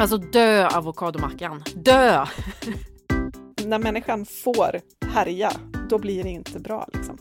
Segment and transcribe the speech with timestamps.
[0.00, 1.64] Alltså dö avokadomackan.
[1.74, 2.26] Dö!
[3.66, 5.52] När människan får härja,
[5.88, 6.88] då blir det inte bra.
[6.92, 7.18] Liksom.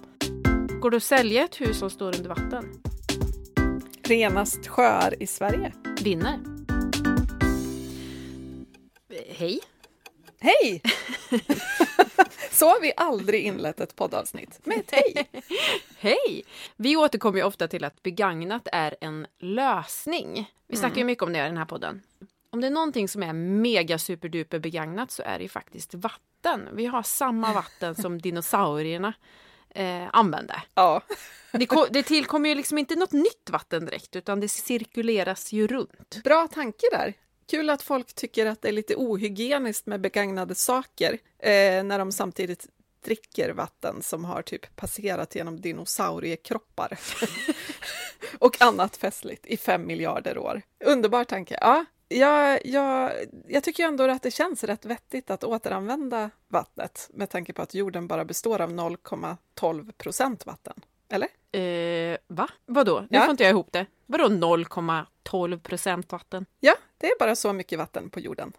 [0.82, 2.82] Går det att sälja ett hus som står under vatten?
[4.04, 5.74] Renast sjöar i Sverige.
[6.04, 6.40] Vinner.
[9.30, 9.60] Hej!
[10.40, 10.82] Hej!
[12.52, 15.30] Så har vi aldrig inlett ett poddavsnitt med ett hej.
[16.00, 16.44] Hej!
[16.76, 20.52] Vi återkommer ju ofta till att begagnat är en lösning.
[20.68, 22.02] Vi snackar ju mycket om det i den här podden.
[22.50, 26.70] Om det är någonting som är mega superduper begagnat så är det ju faktiskt vatten.
[26.74, 29.14] Vi har samma vatten som dinosaurierna
[29.70, 30.62] eh, använde.
[30.74, 31.02] Ja.
[31.52, 36.24] Det, det tillkommer ju liksom inte något nytt vatten direkt utan det cirkuleras ju runt.
[36.24, 37.14] Bra tanke där.
[37.50, 42.12] Kul att folk tycker att det är lite ohygieniskt med begagnade saker eh, när de
[42.12, 42.68] samtidigt
[43.06, 47.00] dricker vatten som har typ passerat genom dinosauriekroppar
[48.40, 50.62] och annat festligt i fem miljarder år.
[50.86, 51.58] Underbar tanke.
[51.62, 53.12] Ja, jag, jag,
[53.48, 57.74] jag tycker ändå att det känns rätt vettigt att återanvända vattnet med tanke på att
[57.74, 60.74] jorden bara består av 0,12 procent vatten.
[61.10, 61.28] Eller?
[61.62, 62.50] Eh, va?
[62.66, 63.00] Vadå?
[63.02, 63.22] Nu Ja.
[63.22, 63.86] får inte jag ihop det.
[64.06, 66.46] Vadå 0,12 procent vatten?
[66.60, 68.54] Ja, det är bara så mycket vatten på jorden.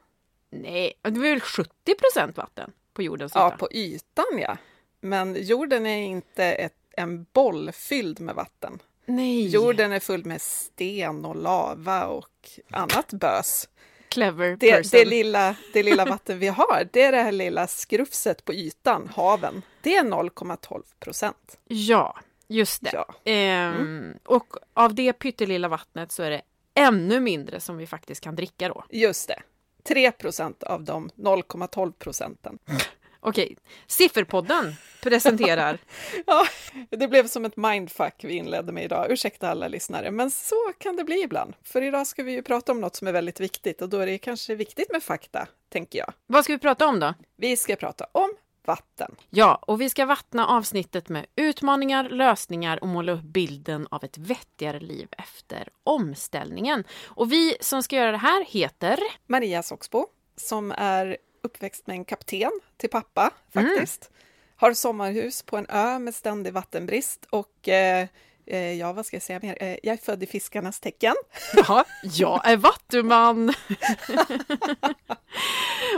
[0.51, 3.39] Nej, det är väl 70 procent vatten på jordens yta?
[3.39, 4.56] Ja, på ytan ja.
[5.01, 8.78] Men jorden är inte ett, en boll fylld med vatten.
[9.09, 9.48] Nej!
[9.48, 13.69] Jorden är full med sten och lava och annat bös.
[14.09, 14.91] Clever Det, person.
[14.98, 19.11] det, lilla, det lilla vatten vi har, det är det här lilla skrufset på ytan,
[19.17, 19.62] haven.
[19.83, 21.59] Det är 0,12 procent.
[21.64, 22.91] Ja, just det.
[22.92, 23.14] Ja.
[23.33, 26.42] Ehm, Och av det pyttelilla vattnet så är det
[26.75, 28.84] ännu mindre som vi faktiskt kan dricka då.
[28.91, 29.42] Just det.
[29.83, 32.59] 3 procent av de 0,12 procenten.
[33.20, 35.78] Okej, Sifferpodden presenterar
[36.27, 36.47] Ja,
[36.91, 39.11] det blev som ett mindfuck vi inledde med idag.
[39.11, 41.55] Ursäkta alla lyssnare, men så kan det bli ibland.
[41.62, 44.06] För idag ska vi ju prata om något som är väldigt viktigt och då är
[44.06, 46.12] det kanske viktigt med fakta, tänker jag.
[46.27, 47.14] Vad ska vi prata om då?
[47.36, 48.34] Vi ska prata om
[48.68, 49.17] vatten.
[49.30, 54.18] Ja, och vi ska vattna avsnittet med utmaningar, lösningar och måla upp bilden av ett
[54.18, 56.84] vettigare liv efter omställningen.
[57.05, 58.98] Och vi som ska göra det här heter...
[59.27, 61.17] Maria Soxbo, som är
[61.48, 64.11] uppväxt med en kapten till pappa, faktiskt.
[64.57, 68.09] Har sommarhus på en ö med ständig vattenbrist och eh,
[68.47, 69.57] eh, ja, vad ska jag säga mer?
[69.61, 71.14] Eh, jag är född i fiskarnas tecken.
[71.55, 73.48] Ja, jag är vattuman!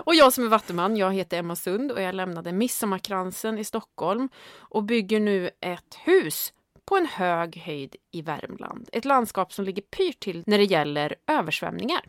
[0.05, 4.29] och jag som är vattuman, jag heter Emma Sund och jag lämnade Midsommarkransen i Stockholm
[4.57, 6.53] och bygger nu ett hus
[6.85, 8.89] på en hög höjd i Värmland.
[8.93, 12.05] Ett landskap som ligger pyrt till när det gäller översvämningar.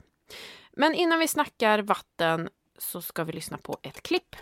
[0.74, 2.50] Men innan vi snackar vatten
[2.82, 4.36] så ska vi lyssna på ett klipp.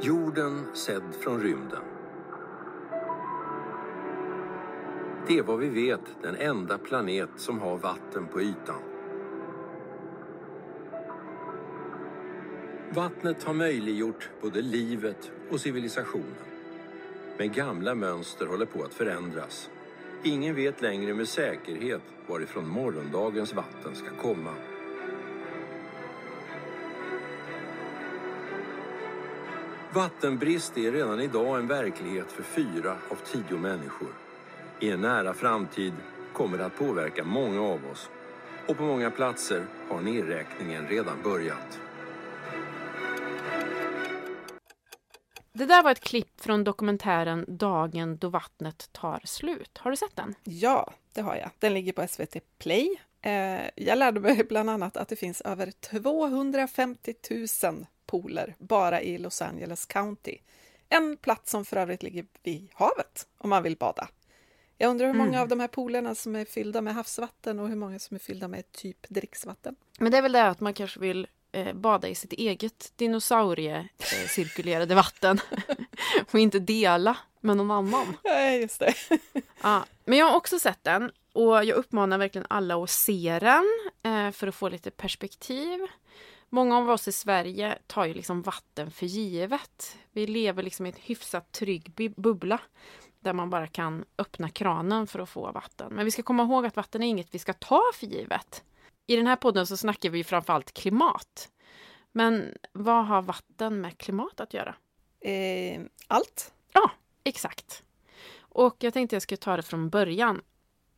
[0.00, 1.82] Jorden sedd från rymden.
[5.26, 8.82] Det är vad vi vet den enda planet som har vatten på ytan.
[12.94, 16.44] Vattnet har möjliggjort både livet och civilisationen.
[17.38, 19.70] Men gamla mönster håller på att förändras.
[20.26, 24.54] Ingen vet längre med säkerhet varifrån morgondagens vatten ska komma.
[29.94, 34.08] Vattenbrist är redan idag en verklighet för fyra av tio människor.
[34.80, 35.92] I en nära framtid
[36.32, 38.10] kommer det att påverka många av oss
[38.66, 41.80] och på många platser har nedräkningen redan börjat.
[45.56, 49.78] Det där var ett klipp från dokumentären Dagen då vattnet tar slut.
[49.78, 50.34] Har du sett den?
[50.44, 51.50] Ja, det har jag.
[51.58, 53.00] Den ligger på SVT Play.
[53.22, 57.14] Eh, jag lärde mig bland annat att det finns över 250
[57.64, 60.38] 000 pooler bara i Los Angeles County.
[60.88, 64.08] En plats som för övrigt ligger vid havet om man vill bada.
[64.78, 65.40] Jag undrar hur många Mm.
[65.42, 68.48] av de här poolerna som är fyllda med havsvatten och hur många som är fyllda
[68.48, 69.76] med typ dricksvatten.
[69.98, 71.26] Men det är väl det att man kanske vill
[71.74, 75.40] bada i sitt eget dinosaurie-cirkulerade vatten
[76.32, 78.16] och inte dela med någon annan.
[78.24, 78.94] Nej, just det.
[79.62, 83.64] Ja, men jag har också sett den och jag uppmanar verkligen alla att se den
[84.02, 85.80] eh, för att få lite perspektiv.
[86.48, 89.96] Många av oss i Sverige tar ju liksom vatten för givet.
[90.12, 92.58] Vi lever liksom i en hyfsat trygg bu- bubbla
[93.20, 95.92] där man bara kan öppna kranen för att få vatten.
[95.94, 98.62] Men vi ska komma ihåg att vatten är inget vi ska ta för givet.
[99.06, 101.50] I den här podden så snackar vi framförallt klimat.
[102.12, 104.74] Men vad har vatten med klimat att göra?
[105.20, 106.54] Eh, allt.
[106.72, 106.90] Ja,
[107.24, 107.82] exakt.
[108.38, 110.40] Och jag tänkte jag ska ta det från början.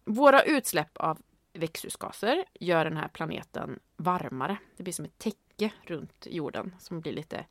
[0.05, 1.19] Våra utsläpp av
[1.53, 4.57] växthusgaser gör den här planeten varmare.
[4.77, 7.47] Det blir som ett täcke runt jorden som blir lite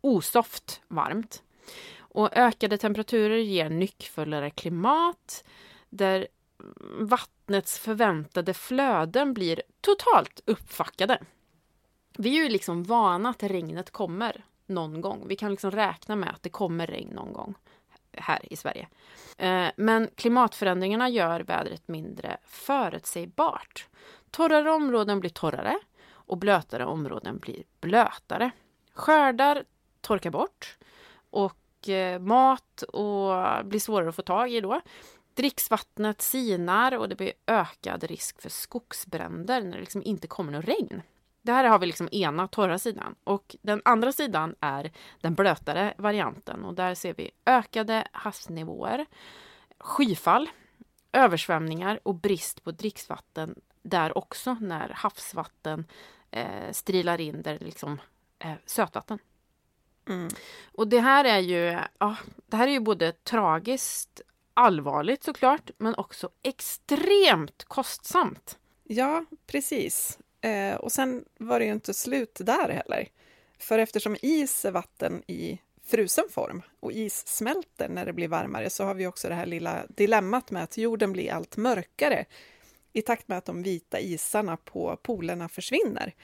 [0.00, 1.42] osoft varmt.
[1.98, 5.44] Och ökade temperaturer ger nyckfullare klimat
[5.90, 6.28] där
[7.48, 11.18] vattnets förväntade flöden blir totalt uppfackade.
[12.18, 15.24] Vi är ju liksom vana att regnet kommer någon gång.
[15.28, 17.54] Vi kan liksom räkna med att det kommer regn någon gång
[18.12, 18.88] här i Sverige.
[19.38, 23.88] Eh, men klimatförändringarna gör vädret mindre förutsägbart.
[24.30, 25.78] Torrare områden blir torrare
[26.10, 28.50] och blötare områden blir blötare.
[28.94, 29.64] Skördar
[30.00, 30.78] torkar bort
[31.30, 34.80] och eh, mat och blir svårare att få tag i då.
[35.38, 40.64] Dricksvattnet sinar och det blir ökad risk för skogsbränder när det liksom inte kommer något
[40.64, 41.02] regn.
[41.42, 45.94] Det här har vi liksom ena torra sidan och den andra sidan är den blötare
[45.98, 49.06] varianten och där ser vi ökade havsnivåer,
[49.78, 50.50] skyfall,
[51.12, 55.86] översvämningar och brist på dricksvatten där också när havsvatten
[56.30, 58.00] eh, strilar in där liksom
[58.38, 59.18] eh, sötvatten.
[60.08, 60.28] Mm.
[60.72, 64.22] Och det här är ju, ja, det här är ju både tragiskt
[64.58, 68.58] allvarligt såklart, men också extremt kostsamt.
[68.84, 70.18] Ja, precis.
[70.40, 73.08] Eh, och sen var det ju inte slut där heller.
[73.58, 78.70] För eftersom is är vatten i frusen form och is smälter när det blir varmare
[78.70, 82.24] så har vi också det här lilla dilemmat med att jorden blir allt mörkare
[82.92, 86.14] i takt med att de vita isarna på polerna försvinner.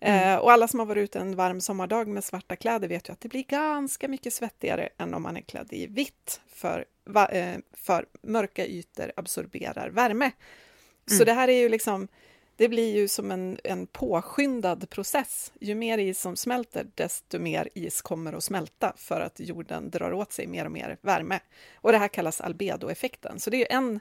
[0.00, 0.34] Mm.
[0.34, 3.12] Eh, och alla som har varit ute en varm sommardag med svarta kläder vet ju
[3.12, 7.28] att det blir ganska mycket svettigare än om man är klädd i vitt, för, va,
[7.28, 10.24] eh, för mörka ytor absorberar värme.
[10.24, 11.18] Mm.
[11.18, 12.08] Så det här är ju liksom,
[12.56, 15.52] det blir ju som en, en påskyndad process.
[15.60, 20.12] Ju mer is som smälter, desto mer is kommer att smälta för att jorden drar
[20.12, 21.40] åt sig mer och mer värme.
[21.74, 23.40] Och det här kallas albedoeffekten.
[23.40, 24.00] Så det är en,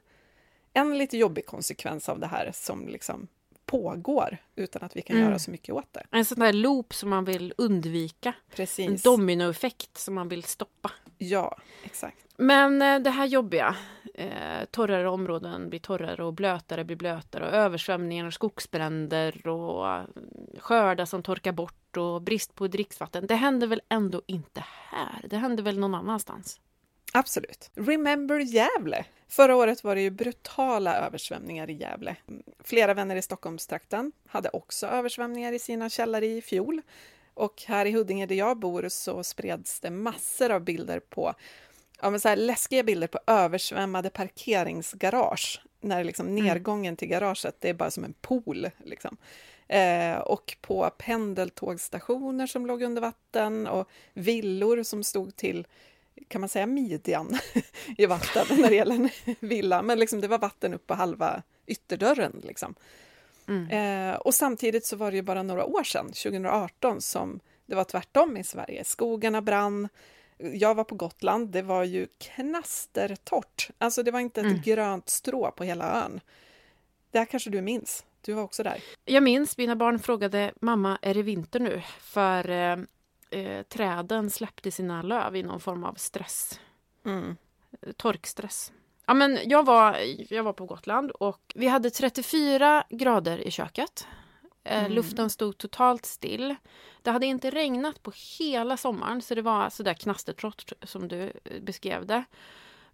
[0.73, 3.27] en lite jobbig konsekvens av det här som liksom
[3.65, 5.27] pågår utan att vi kan mm.
[5.27, 6.03] göra så mycket åt det.
[6.11, 8.33] En sån där loop som man vill undvika.
[8.55, 8.87] Precis.
[8.87, 10.91] En dominoeffekt som man vill stoppa.
[11.17, 12.25] Ja, exakt.
[12.37, 13.75] Men eh, det här jobbiga,
[14.13, 20.03] eh, torrare områden blir torrare och blötare blir blötare och översvämningar och skogsbränder och eh,
[20.59, 23.27] skördar som torkar bort och brist på dricksvatten.
[23.27, 25.25] Det händer väl ändå inte här?
[25.29, 26.59] Det händer väl någon annanstans?
[27.13, 27.71] Absolut.
[27.75, 29.05] Remember Gävle!
[29.27, 32.15] Förra året var det ju brutala översvämningar i Gävle.
[32.63, 36.81] Flera vänner i Stockholmstrakten hade också översvämningar i sina källare i fjol.
[37.33, 41.33] Och här i Huddinge där jag bor så spreds det massor av bilder på
[42.01, 45.61] ja, men så här läskiga bilder på översvämmade parkeringsgarage.
[45.81, 46.45] När liksom mm.
[46.45, 48.69] nedgången till garaget, det är bara som en pool.
[48.83, 49.17] Liksom.
[49.67, 55.67] Eh, och på pendeltågstationer som låg under vatten och villor som stod till
[56.27, 57.37] kan man säga midjan
[57.97, 59.09] i vatten när det gäller en
[59.39, 62.41] villa, men liksom det var vatten upp på halva ytterdörren.
[62.43, 62.75] Liksom.
[63.47, 63.69] Mm.
[63.69, 67.83] Eh, och samtidigt så var det ju bara några år sedan, 2018, som det var
[67.83, 68.83] tvärtom i Sverige.
[68.83, 69.89] Skogarna brann,
[70.37, 73.69] jag var på Gotland, det var ju knastertorrt.
[73.77, 74.61] Alltså det var inte ett mm.
[74.61, 76.19] grönt strå på hela ön.
[77.11, 78.05] Det här kanske du minns?
[78.21, 78.83] Du var också där.
[79.05, 81.81] Jag minns, mina barn frågade mamma, är det vinter nu?
[81.99, 82.77] För eh,
[83.35, 86.59] eh, träden släppte sina löv i någon form av stress.
[87.05, 87.37] Mm.
[87.97, 88.71] Torkstress.
[89.05, 89.97] Ja, men jag, var,
[90.29, 94.07] jag var på Gotland och vi hade 34 grader i köket.
[94.63, 94.91] Eh, mm.
[94.91, 96.55] Luften stod totalt still.
[97.01, 101.61] Det hade inte regnat på hela sommaren så det var sådär knastertrott som du eh,
[101.61, 102.23] beskrev det.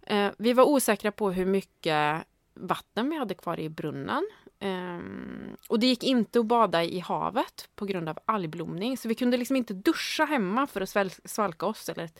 [0.02, 2.22] Eh, vi var osäkra på hur mycket
[2.54, 4.28] vatten vi hade kvar i brunnen.
[4.62, 8.96] Um, och det gick inte att bada i havet på grund av algblomning.
[8.96, 12.10] Så vi kunde liksom inte duscha hemma för att svalka oss eller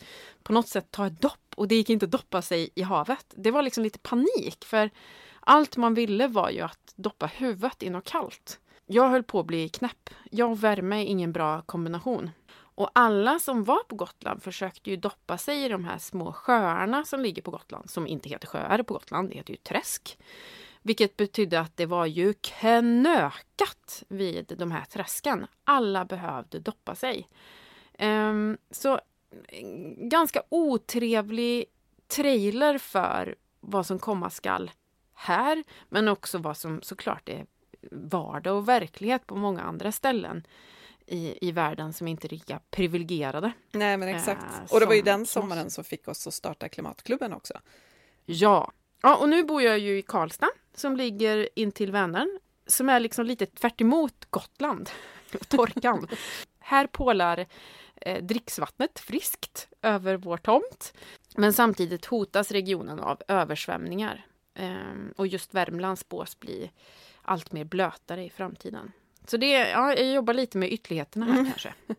[0.43, 1.53] på något sätt ta ett dopp.
[1.55, 3.33] Och det gick inte att doppa sig i havet.
[3.35, 4.89] Det var liksom lite panik för
[5.39, 8.59] allt man ville var ju att doppa huvudet i något kallt.
[8.85, 10.09] Jag höll på att bli knäpp.
[10.31, 12.31] Jag och värme är ingen bra kombination.
[12.75, 17.05] Och alla som var på Gotland försökte ju doppa sig i de här små sjöarna
[17.05, 20.17] som ligger på Gotland, som inte heter sjöar på Gotland, det heter ju träsk.
[20.85, 25.47] Vilket betydde att det var ju knökat vid de här träsken.
[25.63, 27.29] Alla behövde doppa sig.
[27.99, 28.99] Um, så
[29.97, 31.65] ganska otrevlig
[32.07, 34.71] trailer för vad som komma skall
[35.13, 37.45] här, men också vad som såklart är
[37.91, 40.47] vardag och verklighet på många andra ställen
[41.05, 43.51] i, i världen som inte är lika privilegierade.
[43.71, 44.43] Nej, men exakt.
[44.43, 47.53] Eh, och det var ju den sommaren som fick oss att starta Klimatklubben också.
[48.25, 48.71] Ja.
[49.03, 52.99] Ja, och nu bor jag ju i Karlstad som ligger in till Vänern som är
[52.99, 53.81] liksom lite tvärt
[54.29, 54.89] Gotland,
[55.47, 56.07] torkan.
[56.59, 57.45] Här pålar
[57.95, 60.93] eh, dricksvattnet friskt över vår tomt.
[61.35, 64.25] Men samtidigt hotas regionen av översvämningar.
[64.55, 64.73] Eh,
[65.15, 66.71] och just Värmland spås bli
[67.21, 68.91] allt mer blötare i framtiden.
[69.27, 71.45] Så det, ja, jag jobbar lite med ytterligheterna här Mm.
[71.45, 71.73] kanske.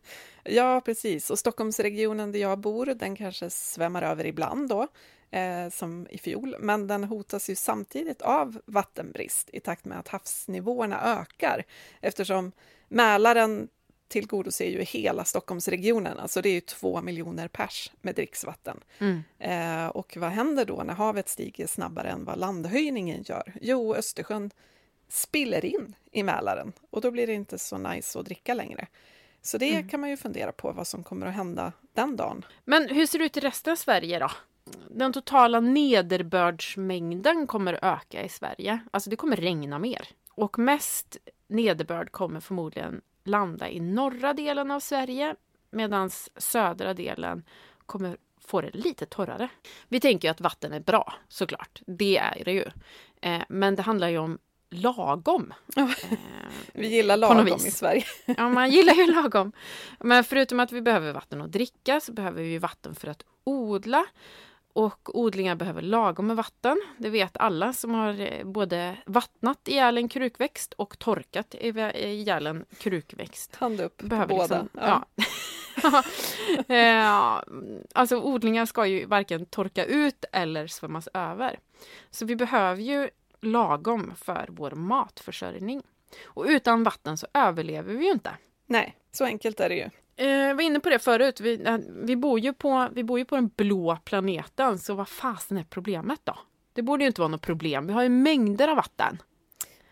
[0.47, 1.31] Ja, precis.
[1.31, 4.89] Och Stockholmsregionen där jag bor, den kanske svämmar över ibland då,
[5.35, 6.57] eh, som i fjol.
[6.61, 11.65] Men den hotas ju samtidigt av vattenbrist i takt med att havsnivåerna ökar.
[12.01, 12.53] Eftersom
[12.89, 13.69] Mälaren
[14.09, 18.81] tillgodoser ju hela Stockholmsregionen, alltså det är ju två miljoner pers med dricksvatten.
[18.99, 19.23] Mm.
[19.39, 23.53] Eh, och vad händer då när havet stiger snabbare än vad landhöjningen gör?
[23.61, 24.51] Jo, Östersjön
[25.09, 28.87] spiller in i Mälaren och då blir det inte så nice att dricka längre.
[29.47, 29.89] Så det Mm.
[29.89, 32.45] kan man ju fundera på vad som kommer att hända den dagen.
[32.65, 34.31] Men hur ser det ut i resten av Sverige då?
[34.91, 38.79] Den totala nederbördsmängden kommer öka i Sverige.
[38.91, 40.09] Alltså det kommer regna mer.
[40.31, 41.17] Och mest
[41.49, 45.37] nederbörd kommer förmodligen landa i norra delen av Sverige
[45.71, 47.45] medan södra delen
[47.87, 49.49] kommer få det lite torrare.
[49.89, 51.83] Vi tänker ju att vatten är bra, såklart.
[51.87, 52.65] Det är det ju.
[53.21, 54.39] Eh, men det handlar ju om
[54.75, 55.55] lagom.
[55.77, 55.83] Ja.
[55.83, 56.19] Eh,
[56.75, 58.05] Vi gillar lagom i Sverige.
[58.37, 59.53] Ja, man gillar ju lagom.
[60.01, 64.07] Men förutom att vi behöver vatten att dricka så behöver vi vatten för att odla.
[64.73, 66.77] Och odlingar behöver lagom med vatten.
[66.99, 72.65] Det vet alla som har eh, både vattnat ihjäl en krukväxt och torkat ihjäl en
[72.79, 73.57] krukväxt.
[73.57, 74.43] Hand upp på Behöver båda.
[74.63, 75.05] liksom, ja.
[76.69, 77.41] Eh,
[77.95, 81.59] alltså odlingar ska ju varken torka ut eller svämmas över.
[82.11, 83.11] Så vi behöver ju
[83.45, 85.83] lagom för vår matförsörjning.
[86.25, 88.31] Och utan vatten så överlever vi ju inte.
[88.67, 89.91] Nej, så enkelt är det ju.
[90.17, 91.41] Eh, jag var inne på det förut.
[91.41, 95.09] Vi, eh, vi, bor ju på, vi bor ju på den blå planeten, så vad
[95.09, 96.39] fasen är problemet då?
[96.73, 97.87] Det borde ju inte vara något problem.
[97.87, 99.23] Vi har ju mängder av vatten.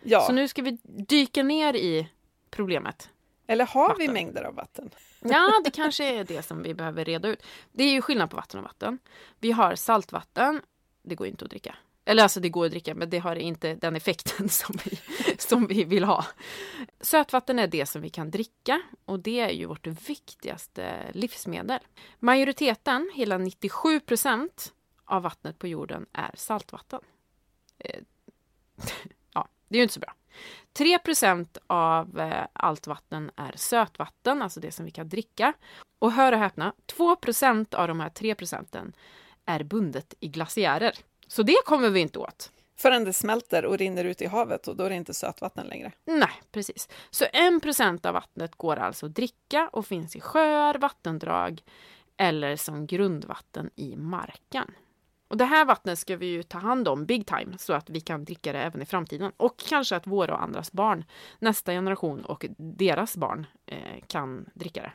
[0.03, 2.09] Ja, Så nu ska vi dyka ner i
[2.51, 3.11] problemet.
[3.47, 4.13] eller har vi vatten.
[4.15, 4.91] mängder av vatten?
[5.21, 7.43] Ja, det kanske är det som vi behöver reda ut.
[7.73, 8.99] Det är ju skillnad på vatten och vatten.
[9.41, 10.61] Vi har saltvatten.
[11.03, 11.75] Det går inte att dricka.
[12.05, 14.99] Eller alltså det går att dricka, men det har inte den effekten som vi,
[15.39, 16.25] som vi vill ha.
[17.01, 21.79] Sötvatten är det som vi kan dricka och det är ju vårt viktigaste livsmedel.
[22.19, 24.73] Majoriteten, hela 97 procent
[25.05, 27.01] av vattnet på jorden är saltvatten.
[27.79, 28.01] Eh,
[29.33, 30.15] ja, det är ju inte så bra.
[30.75, 35.53] 3% av eh, allt vatten är sötvatten, alltså det som vi kan dricka.
[35.99, 38.93] Och hör och häpna, 2% av de här 3 procenten
[39.45, 40.93] är bundet i glaciärer.
[41.33, 42.53] Så det kommer vi inte åt.
[42.77, 45.93] Förrän det smälter och rinner ut i havet och då är det inte sötvatten längre.
[46.05, 46.89] Nej, precis.
[47.11, 51.63] Så 1% av vattnet går alltså att dricka och finns i sjöar, vattendrag
[52.17, 54.71] eller som grundvatten i marken.
[55.29, 58.01] Och det här vattnet ska vi ju ta hand om big time så att vi
[58.01, 59.33] kan dricka det även i framtiden.
[59.37, 61.05] Och kanske att våra och andras barn,
[61.39, 64.93] nästa generation och deras barn eh, kan dricka det.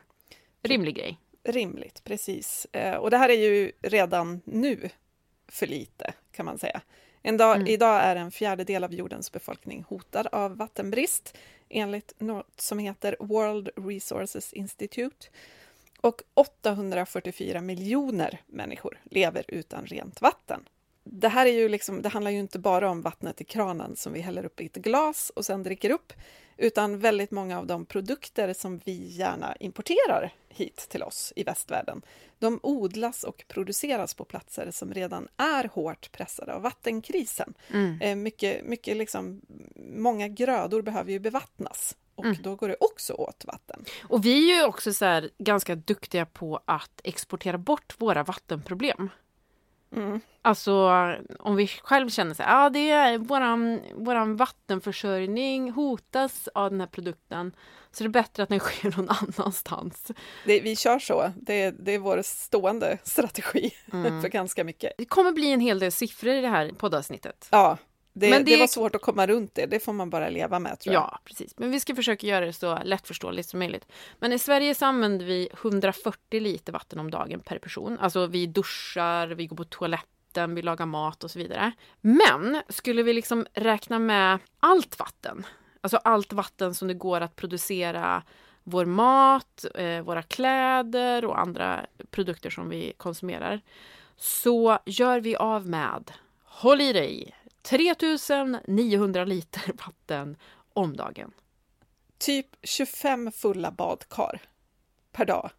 [0.69, 1.19] Rimlig grej.
[1.43, 2.67] Rimligt, precis.
[2.71, 4.89] Eh, och det här är ju redan nu
[5.47, 6.81] för lite, kan man säga.
[7.21, 7.67] En dag, Mm.
[7.67, 11.37] Idag är en fjärdedel av jordens befolkning hotad av vattenbrist
[11.69, 15.27] enligt något som heter World Resources Institute.
[16.01, 20.63] Och 844 miljoner människor lever utan rent vatten.
[21.11, 24.13] Det här är ju liksom, det handlar ju inte bara om vattnet i kranen som
[24.13, 26.13] vi häller upp i ett glas och sen dricker upp,
[26.57, 32.01] utan väldigt många av de produkter som vi gärna importerar hit till oss i västvärlden,
[32.39, 37.53] de odlas och produceras på platser som redan är hårt pressade av vattenkrisen.
[37.73, 38.01] Mm.
[38.01, 39.41] Eh, mycket, mycket liksom,
[39.75, 42.37] många grödor behöver ju bevattnas och Mm.
[42.41, 43.85] då går det också åt vatten.
[44.03, 49.09] Och vi är ju också så ganska duktiga på att exportera bort våra vattenproblem.
[49.95, 50.21] Mm.
[50.41, 50.73] Alltså
[51.39, 56.79] om vi själv känner så här, ja det är våran, våran vattenförsörjning hotas av den
[56.79, 57.55] här produkten.
[57.91, 60.11] Så det är bättre att den sker någon annanstans.
[60.45, 64.21] Det, vi kör så, det, det är vår stående strategi Mm.
[64.21, 64.93] för ganska mycket.
[64.97, 67.47] Det kommer bli en hel del siffror i det här poddavsnittet.
[67.51, 67.77] Ja,
[68.19, 68.51] det, Men det...
[68.51, 71.03] det- var svårt att komma runt det, det får man bara leva med tror jag.
[71.03, 71.53] Ja, precis.
[71.57, 73.87] Men vi ska försöka göra det så lättförståeligt som möjligt.
[74.19, 77.97] Men i Sverige så använder vi 140 liter vatten om dagen per person.
[77.99, 81.71] Alltså vi duschar, vi går på toaletten, vi lagar mat och så vidare.
[82.01, 85.45] Men skulle vi liksom räkna med allt vatten,
[85.81, 88.23] alltså allt vatten som det går att producera
[88.63, 93.61] vår mat, eh, våra kläder och andra produkter som vi konsumerar,
[94.17, 96.11] så gör vi av med,
[96.43, 97.35] håll i dig,
[97.67, 100.37] 3900 liter vatten
[100.73, 101.31] om dagen.
[102.17, 104.41] Typ 25 fulla badkar
[105.11, 105.49] per dag.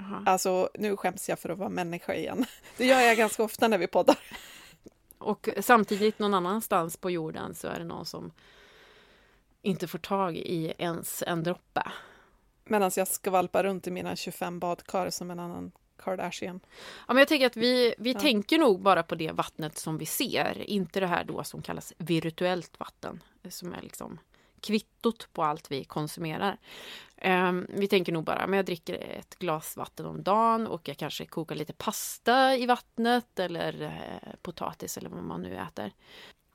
[0.00, 0.22] Aha.
[0.26, 2.44] Alltså, nu skäms jag för att vara människa igen.
[2.76, 4.18] Det gör jag ganska ofta när vi poddar.
[5.18, 8.32] Och samtidigt någon annanstans på jorden så är det någon som
[9.62, 11.82] inte får tag i ens en droppe.
[12.64, 15.72] Medan jag skvalpar runt i mina 25 badkar som en annan
[16.04, 16.60] Kardashian.
[17.08, 18.20] Ja, men jag tänker att vi, vi Ja.
[18.20, 21.92] tänker nog bara på det vattnet som vi ser, inte det här då som kallas
[21.98, 24.18] virtuellt vatten, som är liksom
[24.60, 26.58] kvittot på allt vi konsumerar.
[27.24, 30.96] Um, vi tänker nog bara, men jag dricker ett glas vatten om dagen och jag
[30.96, 35.92] kanske kokar lite pasta i vattnet eller eh, potatis eller vad man nu äter.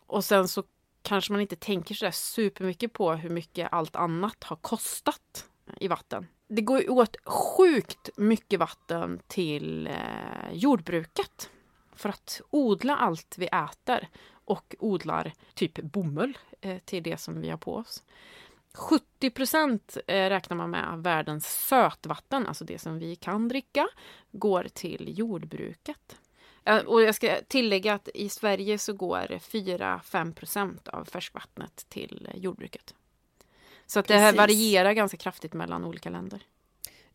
[0.06, 0.64] Och sen så
[1.02, 5.46] kanske man inte tänker så supermycket på hur mycket allt annat har kostat
[5.80, 6.28] i vatten.
[6.48, 11.50] Det går åt sjukt mycket vatten till eh, jordbruket
[11.94, 14.08] för att odla allt vi äter
[14.46, 18.04] och odlar typ bomull eh, till det som vi har på oss.
[18.74, 23.88] 70 procent eh, räknar man med av världens sötvatten, alltså det som vi kan dricka,
[24.32, 26.20] går till jordbruket.
[26.64, 32.28] Eh, och jag ska tillägga att i Sverige så går 4-5 procent av färskvattnet till
[32.32, 32.96] eh, jordbruket.
[33.88, 36.42] Så att det här varierar ganska kraftigt mellan olika länder.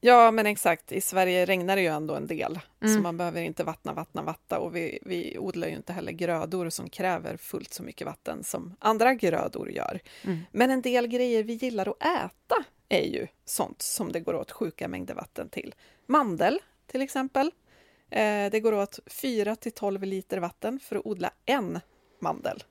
[0.00, 0.92] Ja, men exakt.
[0.92, 2.94] I Sverige regnar det ju ändå en del, mm.
[2.94, 4.58] så man behöver inte vattna, vattna, vatta.
[4.58, 8.76] Och vi, vi odlar ju inte heller grödor som kräver fullt så mycket vatten som
[8.78, 10.00] andra grödor gör.
[10.24, 10.38] Mm.
[10.52, 14.50] Men en del grejer vi gillar att äta är ju sånt som det går åt
[14.50, 15.74] sjuka mängder vatten till.
[16.06, 17.50] Mandel, till exempel.
[18.10, 21.80] Eh, det går åt 4 till 12 liter vatten för att odla en
[22.20, 22.62] mandel.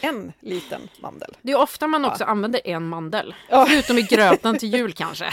[0.00, 1.36] En liten mandel.
[1.42, 2.28] Det är ofta man också ja.
[2.28, 3.34] använder en mandel.
[3.48, 3.66] Ja.
[3.66, 5.30] Förutom i gröten till jul kanske.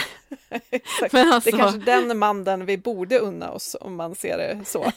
[1.12, 1.52] Men alltså...
[1.52, 4.92] Det är kanske den mandeln vi borde unna oss om man ser det så.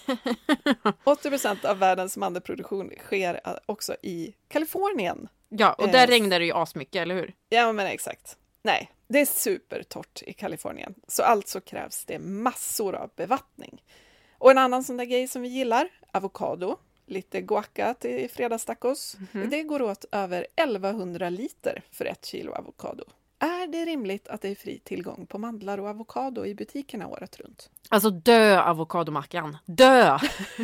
[1.05, 5.29] 80 procent av världens mandelproduktion sker också i Kalifornien.
[5.49, 6.11] Ja, och där eh.
[6.11, 7.35] regnar det ju asmycket, eller hur?
[7.49, 8.37] Ja, men exakt.
[8.63, 13.83] Nej, det är supertorrt i Kalifornien, så alltså krävs det massor av bevattning.
[14.39, 16.77] Och en annan sån där grej som vi gillar, avokado,
[17.09, 19.17] lite guaca till fredagstacos.
[19.17, 19.51] Mm -hmm.
[19.51, 23.05] Det går åt över 1100 liter för ett kilo avokado.
[23.39, 27.41] Är det rimligt att det är fri tillgång på mandlar och avokado i butikerna året
[27.41, 27.71] runt?
[27.89, 30.19] Alltså dö avokadomackan, dö!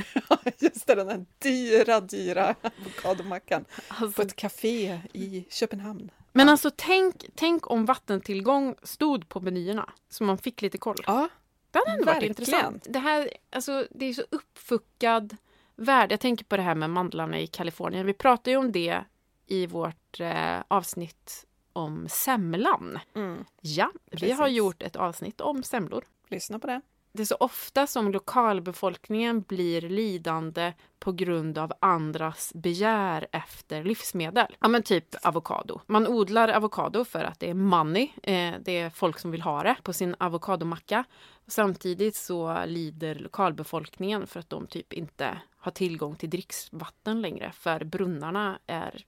[0.59, 4.17] Just det, den där dyra, dyra avokadomackan alltså...
[4.17, 6.11] på ett café i Köpenhamn.
[6.33, 6.53] Men ja.
[6.53, 10.97] alltså tänk, tänk om vattentillgång stod på menyerna så man fick lite koll.
[11.07, 11.29] Ja,
[11.71, 12.87] det hade ändå varit intressant.
[12.89, 15.37] Det här, alltså det är så uppfuckad
[15.77, 16.13] värld.
[16.13, 18.07] Jag tänker på det här med mandlarna i Kalifornien.
[18.07, 19.05] Vi pratade ju om det
[19.47, 22.99] i vårt eh, avsnitt om semlan.
[23.15, 23.45] Mm.
[23.61, 24.29] Ja, Precis.
[24.29, 26.05] vi har gjort ett avsnitt om semlor.
[26.29, 26.81] Lyssna på det.
[27.17, 34.57] Det är så ofta som lokalbefolkningen blir lidande på grund av andras begär efter livsmedel.
[34.61, 35.81] Ja men typ avokado.
[35.87, 38.09] Man odlar avokado för att det är money.
[38.23, 41.05] Eh, det är folk som vill ha det på sin avokadomacka.
[41.47, 47.85] Samtidigt så lider lokalbefolkningen för att de typ inte har tillgång till dricksvatten längre för
[47.85, 49.05] brunnarna är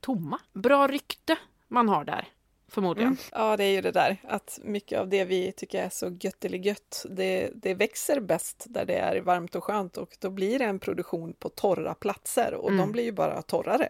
[0.00, 0.38] tomma.
[0.52, 1.36] Bra rykte
[1.68, 2.28] man har där.
[2.68, 3.12] Förmodligen.
[3.12, 3.18] Mm.
[3.32, 7.06] Ja, det är ju det där att mycket av det vi tycker är så götteligött,
[7.10, 10.78] det, det växer bäst där det är varmt och skönt och då blir det en
[10.78, 12.78] produktion på torra platser och mm.
[12.78, 13.88] de blir ju bara torrare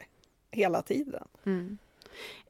[0.51, 1.29] hela tiden.
[1.47, 1.79] Mm.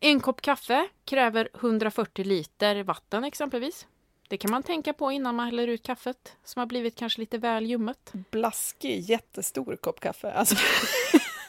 [0.00, 3.86] En kopp kaffe kräver 140 liter vatten exempelvis.
[4.28, 7.38] Det kan man tänka på innan man häller ut kaffet som har blivit kanske lite
[7.38, 8.12] väl ljummet.
[8.30, 10.32] Blaskig, jättestor kopp kaffe.
[10.32, 10.56] Alltså.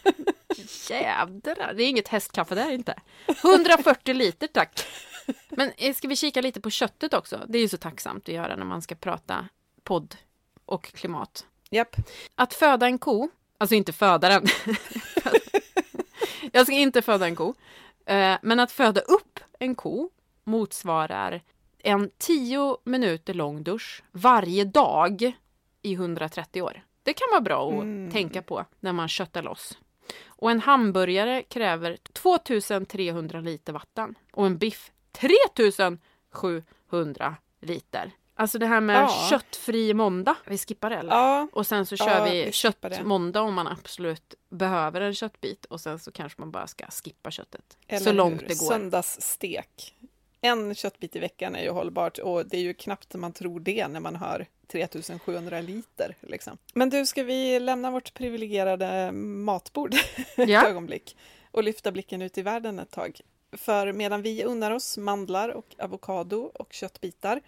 [0.90, 2.96] Jädrar, det är inget hästkaffe där inte.
[3.44, 4.86] 140 liter tack.
[5.50, 7.46] Men eh, ska vi kika lite på köttet också?
[7.48, 9.48] Det är ju så tacksamt att göra när man ska prata
[9.84, 10.16] podd
[10.66, 11.46] och klimat.
[11.70, 11.96] Japp.
[12.36, 14.46] Att föda en ko, alltså inte föda den.
[16.52, 17.54] Jag ska inte föda en ko.
[18.06, 20.10] Eh, men att föda upp en ko
[20.44, 21.42] motsvarar
[21.84, 25.32] en 10 minuter lång dusch varje dag
[25.82, 26.84] i 130 år.
[27.04, 28.12] Det kan vara bra att mm.
[28.12, 29.78] tänka på när man köttar loss.
[30.42, 38.12] Och en hamburgare kräver 2300 liter vatten och en biff 3700 liter.
[38.36, 39.28] Alltså det här med ja.
[39.30, 40.36] köttfri måndag.
[40.46, 41.16] Vi skippar det eller?
[41.16, 41.48] Ja.
[41.54, 45.82] Och sen så kör ja, vi, vi köttmåndag om man absolut behöver en köttbit och
[45.82, 47.78] sen så kanske man bara ska skippa köttet.
[47.88, 48.48] Eller så långt hur?
[48.48, 48.68] det går.
[48.68, 49.96] Söndagsstek
[50.42, 53.88] en köttbit i veckan är ju hållbart och det är ju knappt man tror det
[53.88, 56.16] när man hör 3700 liter.
[56.22, 56.58] Liksom.
[56.74, 59.94] Men du, ska vi lämna vårt privilegierade matbord
[60.36, 60.68] ett ja.
[60.68, 61.18] ögonblick
[61.52, 63.22] och lyfta blicken ut i världen ett tag?
[63.52, 67.42] För medan vi unnar oss mandlar och avokado och köttbitar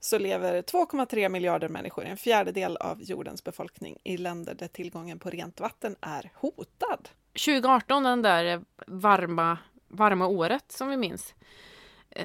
[0.00, 5.30] så lever 2,3 miljarder människor, en fjärdedel av jordens befolkning, i länder där tillgången på
[5.30, 7.08] rent vatten är hotad.
[7.32, 9.58] 2018, den där varma,
[9.88, 11.34] varma året som vi minns,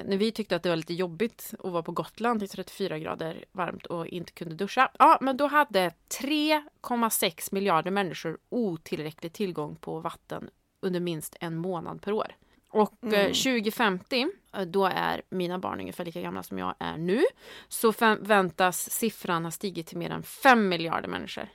[0.04, 3.44] när vi tyckte att det var lite jobbigt att vara på Gotland i 34 grader
[3.52, 4.90] varmt och inte kunde duscha.
[4.98, 10.50] Ja, men då hade 3,6 miljarder människor otillräcklig tillgång på vatten
[10.80, 12.36] under minst en månad per år.
[12.72, 13.32] Och eh, mm.
[13.32, 17.22] 2050, eh, då är mina barn ungefär lika gamla som jag är nu,
[17.68, 21.48] så förväntas siffran ha stigit till mer än 5 miljarder människor.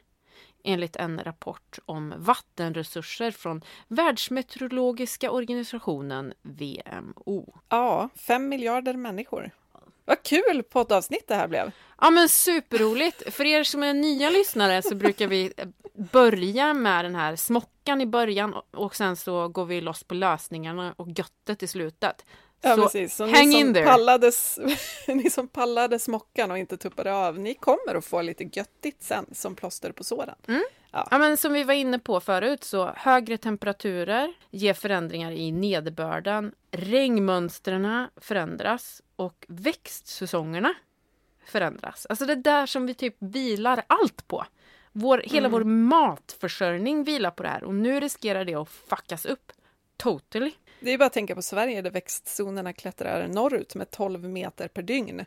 [0.64, 7.60] Enligt en rapport om vattenresurser från Världsmeteorologiska organisationen WMO.
[7.70, 9.52] Ja, fem miljarder människor.
[10.06, 11.72] Vad kul poddavsnitt det här blev!
[12.02, 13.34] Ja men superroligt!
[13.34, 15.54] För er som är nya lyssnare så brukar vi
[15.94, 20.94] börja med den här smockan i början och sen så går vi loss på lösningarna
[20.98, 22.26] och göttet i slutet.
[22.62, 23.16] Ja, så precis.
[23.16, 23.86] Så hang ni, in som there.
[23.86, 24.60] pallades,
[25.08, 29.26] ni som pallade smockan och inte tuppade av, ni kommer att få lite göttigt sen
[29.32, 30.36] som plåster på såren.
[30.92, 36.52] Ja, men som vi var inne på förut så högre temperaturer ger förändringar i nederbörden.
[36.72, 40.74] Regnmönstren förändras och växtsäsongerna
[41.46, 42.06] förändras.
[42.10, 44.46] Alltså det där som vi typ vilar allt på.
[44.92, 49.52] Vår, Hela vår matförsörjning vilar på det här och nu riskerar det att fuckas upp.
[49.98, 50.52] Totally.
[50.80, 54.82] Det är bara att tänka på Sverige där växtzonerna klättrar norrut med 12 meter per
[54.82, 55.26] dygn.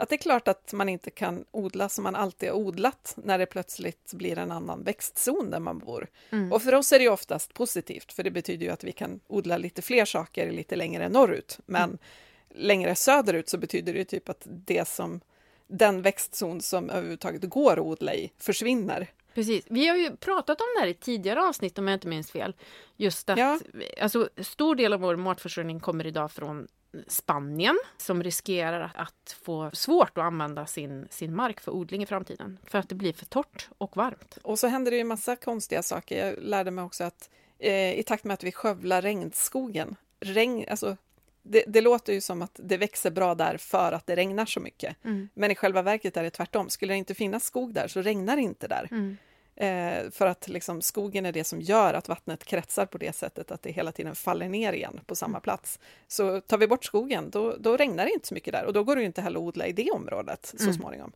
[0.00, 3.38] Att det är klart att man inte kan odla som man alltid har odlat när
[3.38, 6.08] det plötsligt blir en annan växtzon där man bor.
[6.52, 9.56] Och för oss är det oftast positivt, för det betyder ju att vi kan odla
[9.56, 11.58] lite fler saker lite längre norrut.
[11.66, 11.98] Men
[12.54, 15.20] längre söderut så betyder det typ att det som
[15.66, 19.06] den växtzon som överhuvudtaget går att odla i försvinner.
[19.34, 19.64] Precis.
[19.70, 22.54] Vi har ju pratat om det här i tidigare avsnitt om jag inte minns fel.
[22.96, 23.58] Just att Ja.
[24.00, 26.68] alltså, stor del av vår matförsörjning kommer idag från
[27.08, 32.58] Spanien som riskerar att- få svårt att använda sin, sin mark för odling i framtiden
[32.66, 34.38] för att det blir för torrt och varmt.
[34.42, 36.26] Och så händer det ju massa konstiga saker.
[36.26, 40.96] Jag lärde mig också att eh, i takt med att vi skövlar regnskogen, regn, alltså,
[41.42, 44.60] det, det låter ju som att det växer bra där för att det regnar så
[44.60, 44.96] mycket.
[45.34, 46.68] Men i själva verket är det tvärtom.
[46.70, 48.88] Skulle det inte finnas skog där så regnar det inte där.
[49.56, 53.50] Eh, för att liksom, skogen är det som gör att vattnet kretsar på det sättet
[53.50, 55.78] att det hela tiden faller ner igen på samma plats.
[56.08, 58.84] Så tar vi bort skogen, då, då regnar det inte så mycket där och då
[58.84, 61.12] går det ju inte heller att odla i det området så småningom.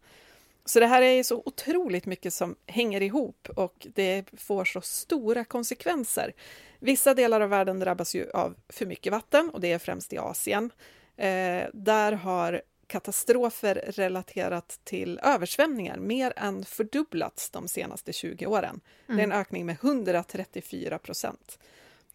[0.66, 5.44] Så det här är så otroligt mycket som hänger ihop och det får så stora
[5.44, 6.32] konsekvenser.
[6.78, 10.18] Vissa delar av världen drabbas ju av för mycket vatten och det är främst i
[10.18, 10.70] Asien.
[11.16, 18.80] Eh, där har katastrofer relaterat till översvämningar mer än fördubblats de senaste 20 åren.
[19.06, 21.58] Det är en ökning med 134 procent.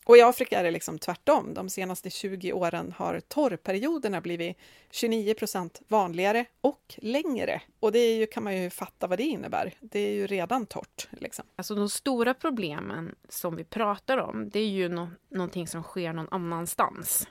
[0.05, 1.53] Och i Afrika är det liksom tvärtom.
[1.53, 4.57] De senaste 20 åren har torrperioderna blivit
[4.91, 7.61] 29 procent vanligare och längre.
[7.79, 9.73] Och det är ju, kan man ju fatta vad det innebär.
[9.79, 11.07] Det är ju redan torrt.
[11.11, 11.45] Liksom.
[11.55, 16.13] Alltså de stora problemen som vi pratar om, det är ju nå någonting som sker
[16.13, 17.27] någon annanstans.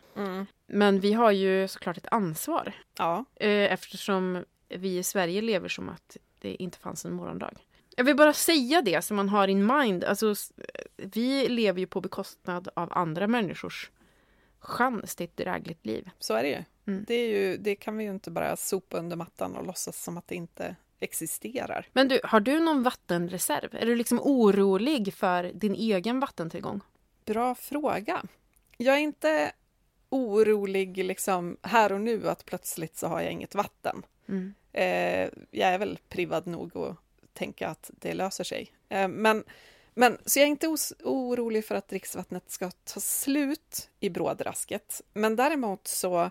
[0.66, 5.88] Men vi har ju såklart ett ansvar Ja, eh, eftersom vi i Sverige lever som
[5.88, 7.52] att det inte fanns en morgondag.
[8.00, 10.04] Jag vill bara säga det så man har in mind.
[10.04, 10.34] Alltså,
[10.96, 13.90] vi lever ju på bekostnad av andra människors
[14.58, 16.10] chans till ett drägligt liv.
[16.18, 16.64] så är det ju.
[16.86, 17.04] Mm.
[17.08, 17.56] Det, är ju.
[17.56, 20.76] det kan vi ju inte bara sopa under mattan och låtsas som att det inte
[21.00, 21.88] existerar.
[21.92, 23.74] Men du, har du någon vattenreserv?
[23.74, 26.80] Är du liksom orolig för din egen vattentillgång?
[27.24, 28.22] Bra fråga.
[28.76, 29.52] Jag är inte
[30.08, 34.02] orolig liksom här och nu att plötsligt så har jag inget vatten.
[34.28, 34.54] Mm.
[34.72, 36.96] Eh, jag är väl privad nog att
[37.40, 38.72] tänka att det löser sig.
[38.88, 39.44] Eh, men,
[39.94, 45.02] men, så jag är inte orolig för att dricksvattnet ska ta slut i brådrasket.
[45.14, 46.30] Men däremot så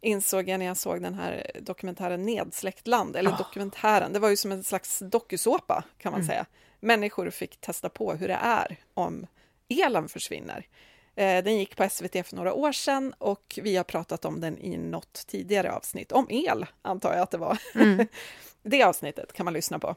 [0.00, 3.36] insåg jag när jag såg den här dokumentären Nedsläckt land, eller Ah.
[3.38, 6.28] dokumentären, det var ju som en slags dokusåpa kan man Mm.
[6.28, 6.46] säga.
[6.80, 9.26] Människor fick testa på hur det är om
[9.68, 10.66] elen försvinner.
[11.14, 14.58] Eh, Den gick på SVT för några år sedan och vi har pratat om den
[14.58, 16.12] i något tidigare avsnitt.
[16.12, 17.58] Om el, antar jag att det var.
[17.74, 18.06] Mm.
[18.62, 19.94] det avsnittet kan man lyssna på.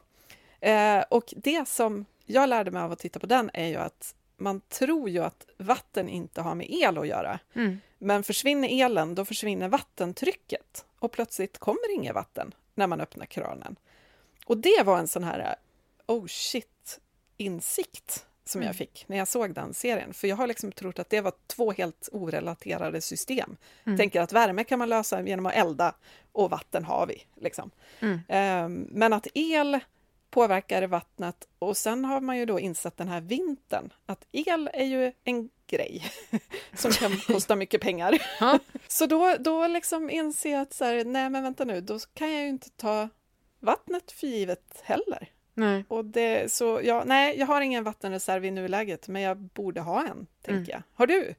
[0.60, 4.14] Eh, och det som jag lärde mig av att titta på den är ju att
[4.36, 7.38] man tror ju att vatten inte har med el att göra.
[7.54, 7.80] Mm.
[7.98, 13.76] Men försvinner elen, då försvinner vattentrycket och plötsligt kommer inget vatten när man öppnar kranen.
[14.46, 15.56] Och det var en sån här
[16.06, 17.00] oh shit
[17.36, 20.14] insikt som jag fick när jag såg den serien.
[20.14, 23.56] För jag har liksom trott att det var två helt orelaterade system.
[23.96, 25.94] Tänker att värme kan man lösa genom att elda
[26.32, 27.22] och vatten har vi.
[27.36, 27.70] Liksom.
[28.00, 28.20] Mm.
[28.28, 29.80] Ehm, men att el
[30.30, 34.84] påverkar vattnet och sen har man ju då insett den här vintern att el är
[34.84, 36.04] ju en grej
[36.74, 38.18] som kan kosta mycket pengar.
[38.88, 42.32] Så då, då liksom inser jag att så här, nej men vänta nu, då kan
[42.32, 43.08] jag ju inte ta
[43.60, 45.28] vattnet för givet heller.
[45.54, 45.84] Nej.
[45.88, 50.06] Och det, så ja, nej, jag har ingen vattenreserv i nuläget, men jag borde ha
[50.06, 50.66] en, tänker Mm.
[50.70, 50.82] jag.
[50.94, 51.34] Har du?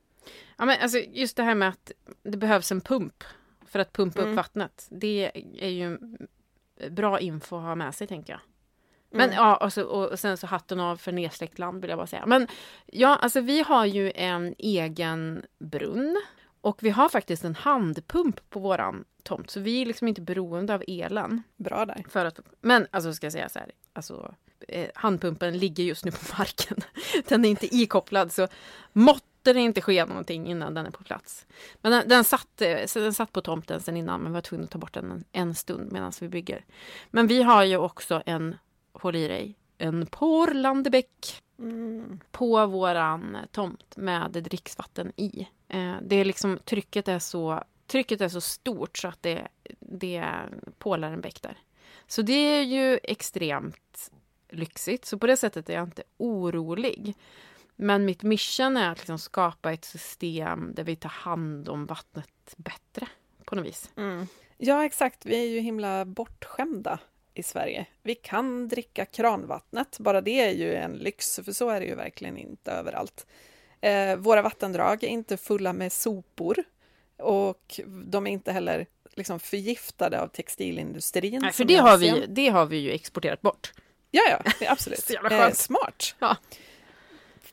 [0.57, 1.91] Ja, men alltså, just det här med att
[2.23, 3.23] det behövs en pump
[3.67, 4.31] för att pumpa Mm.
[4.31, 4.87] upp vattnet.
[4.91, 5.97] Det är ju
[6.89, 8.39] bra info att ha med sig, tänker jag.
[9.11, 9.35] Men Mm.
[9.35, 12.25] ja, och, så, och sen så hatten av för nedsläckt land vill jag bara säga.
[12.25, 12.47] Men
[12.85, 16.21] ja, alltså vi har ju en egen brunn
[16.61, 20.73] och vi har faktiskt en handpump på våran tomt, så vi är liksom inte beroende
[20.73, 21.43] av elen.
[21.57, 22.05] Bra där.
[22.09, 24.35] För att, men alltså ska jag säga så här, alltså
[24.67, 26.77] eh, handpumpen ligger just nu på marken.
[27.27, 28.47] Den är inte ikopplad så
[28.93, 31.45] måtte det inte ske någonting innan den är på plats.
[31.81, 34.41] Men den, den, satt, eh, så den satt på tomten sen innan men vi var
[34.41, 36.65] tvungna att ta bort den en, en stund medan vi bygger.
[37.09, 38.55] Men vi har ju också en,
[38.93, 42.19] håll i dig, en porlandebäck Mm.
[42.31, 45.47] på våran tomt med dricksvatten i.
[45.67, 49.47] Eh, det är liksom, trycket är så, trycket är så stort så att det,
[49.79, 50.25] det
[50.77, 51.57] pålar en bäck där.
[52.07, 54.11] Så det är ju extremt
[54.49, 55.05] lyxigt.
[55.05, 57.15] Så på det sättet är jag inte orolig.
[57.75, 62.53] Men mitt mission är att liksom skapa ett system där vi tar hand om vattnet
[62.57, 63.07] bättre
[63.45, 63.91] på något vis.
[63.95, 64.27] Mm.
[64.57, 65.25] Ja, exakt.
[65.25, 66.99] Vi är ju himla bortskämda
[67.41, 67.85] i Sverige.
[68.03, 71.95] Vi kan dricka kranvattnet, bara det är ju en lyx, för så är det ju
[71.95, 73.25] verkligen inte överallt.
[73.81, 76.63] Eh, våra vattendrag är inte fulla med sopor
[77.17, 81.39] och de är inte heller liksom förgiftade av textilindustrin.
[81.41, 83.73] Nej, för det har, vi, det har vi ju exporterat bort.
[84.11, 84.99] Ja, ja, absolut.
[85.03, 85.57] Så jävla Eh, skönt.
[85.57, 86.15] smart.
[86.19, 86.37] Ja.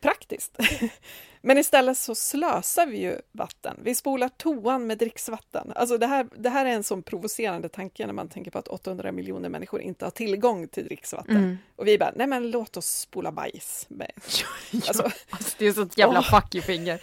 [0.01, 0.57] Praktiskt.
[1.49, 3.81] Men istället så slösar vi ju vatten.
[3.83, 5.73] Vi spolar toan med dricksvatten.
[5.75, 8.69] Alltså det, här, det här är en sån provocerande tanke när man tänker på att
[8.69, 11.37] 800 miljoner människor inte har tillgång till dricksvatten.
[11.37, 11.59] Mm.
[11.77, 13.87] Och vi bara, nej men låt oss spola bajs.
[13.89, 14.13] Med.
[14.73, 16.41] Alltså, Alltså, det är sånt jävla Åh.
[16.41, 17.01] fuck you-finger.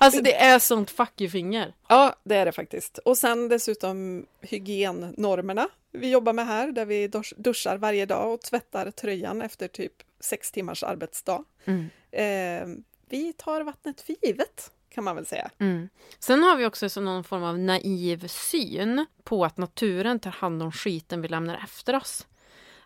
[0.00, 1.72] Alltså det är sånt fuck you-finger.
[1.88, 2.98] ja, det är det faktiskt.
[2.98, 8.40] Och sen dessutom hygiennormerna vi jobbar med här, där vi dusch- duschar varje dag och
[8.40, 11.44] tvättar tröjan efter typ sex timmars arbetsdag.
[11.64, 11.88] Mm.
[12.10, 15.50] Eh, vi tar vattnet för givet, kan man väl säga.
[15.58, 15.88] Mm.
[16.18, 20.62] Sen har vi också så någon form av naiv syn på att naturen tar hand
[20.62, 22.26] om skiten vi lämnar efter oss.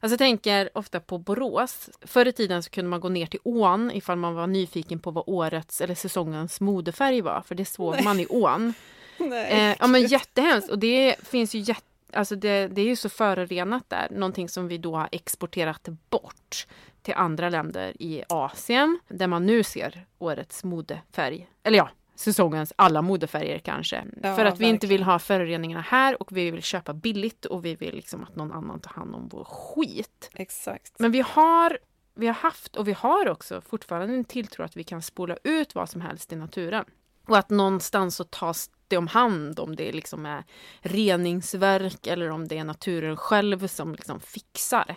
[0.01, 1.91] Alltså jag tänker ofta på Borås.
[2.01, 5.11] Förr i tiden så kunde man gå ner till ån ifall man var nyfiken på
[5.11, 8.05] vad årets eller säsongens modefärg var, för det såg Nej.
[8.05, 8.75] man i ån.
[9.19, 9.71] Nej.
[9.71, 13.09] Eh, ja men jättehemskt och det finns ju jätte Alltså det, det är ju så
[13.09, 16.67] förorenat där, någonting som vi då har exporterat bort
[17.03, 21.49] till andra länder i Asien, där man nu ser årets modefärg.
[21.63, 24.05] Eller ja, säsongens alla modefärger kanske.
[24.23, 27.65] Ja, För att vi inte vill ha föroreningarna här och vi vill köpa billigt och
[27.65, 30.31] vi vill liksom att någon annan tar hand om vår skit.
[30.35, 30.99] Exakt.
[30.99, 31.79] Men vi har,
[32.15, 35.75] vi har haft och vi har också fortfarande en tilltro att vi kan spola ut
[35.75, 36.85] vad som helst i naturen.
[37.27, 40.45] Och att någonstans så tas det om hand om det liksom är
[40.81, 44.97] reningsverk eller om det är naturen själv som liksom fixar.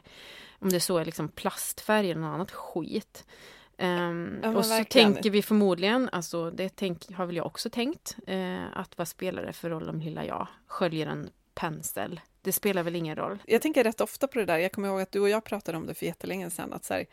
[0.63, 3.25] Om det så är liksom plastfärg eller något annat skit.
[3.77, 5.13] Ehm, Ja, och så verkligen.
[5.13, 9.45] tänker vi förmodligen, alltså det tänk, har väl jag också tänkt, eh, att vad spelar
[9.45, 12.21] det för roll om lilla jag sköljer en pensel?
[12.41, 13.43] Det spelar väl ingen roll?
[13.45, 14.57] Jag tänker rätt ofta på det där.
[14.57, 16.73] Jag kommer ihåg att du och jag pratade om det för jättelänge sedan.
[16.73, 17.05] Att så här,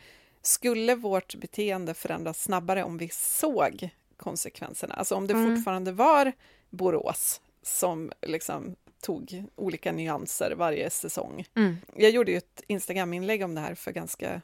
[0.43, 4.95] skulle vårt beteende förändras snabbare om vi såg konsekvenserna?
[4.95, 5.57] Alltså om det Mm.
[5.57, 6.33] fortfarande var
[6.71, 11.45] Borås som liksom tog olika nyanser varje säsong.
[11.57, 11.77] Mm.
[11.97, 14.41] Jag gjorde ju ett Instagram-inlägg om det här för ganska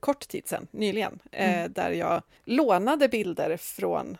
[0.00, 1.72] kort tid sedan, nyligen, eh, Mm.
[1.72, 4.16] där jag lånade bilder från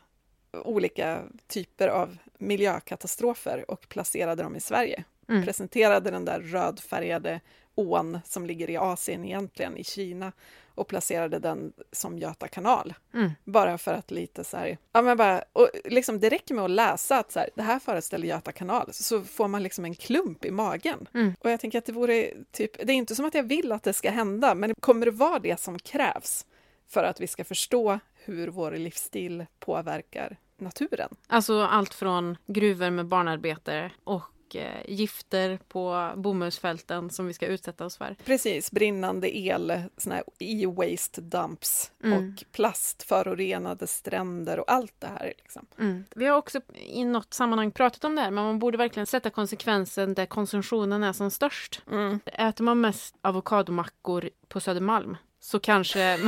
[0.65, 5.05] olika typer av miljökatastrofer och placerade dem i Sverige.
[5.29, 5.45] Mm.
[5.45, 7.41] Presenterade den där rödfärgade
[7.75, 10.33] ån som ligger i Asien egentligen, i Kina,
[10.81, 12.95] och placerade den som Göta kanal.
[13.15, 13.31] Mm.
[13.45, 16.71] Bara för att lite så här, ja men bara, och liksom det räcker med att
[16.71, 20.45] läsa att så här, det här föreställer Göta kanal, så får man liksom en klump
[20.45, 21.09] i magen.
[21.15, 21.35] Mm.
[21.41, 23.83] Och jag tänker att det vore typ, det är inte som att jag vill att
[23.83, 26.47] det ska hända, men kommer det vara det som krävs
[26.89, 31.17] för att vi ska förstå hur vår livsstil påverkar naturen?
[31.27, 34.23] Alltså allt från gruvor med barnarbetare och
[34.57, 38.17] eh, gifter på bomullsfälten som vi ska utsätta oss för.
[38.25, 42.19] Precis, brinnande el, såna här e-waste dumps Mm.
[42.19, 45.33] och plastförorenade stränder och allt det här.
[45.39, 45.67] Liksom.
[45.79, 46.05] Mm.
[46.17, 49.31] Vi har också i något sammanhang pratat om det här, men man borde verkligen sätta
[49.31, 51.83] konsekvensen där konsumtionen är som störst.
[52.25, 56.19] Äter man mest avokadomackor på Södermalm så kanske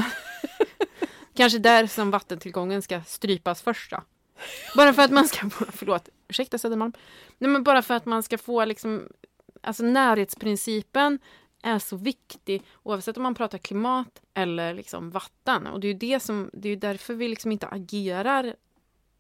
[1.35, 4.03] kanske där som vattentillgången ska strypas först då.
[4.77, 6.93] Bara för att man ska få, förlåt, ursäkta Södermalm.
[7.39, 9.09] Nej men bara för att man ska få liksom,
[9.61, 11.19] alltså närhetsprincipen
[11.63, 15.67] är så viktig oavsett om man pratar klimat eller liksom vatten.
[15.67, 18.55] Och det är ju det som, det är därför vi liksom inte agerar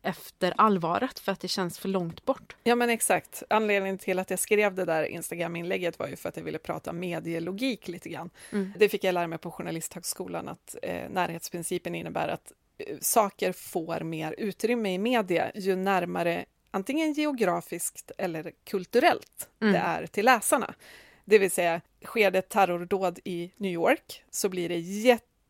[0.03, 2.57] efter allvaret för att det känns för långt bort.
[2.63, 3.43] Ja men exakt.
[3.51, 6.93] Anledningen till att jag skrev det där Instagram-inlägget var ju för att jag ville prata
[6.93, 8.31] medielogik lite grann.
[8.53, 8.73] Mm.
[8.79, 12.53] Det fick jag lära mig på Journalisthögskolan att eh, närhetsprincipen innebär att
[13.01, 19.73] saker får mer utrymme i media ju närmare antingen geografiskt eller kulturellt Mm.
[19.73, 20.75] det är till läsarna.
[21.25, 24.79] Det vill säga, sker det terrordåd i New York så blir det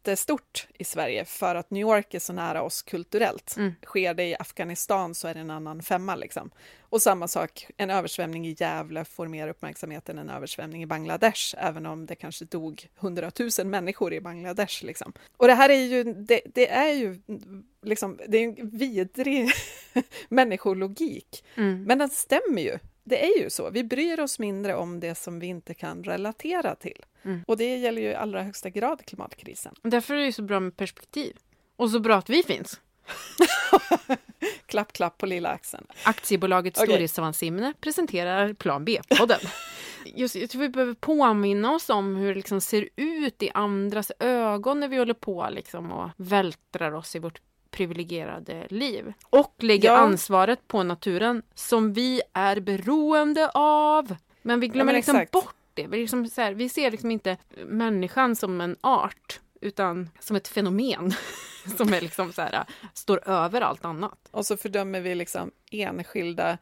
[0.06, 3.56] jättestort i Sverige för att New York är så nära oss kulturellt.
[3.56, 3.72] Mm.
[3.86, 6.16] Sker det i Afghanistan så är det en annan femma.
[6.16, 6.50] Liksom.
[6.80, 11.54] Och samma sak, en översvämning i Gävle får mer uppmärksamhet än en översvämning i Bangladesh,
[11.58, 14.84] även om det kanske dog hundratusen människor i Bangladesh.
[14.84, 15.12] Liksom.
[15.36, 17.20] Och det här är ju, det, det är ju
[17.82, 19.50] liksom, det är en vidrig
[20.28, 21.82] människologik, Mm.
[21.84, 22.78] men den stämmer ju.
[23.04, 26.74] Det är ju så, vi bryr oss mindre om det som vi inte kan relatera
[26.74, 27.04] till.
[27.22, 27.44] Mm.
[27.46, 29.74] Och det gäller ju i allra högsta grad klimatkrisen.
[29.82, 31.36] Därför är det ju så bra med perspektiv.
[31.76, 32.80] Och så bra att vi finns.
[34.66, 35.86] Klapp, klapp på lilla axeln.
[36.04, 37.08] Aktiebolaget Okej.
[37.08, 39.40] Storhetsvann presenterar Plan B-podden.
[40.04, 44.12] Just, jag tror vi behöver påminna oss om hur det liksom ser ut i andras
[44.18, 47.40] ögon när vi håller på liksom och vältrar oss i vårt
[47.72, 49.12] privilegierade liv.
[49.30, 49.96] Och lägger Ja.
[49.96, 54.16] ansvaret på naturen som vi är beroende av.
[54.42, 55.32] Men vi glömmer men liksom exakt.
[55.32, 55.86] bort det.
[55.86, 60.48] Vi, liksom så här, vi ser liksom inte människan som en art utan som ett
[60.48, 61.12] fenomen
[61.76, 64.28] som är liksom så här, står över allt annat.
[64.30, 66.58] Och så fördömer vi liksom enskilda,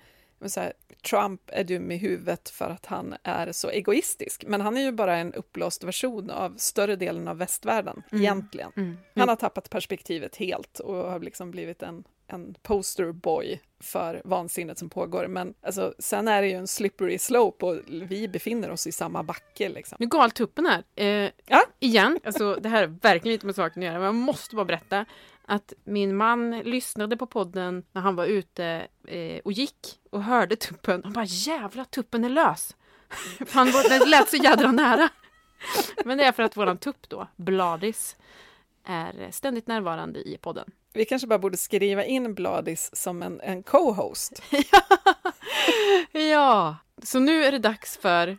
[0.49, 0.73] så här,
[1.11, 4.45] Trump är dum i huvudet för att han är så egoistisk.
[4.47, 8.73] Men han är ju bara en uppblåst version av större delen av västvärlden, egentligen.
[8.77, 8.99] Mm.
[9.15, 14.91] Han har tappat perspektivet helt och har liksom blivit en, en posterboy för vansinnet som
[14.91, 15.27] pågår.
[15.27, 19.23] Men alltså, sen är det ju en slippery slope och vi befinner oss i samma
[19.23, 19.69] backe.
[19.69, 19.97] Liksom.
[20.01, 20.85] Nu gal tuppen här.
[21.05, 21.63] Eh, Ja.
[21.79, 24.65] Igen, alltså det här är verkligen inte med saken att göra, men jag måste bara
[24.65, 25.05] berätta
[25.51, 30.57] att min man lyssnade på podden när han var ute eh, och gick och hörde
[30.57, 31.01] tuppen.
[31.05, 32.77] Han bara jävla tuppen är lös.
[33.51, 35.09] Han var, det lät så jädra nära.
[36.05, 38.17] Men det är för att våran tupp då, Bladis,
[38.85, 40.71] är ständigt närvarande i podden.
[40.93, 44.43] Vi kanske bara borde skriva in Bladis som en, en co-host.
[46.13, 48.39] Ja, så nu är det dags för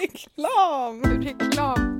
[0.00, 1.02] Reklam!
[1.02, 1.99] reklam.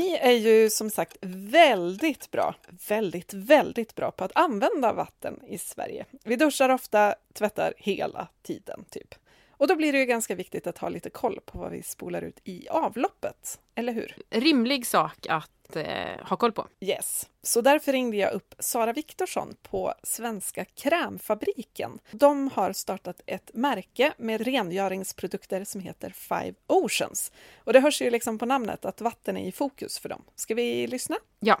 [0.00, 2.54] Vi är ju som sagt väldigt bra,
[2.88, 6.04] väldigt, väldigt bra på att använda vatten i Sverige.
[6.24, 9.14] Vi duschar ofta, tvättar hela tiden, typ.
[9.60, 12.22] Och då blir det ju ganska viktigt att ha lite koll på vad vi spolar
[12.22, 14.16] ut i avloppet, eller hur?
[14.30, 16.66] Rimlig sak att eh, ha koll på.
[16.80, 17.28] Yes.
[17.42, 21.98] Så därför ringde jag upp Sara Viktorsson på Svenska Krämfabriken.
[22.10, 27.32] De har startat ett märke med rengöringsprodukter som heter Five Oceans.
[27.64, 30.24] Och det hörs ju liksom på namnet att vatten är i fokus för dem.
[30.34, 31.16] Ska vi lyssna?
[31.40, 31.60] Ja.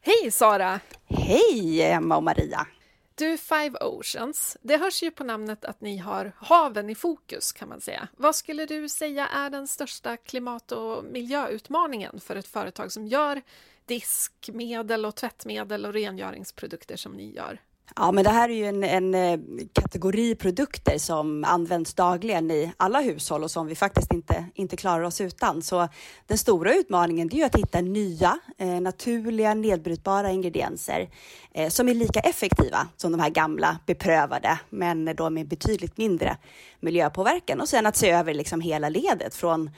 [0.00, 0.80] Hej Sara!
[1.10, 2.66] Hej Emma och Maria!
[3.14, 7.68] Du, Five Oceans, det hörs ju på namnet att ni har haven i fokus kan
[7.68, 8.08] man säga.
[8.16, 13.42] Vad skulle du säga är den största klimat och miljöutmaningen för ett företag som gör
[13.86, 17.60] diskmedel och tvättmedel och rengöringsprodukter som ni gör?
[17.96, 19.38] Ja, men det här är ju en, en eh,
[19.72, 25.02] kategori produkter som används dagligen i alla hushåll och som vi faktiskt inte, inte klarar
[25.04, 25.62] oss utan.
[25.62, 25.88] Så
[26.26, 31.08] den stora utmaningen är ju att hitta nya, eh, naturliga, nedbrytbara ingredienser
[31.52, 36.36] eh, som är lika effektiva som de här gamla beprövade, men då med betydligt mindre
[36.80, 37.60] miljöpåverkan.
[37.60, 39.70] Och sen att se över liksom hela ledet från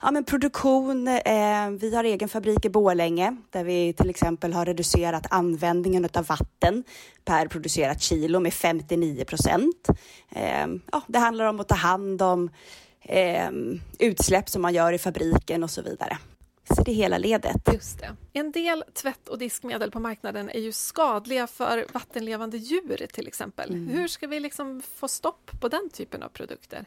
[0.00, 1.08] Ja, men produktion.
[1.08, 6.26] Eh, vi har egen fabrik i Borlänge där vi till exempel har reducerat användningen av
[6.26, 6.84] vatten
[7.24, 9.88] per producerat kilo med 59 procent.
[10.30, 12.50] Eh, ja, det handlar om att ta hand om
[13.02, 13.50] eh,
[13.98, 16.18] utsläpp som man gör i fabriken och så vidare.
[16.76, 17.72] Så det är hela ledet.
[17.72, 18.16] Just det.
[18.32, 23.74] En del tvätt och diskmedel på marknaden är ju skadliga för vattenlevande djur till exempel.
[23.74, 26.84] Hur ska vi liksom få stopp på den typen av produkter?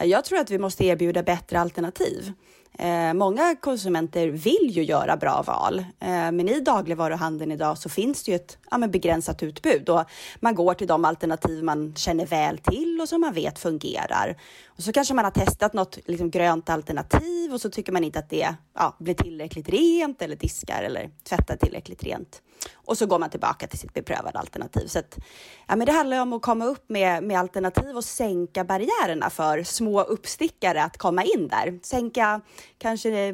[0.00, 2.32] Eh, jag tror att vi måste erbjuda bättre alternativ.
[2.78, 8.22] Eh, många konsumenter vill ju göra bra val, eh, men i dagligvaruhandeln idag så finns
[8.22, 10.04] det ju ett ja, men begränsat utbud och
[10.40, 14.36] man går till de alternativ man känner väl till och som man vet fungerar.
[14.66, 18.18] Och så kanske man har testat något liksom, grönt alternativ och så tycker man inte
[18.18, 22.42] att det ja, blir tillräckligt rent eller diskar eller tvättar tillräckligt rent.
[22.74, 24.86] Och så går man tillbaka till sitt beprövade alternativ.
[24.86, 25.18] Så att,
[25.66, 29.62] ja, men det handlar om att komma upp med, med alternativ och sänka barriärerna för
[29.62, 31.80] små uppstickare att komma in där.
[31.82, 32.40] Sänka
[32.78, 33.28] kanske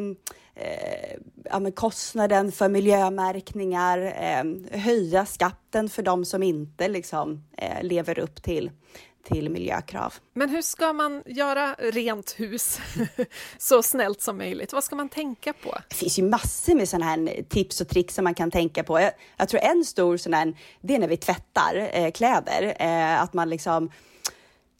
[0.54, 7.82] eh, ja, men kostnaden för miljömärkningar, eh, höja skatten för de som inte liksom, eh,
[7.82, 8.70] lever upp till,
[9.26, 10.14] till miljökrav.
[10.34, 12.80] Men hur ska man göra rent hus
[13.58, 14.72] så snällt som möjligt?
[14.72, 15.78] Vad ska man tänka på?
[15.88, 19.00] Det finns ju massor med sådana här tips och tricks som man kan tänka på.
[19.00, 23.22] Jag, jag tror en stor sån här, det är när vi tvättar eh, kläder, eh,
[23.22, 23.90] att man liksom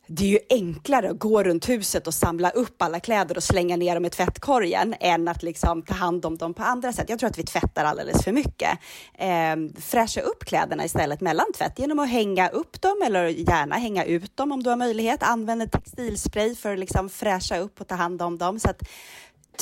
[0.06, 3.76] det är ju enklare att gå runt huset och samla upp alla kläder och slänga
[3.76, 7.08] ner dem i tvättkorgen än att liksom ta hand om dem på andra sätt.
[7.08, 8.78] Jag tror att vi tvättar alldeles för mycket.
[9.14, 14.04] Eh, fräscha upp kläderna istället mellan tvätt genom att hänga upp dem eller gärna hänga
[14.04, 15.22] ut dem om du har möjlighet.
[15.22, 18.60] Använd textilspray för att liksom fräscha upp och ta hand om dem.
[18.60, 18.82] Så att,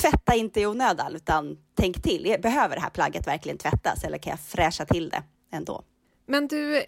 [0.01, 2.35] tvätta inte i onödan utan tänk till.
[2.41, 5.83] Behöver det här plagget verkligen tvättas eller kan jag fräscha till det ändå?
[6.25, 6.83] Men du,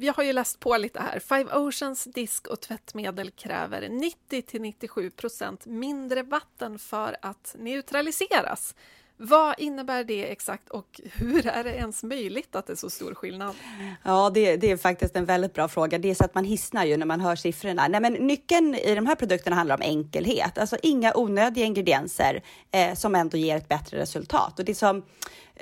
[0.00, 1.18] jag har ju läst på lite här.
[1.18, 8.74] Five Oceans disk och tvättmedel kräver 90 till 97 procent mindre vatten för att neutraliseras.
[9.18, 13.14] Vad innebär det exakt och hur är det ens möjligt att det är så stor
[13.14, 13.54] skillnad?
[14.02, 15.98] Ja, det, det är faktiskt en väldigt bra fråga.
[15.98, 17.88] Det är så att man hissnar ju när man hör siffrorna.
[17.88, 22.94] Nej, men nyckeln i de här produkterna handlar om enkelhet, alltså inga onödiga ingredienser eh,
[22.94, 24.58] som ändå ger ett bättre resultat.
[24.58, 25.02] Och det som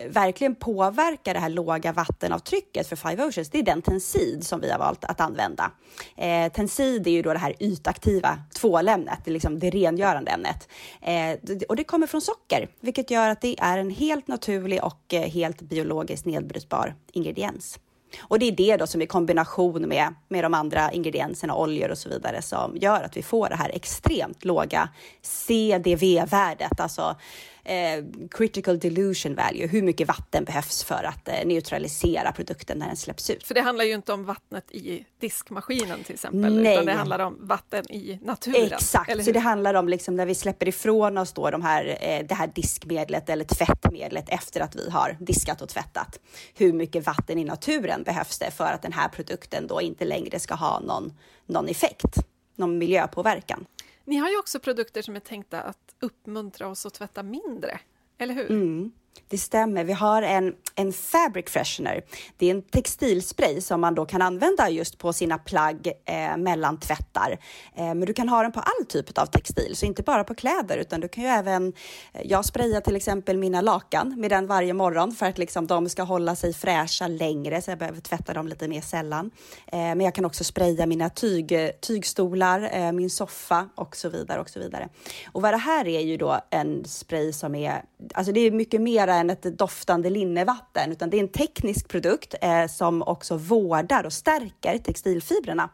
[0.09, 4.71] verkligen påverkar det här låga vattenavtrycket för Five Oceans, det är den tensid som vi
[4.71, 5.71] har valt att använda.
[6.17, 10.69] Eh, tensid är ju då det här ytaktiva tvålämnet, det, liksom det rengörande ämnet.
[11.03, 15.15] Eh, och det kommer från socker, vilket gör att det är en helt naturlig och
[15.15, 17.79] eh, helt biologiskt nedbrytbar ingrediens.
[18.21, 21.99] Och det är det då som i kombination med, med de andra ingredienserna, oljor och
[21.99, 24.89] så vidare, som gör att vi får det här extremt låga
[25.23, 27.17] CDV-värdet, alltså
[27.65, 32.97] eh, critical dilution value, hur mycket vatten behövs för att eh, neutralisera produkten när den
[32.97, 33.47] släpps ut.
[33.47, 36.75] För det handlar ju inte om vattnet i diskmaskinen till exempel, Nej.
[36.75, 38.73] utan det handlar om vatten i naturen.
[38.73, 42.27] Exakt, så det handlar om liksom när vi släpper ifrån oss då de här, eh,
[42.27, 46.21] det här diskmedlet eller tvättmedlet efter att vi har diskat och tvättat.
[46.55, 50.41] Hur mycket vatten i naturen behövs det för att den här produkten då inte längre
[50.41, 51.13] ska ha någon,
[51.47, 52.17] någon effekt,
[52.57, 53.67] någon miljöpåverkan.
[54.05, 57.81] Ni har ju också produkter som är tänkta att uppmuntra oss att tvätta mindre,
[58.19, 58.51] eller hur?
[58.51, 58.93] Mm.
[59.29, 59.85] Det stämmer.
[59.85, 62.03] Vi har en, en fabric freshener.
[62.37, 66.81] Det är en textilspray som man då kan använda just på sina plagg eh, mellan
[66.81, 67.39] tvättar.
[67.75, 70.35] Eh, men du kan ha den på all typ av textil, så inte bara på
[70.35, 71.73] kläder, utan du kan ju även.
[72.13, 75.89] Eh, jag sprayar till exempel mina lakan med den varje morgon för att liksom de
[75.89, 79.31] ska hålla sig fräscha längre, så jag behöver tvätta dem lite mer sällan.
[79.67, 84.41] Eh, men jag kan också spraya mina tyg, tygstolar, eh, min soffa och så vidare
[84.41, 84.89] och så vidare.
[85.33, 87.83] Och vad det här är ju då en spray som är,
[88.15, 92.35] alltså det är mycket mer än ett doftande linnevatten, utan det är en teknisk produkt
[92.43, 95.71] eh, som också vårdar och stärker textilfibrerna.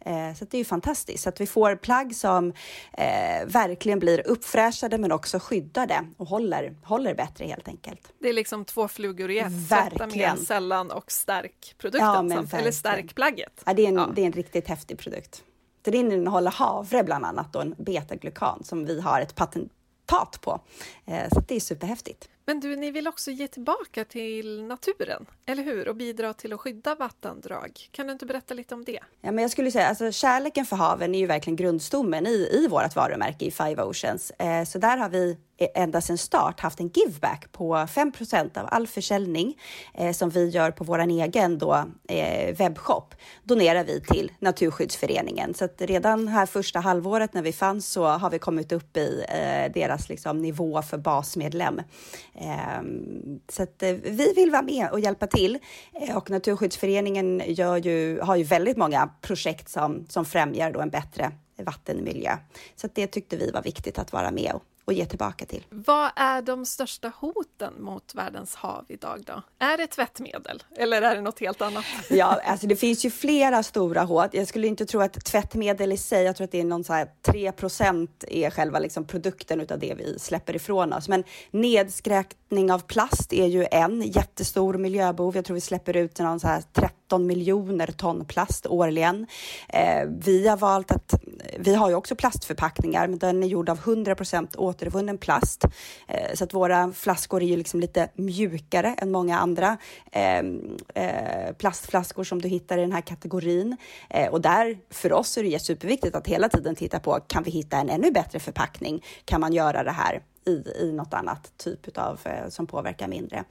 [0.00, 2.52] Eh, så det är ju fantastiskt, så att vi får plagg som
[2.92, 8.12] eh, verkligen blir uppfräschade men också skyddade och håller, håller bättre helt enkelt.
[8.18, 10.36] Det är liksom två flugor i ett, verkligen.
[10.36, 13.62] mer sällan och stärk produkten, ja, eller stärk plagget.
[13.66, 14.10] Ja, det, är en, ja.
[14.14, 15.42] det är en riktigt häftig produkt.
[15.82, 19.34] Den innehåller havre bland annat och en betaglukan som vi har ett
[20.12, 20.60] resultat på.
[21.06, 22.28] Eh, så det är superhäftigt.
[22.52, 25.88] Men du, ni vill också ge tillbaka till naturen, eller hur?
[25.88, 27.88] Och bidra till att skydda vattendrag.
[27.90, 28.98] Kan du inte berätta lite om det?
[29.20, 32.68] Ja, men jag skulle säga, alltså kärleken för haven är ju verkligen grundstommen i, i
[32.70, 34.30] vårt varumärke i Five Oceans.
[34.30, 38.68] Eh, så där har vi eh, ända sedan start haft en giveback på 5% av
[38.70, 39.58] all försäljning
[39.94, 45.54] eh, som vi gör på vår egen då, eh, webbshop donerar vi till Naturskyddsföreningen.
[45.54, 49.24] Så att redan här första halvåret när vi fanns så har vi kommit upp i
[49.28, 51.80] eh, deras liksom, nivå för basmedlem.
[52.42, 55.58] Ehm, så att eh, vi vill vara med och hjälpa till
[56.00, 60.90] eh, och Naturskyddsföreningen gör ju, har ju väldigt många projekt som, som främjar då en
[60.90, 61.32] bättre
[61.64, 62.36] vattenmiljö.
[62.76, 65.64] Så att det tyckte vi var viktigt att vara med och och ge tillbaka till.
[65.70, 69.42] Vad är de största hoten mot världens hav idag då?
[69.58, 71.84] Är det tvättmedel eller är det något helt annat?
[72.10, 74.28] Ja, alltså det finns ju flera stora hot.
[74.32, 76.92] Jag skulle inte tro att tvättmedel i sig, jag tror att det är någon så
[76.92, 81.08] här 3% är själva liksom produkten utav det vi släpper ifrån oss.
[81.08, 85.36] Men nedskräpning av plast är ju en jättestor miljöbov.
[85.36, 89.26] Jag tror vi släpper ut någon så här 13 miljoner ton plast årligen.
[89.68, 91.14] Eh, vi har valt att,
[91.58, 94.14] vi har ju också plastförpackningar, men den är gjord av 100
[94.72, 95.64] återvunnen plast.
[96.08, 99.76] Eh, så att våra flaskor är ju liksom lite mjukare än många andra
[100.12, 103.76] ehm, eh, plastflaskor som du hittar i den här kategorin.
[104.10, 107.50] Eh, och där, för oss är det superviktigt att hela tiden titta på, kan vi
[107.50, 109.04] hitta en ännu bättre förpackning?
[109.24, 113.44] Kan man göra det här i, i något annat typ av eh, som påverkar mindre.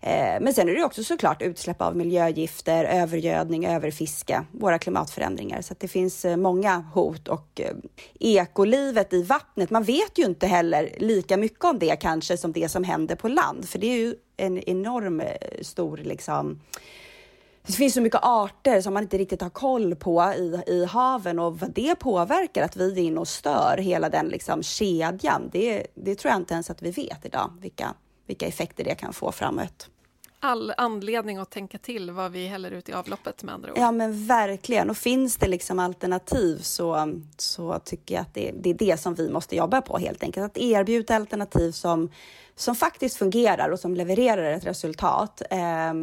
[0.00, 5.62] Eh, men sen är det också såklart utsläpp av miljögifter, övergödning, överfiske, våra klimatförändringar.
[5.62, 7.76] Så att det finns eh, många hot och eh,
[8.20, 9.70] ekolivet i vattnet.
[9.70, 13.28] Man vet ju inte heller lika mycket om det kanske som det som händer på
[13.28, 15.26] land, för det är ju en enorm eh,
[15.62, 16.60] stor liksom
[17.66, 21.38] det finns så mycket arter som man inte riktigt har koll på i, i haven
[21.38, 25.48] och vad det påverkar, att vi är inne och stör hela den liksom kedjan.
[25.52, 27.94] Det, det tror jag inte ens att vi vet idag, vilka,
[28.26, 29.88] vilka effekter det kan få framåt.
[30.40, 33.78] all anledning att tänka till vad vi häller ut i avloppet med andra ord.
[33.78, 34.90] Ja men verkligen.
[34.90, 39.14] Och finns det liksom alternativ så, så tycker jag att det, det är det som
[39.14, 40.46] vi måste jobba på helt enkelt.
[40.46, 42.10] Att erbjuda alternativ som,
[42.56, 45.42] som faktiskt fungerar och som levererar ett resultat.
[45.50, 45.94] Eh,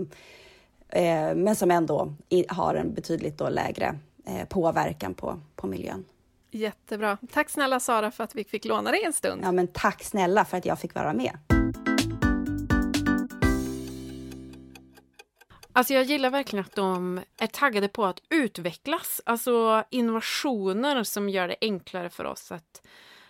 [0.92, 6.06] eh, men som ändå i, har en betydligt då lägre eh, påverkan på, på miljön.
[6.52, 7.18] Jättebra.
[7.34, 9.42] Tack snälla Sara för att vi fick låna dig en stund.
[9.44, 11.38] Ja men tack snälla för att jag fick vara med.
[15.74, 19.22] Alltså jag gillar verkligen att de är taggade på att utvecklas.
[19.26, 22.82] Alltså innovationer som gör det enklare för oss att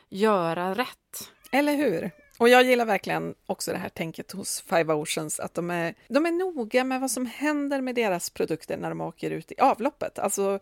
[0.09, 1.31] göra rätt.
[1.51, 2.11] Eller hur?
[2.41, 6.25] Och jag gillar verkligen också det här tänket hos Five Oceans, att de är, de
[6.25, 10.19] är noga med vad som händer med deras produkter när de åker ut i avloppet.
[10.19, 10.59] Alltså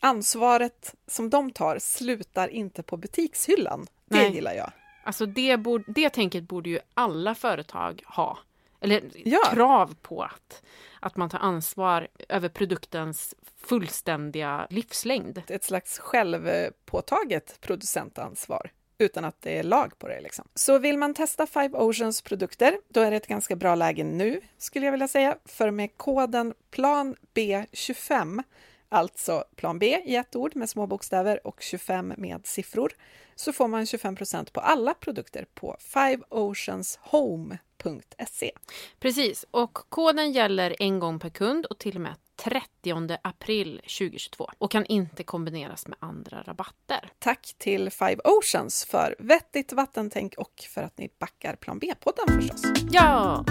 [0.00, 3.86] ansvaret som de tar slutar inte på butikshyllan.
[4.04, 4.34] Det Nej.
[4.34, 4.72] gillar jag.
[5.04, 8.38] Alltså det, borde, det tänket borde ju alla företag ha.
[8.80, 9.40] Eller Ja.
[9.52, 10.62] krav på att,
[11.00, 15.42] att man tar ansvar över produktens fullständiga livslängd.
[15.46, 18.70] Ett slags självpåtaget producentansvar
[19.00, 20.20] utan att det är lag på det.
[20.20, 20.48] Liksom.
[20.54, 24.40] Så vill man testa Five Oceans produkter, då är det ett ganska bra läge nu,
[24.58, 25.36] skulle jag vilja säga.
[25.44, 28.42] För med koden PLANB25
[28.90, 32.92] alltså plan B i ett ord med små bokstäver och 25 med siffror,
[33.34, 38.50] så får man 25% på alla produkter på fiveoceanshome.se.
[38.98, 44.50] Precis, och koden gäller en gång per kund och till och med 30 april 2022
[44.58, 47.10] och kan inte kombineras med andra rabatter.
[47.18, 52.62] Tack till Five Oceans för vettigt vattentänk och för att ni backar plan B-podden förstås.
[52.90, 53.44] Ja!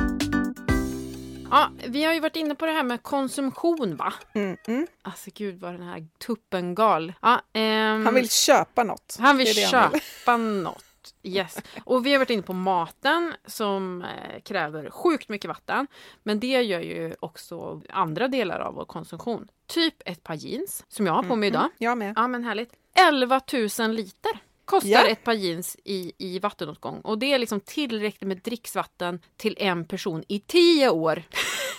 [1.51, 4.13] Ja, vi har ju varit inne på det här med konsumtion, va?
[4.33, 4.87] Mm, mm.
[5.01, 7.13] Alltså gud vad den här tuppen gal.
[7.21, 9.17] Ja, ehm, Han vill köpa något.
[9.19, 10.83] han vill Det det han köpa något.
[11.23, 11.57] Yes.
[11.83, 15.87] Och vi har varit inne på maten som eh, kräver sjukt mycket vatten.
[16.23, 19.47] Men det gör ju också andra delar av vår konsumtion.
[19.67, 21.61] Typ ett par jeans som jag har på mig idag.
[21.61, 22.13] Mm, jag med.
[22.15, 22.71] Ja men härligt.
[23.09, 23.41] 11
[23.79, 24.31] 000 liter
[24.70, 25.07] kostar Ja.
[25.07, 27.01] ett par jeans i, i vattenåtgång.
[27.01, 31.24] Och det är liksom tillräckligt med dricksvatten till en person i 10 år.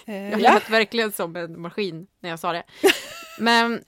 [0.06, 0.54] Eh, Jag ja.
[0.54, 2.62] lät verkligen som en maskin när jag sa det.
[3.38, 3.84] Men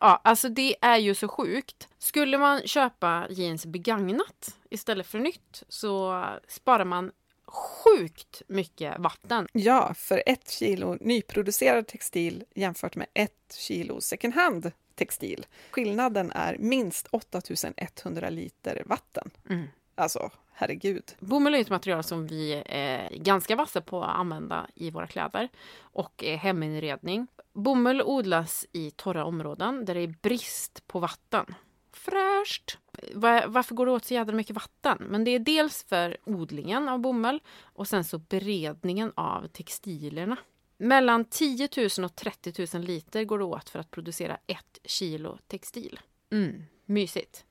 [0.00, 1.88] ja, alltså det är ju så sjukt.
[1.98, 7.12] Skulle man köpa jeans begagnat istället för nytt så sparar man
[7.46, 9.48] sjukt mycket vatten.
[9.52, 15.46] ja, för ett kilo nyproducerad textil jämfört med ett kilo second hand textil.
[15.70, 19.30] Skillnaden är minst 8100 liter vatten.
[19.50, 19.66] Mm.
[19.94, 21.14] Alltså, herregud.
[21.18, 25.48] Bomull är ett material som vi är ganska vassa på att använda i våra kläder
[25.80, 27.26] och eh, heminredning.
[27.52, 31.54] Bomull odlas i torra områden där det är brist på vatten.
[31.92, 32.78] Fräscht!
[33.14, 34.98] Va- Varför går det åt så jädra mycket vatten?
[35.00, 40.36] Men det är dels för odlingen av bomull och sen så beredningen av textilerna.
[40.76, 45.38] Mellan 10 000 och 30 000 liter går det åt för att producera ett kilo
[45.46, 46.00] textil.
[46.32, 47.44] Mm, mysigt.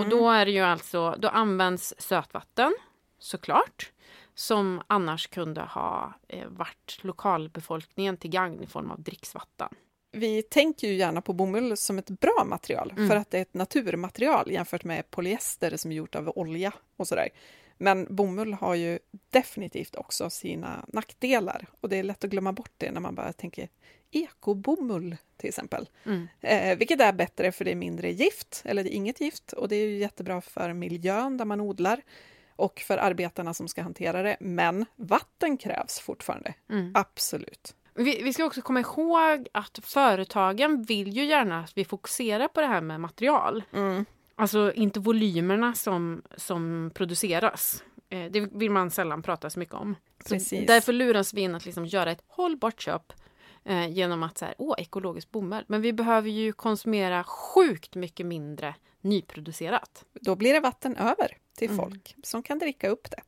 [0.00, 2.76] Och då är det ju alltså, då används sötvatten
[3.18, 3.92] såklart
[4.34, 9.68] som annars kunde ha eh, varit lokalbefolkningen till gagn i form av dricksvatten.
[10.12, 13.08] Vi tänker ju gärna på bomull som ett bra material Mm.
[13.08, 17.08] för att det är ett naturmaterial jämfört med polyester som är gjort av olja och
[17.08, 17.28] sådär.
[17.78, 18.98] Men bomull har ju
[19.30, 23.32] definitivt också sina nackdelar och det är lätt att glömma bort det när man bara
[23.32, 23.68] tänker
[24.10, 25.88] ekobomull till exempel.
[26.04, 26.28] Mm.
[26.40, 29.68] Eh, vilket är bättre för det är mindre gift, eller det är inget gift och
[29.68, 32.00] det är ju jättebra för miljön där man odlar
[32.56, 34.36] och för arbetarna som ska hantera det.
[34.40, 36.92] Men vatten krävs fortfarande, Mm.
[36.94, 37.74] absolut.
[37.94, 42.60] Vi, vi ska också komma ihåg att företagen vill ju gärna att vi fokuserar på
[42.60, 43.62] det här med material.
[44.38, 47.84] Alltså inte volymerna som, som produceras.
[48.08, 49.94] Eh, det vill man sällan prata så mycket om.
[50.66, 53.12] Därför luras vi in att liksom göra ett hållbart köp
[53.64, 55.64] eh, genom att så här, åh, ekologisk bomull.
[55.68, 60.04] Men vi behöver ju konsumera sjukt mycket mindre nyproducerat.
[60.20, 61.84] Då blir det vatten över till Mm.
[61.84, 63.20] folk som kan dricka upp det.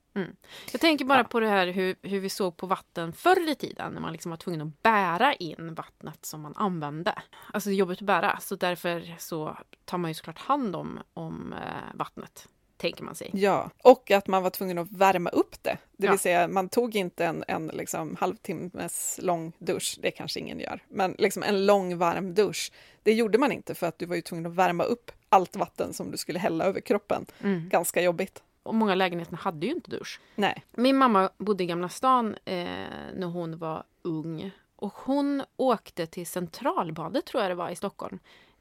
[0.73, 1.25] Jag tänker bara Ja.
[1.25, 4.31] på det här hur, hur vi såg på vatten förr i tiden när man liksom
[4.31, 7.15] var tvungen att bära in vattnet som man använde.
[7.53, 11.01] Alltså det är jobbigt att bära så därför så tar man ju såklart hand om,
[11.15, 13.31] om eh, vattnet, tänker man sig.
[13.35, 15.79] Ja, och att man var tvungen att värma upp det.
[15.97, 16.11] Det Ja.
[16.11, 20.83] vill säga, man tog inte en, en liksom halvtimmes lång dusch, det kanske ingen gör,
[20.89, 22.73] men liksom en lång varm dusch.
[23.03, 25.93] Det gjorde man inte för att du var ju tvungen att värma upp allt vatten
[25.93, 27.27] som du skulle hälla över kroppen.
[27.43, 27.69] Mm.
[27.69, 28.43] Ganska jobbigt.
[28.63, 30.21] Och många lägenheter hade ju inte dusch.
[30.35, 30.65] Nej.
[30.73, 32.67] Min mamma bodde i Gamla stan eh,
[33.15, 34.51] när hon var ung.
[34.77, 38.19] Och hon åkte till Centralbadet, tror jag det var, i Stockholm.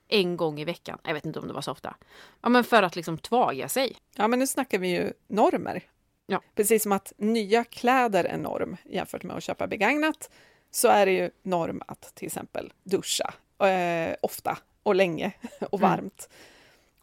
[0.08, 0.98] En gång i veckan.
[1.04, 1.95] Jag vet inte om det var så ofta.
[2.41, 3.95] Ja, men för att liksom tvaga sig.
[4.16, 5.84] Ja, men nu snackar vi ju normer.
[6.26, 6.41] Ja.
[6.56, 10.30] Precis som att nya kläder är norm jämfört med att köpa begagnat,
[10.72, 13.34] så är det ju norm att till exempel duscha
[13.68, 15.32] eh, ofta och länge
[15.72, 16.10] och Mm.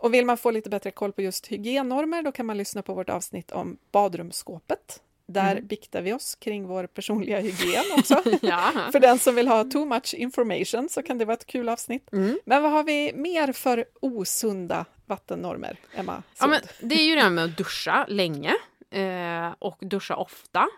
[0.04, 2.94] Och vill man få lite bättre koll på just hygiennormer, då kan man lyssna på
[2.94, 5.02] vårt avsnitt om badrumsskåpet.
[5.26, 5.66] Där Mm.
[5.66, 8.14] biktar vi oss kring vår personliga hygien också.
[8.92, 12.12] För den som vill ha too much information så kan det vara ett kul avsnitt.
[12.12, 12.38] Mm.
[12.44, 16.22] Men vad har vi mer för osunda vattennormer, Emma?
[16.40, 18.54] Ja, men det är ju det här med att duscha länge
[18.90, 20.68] eh, och duscha ofta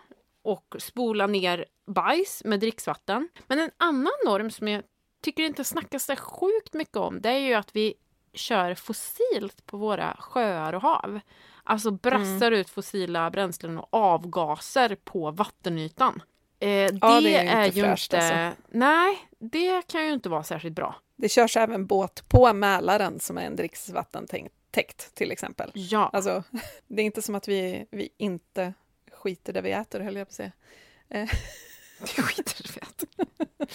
[0.41, 3.29] och spola ner bajs med dricksvatten.
[3.47, 4.83] Men en annan norm som jag
[5.23, 7.93] tycker inte snackas så sjukt mycket om det är ju att vi
[8.33, 11.19] kör fossilt på våra sjöar och hav.
[11.63, 16.21] Alltså brassar ut fossila bränslen och avgaser på vattenytan.
[16.59, 18.45] Eh, det, det är är, inte ju fräscht, inte...
[18.45, 18.61] alltså.
[18.69, 20.95] Nej, det kan ju inte vara särskilt bra.
[21.15, 25.71] Det körs även båt på Mälaren som är en dricksvattentäkt till exempel.
[25.73, 26.09] Ja.
[26.13, 26.43] Alltså,
[26.87, 28.73] det är inte som att vi, vi inte
[29.11, 30.51] skiter där vi äter, höll jag på att säga.
[31.99, 33.67] Det skiter i det.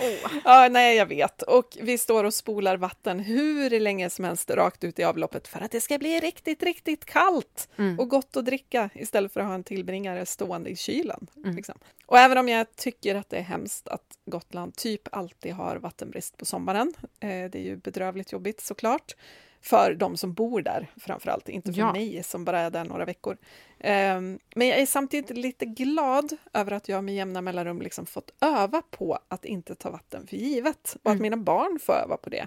[0.00, 0.30] Åh.
[0.44, 1.42] Ja, nej, jag vet.
[1.42, 5.60] Och vi står och spolar vatten hur länge som helst rakt ut i avloppet för
[5.60, 7.98] att det ska bli riktigt, riktigt kallt Mm.
[7.98, 11.26] och gott att dricka istället för att ha en tillbringare stående i kylen.
[11.36, 11.56] Mm.
[11.56, 11.74] Liksom.
[12.06, 16.36] Och även om jag tycker att det är hemskt att Gotland typ alltid har vattenbrist
[16.36, 19.14] på sommaren, eh, det är ju bedrövligt jobbigt såklart,
[19.62, 21.92] för de som bor där framförallt, inte för Ja.
[21.92, 23.36] mig som bara är där några veckor.
[23.78, 28.30] Ehm, men jag är samtidigt lite glad över att jag med jämna mellanrum liksom fått
[28.40, 31.22] öva på att inte ta vatten för givet och att Mm.
[31.22, 32.46] mina barn får öva på det.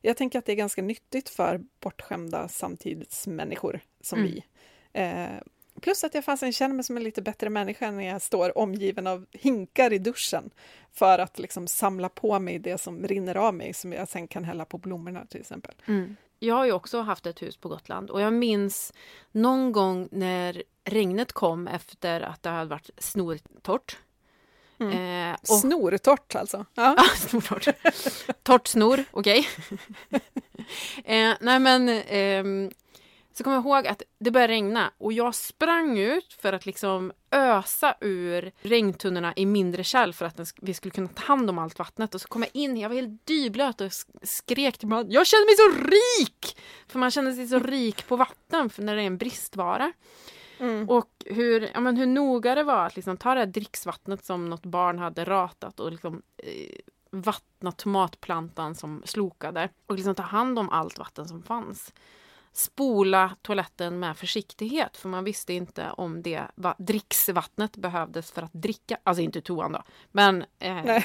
[0.00, 4.30] Jag tänker att det är ganska nyttigt för bortskämda samtidsmänniskor som Mm.
[4.32, 4.44] vi.
[4.92, 5.26] Eh,
[5.80, 9.06] plus att jag fasen känner mig som en lite bättre människa när jag står omgiven
[9.06, 10.50] av hinkar i duschen
[10.92, 14.44] för att liksom samla på mig det som rinner av mig som jag sen kan
[14.44, 15.74] hälla på blommorna till exempel.
[15.88, 16.16] Mm.
[16.44, 18.92] Jag har ju också haft ett hus på Gotland och jag minns
[19.32, 23.98] någon gång när regnet kom efter att det hade varit snortorrt.
[24.78, 26.66] Eh, och, Snortorrt alltså.
[26.74, 26.96] Ja.
[27.16, 27.68] Snortorrt.
[28.42, 29.48] Torrt snor, okej.
[31.04, 32.70] eh, nej men, ehm,
[33.32, 37.12] så kommer jag ihåg att det började regna och jag sprang ut för att liksom
[37.30, 41.78] ösa ur regntunnorna i mindre kärl för att vi skulle kunna ta hand om allt
[41.78, 42.14] vattnet.
[42.14, 45.26] Och så kom jag in, jag var helt dyblöt och sk- skrek till mig Jag
[45.26, 46.56] känner mig så rik!
[46.88, 49.92] För man känner sig så rik på vatten för när det är en bristvara.
[50.58, 50.88] Mm.
[50.88, 54.50] Och hur, ja, men hur noga det var att liksom ta det här dricksvattnet som
[54.50, 56.76] något barn hade ratat och liksom, eh,
[57.10, 61.92] vattna tomatplantan som slokade och liksom ta hand om allt vatten som fanns.
[62.52, 68.52] Spola toaletten med försiktighet för man visste inte om det va- dricksvattnet behövdes för att
[68.52, 71.02] dricka, alltså inte toan då, men eh,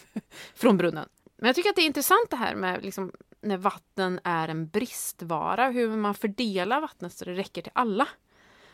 [0.54, 1.08] från brunnen.
[1.36, 4.68] Men jag tycker att det är intressant det här med liksom, när vatten är en
[4.68, 8.08] bristvara, hur man fördelar vattnet så det räcker till alla.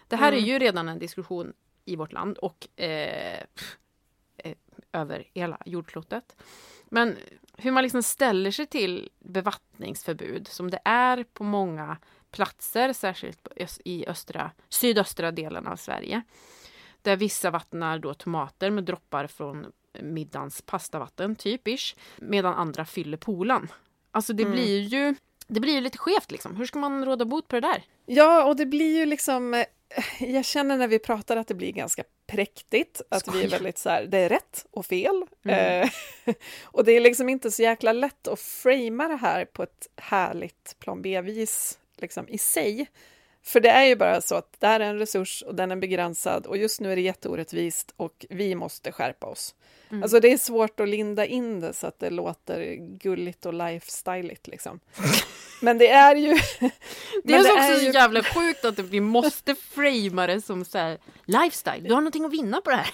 [0.08, 0.44] Det här Mm.
[0.44, 1.52] är ju redan en diskussion
[1.84, 3.40] i vårt land och eh,
[4.36, 4.54] eh,
[4.92, 6.36] över hela jordklotet.
[6.94, 7.16] Men
[7.56, 11.96] hur man liksom ställer sig till bevattningsförbud som det är på många
[12.30, 13.48] platser, särskilt
[13.84, 16.22] i östra, sydöstra delen av Sverige.
[17.02, 19.66] Där vissa vattnar då tomater med droppar från
[20.02, 23.68] middagens pastavatten, typisch, medan andra fyller poolen.
[24.10, 24.52] Alltså det Mm.
[24.54, 25.14] blir ju
[25.46, 26.56] det blir ju lite skevt liksom.
[26.56, 27.82] Hur ska man råda bot på det där?
[28.06, 29.54] Ja, och det blir ju liksom...
[29.54, 29.64] eh,
[30.20, 33.48] Jag känner när vi pratar att det blir ganska präktigt, att vi är Skoja.
[33.48, 35.24] väldigt så här, det är rätt och fel.
[35.44, 35.82] Mm.
[35.82, 39.88] Eh, och det är liksom inte så jäkla lätt att framea det här på ett
[39.96, 42.86] härligt plan B-vis liksom, i sig.
[43.42, 45.76] För det är ju bara så att det här är en resurs och den är
[45.76, 49.54] begränsad och just nu är det jätteorättvist och vi måste skärpa oss.
[49.90, 50.02] Mm.
[50.02, 54.46] Alltså det är svårt att linda in det så att det låter gulligt och lifestyleigt
[54.46, 54.80] liksom.
[55.60, 56.28] Men det är ju...
[57.24, 60.78] Det är men också så ju- jävla sjukt att vi måste framea det som så
[60.78, 61.80] här, lifestyle.
[61.88, 62.90] Du har någonting att vinna på det här.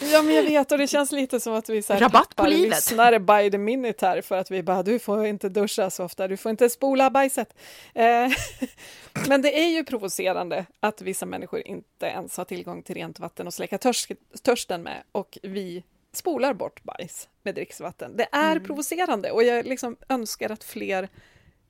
[0.12, 2.46] Ja, men jag vet och det känns lite som att vi så här Rabatt på
[2.46, 2.70] livet.
[2.76, 6.28] lyssnare by the minute här för att vi bara, du får inte duscha så ofta,
[6.28, 7.54] du får inte spola bajset.
[7.94, 8.28] Eh,
[9.28, 13.48] men det är ju provocerande att vissa människor inte ens har tillgång till rent vatten
[13.48, 14.12] att släcka törsk,
[14.42, 18.16] törsten med och vi spolar bort bajs med dricksvatten.
[18.16, 18.64] Det är Mm.
[18.64, 21.08] provocerande och jag liksom önskar att fler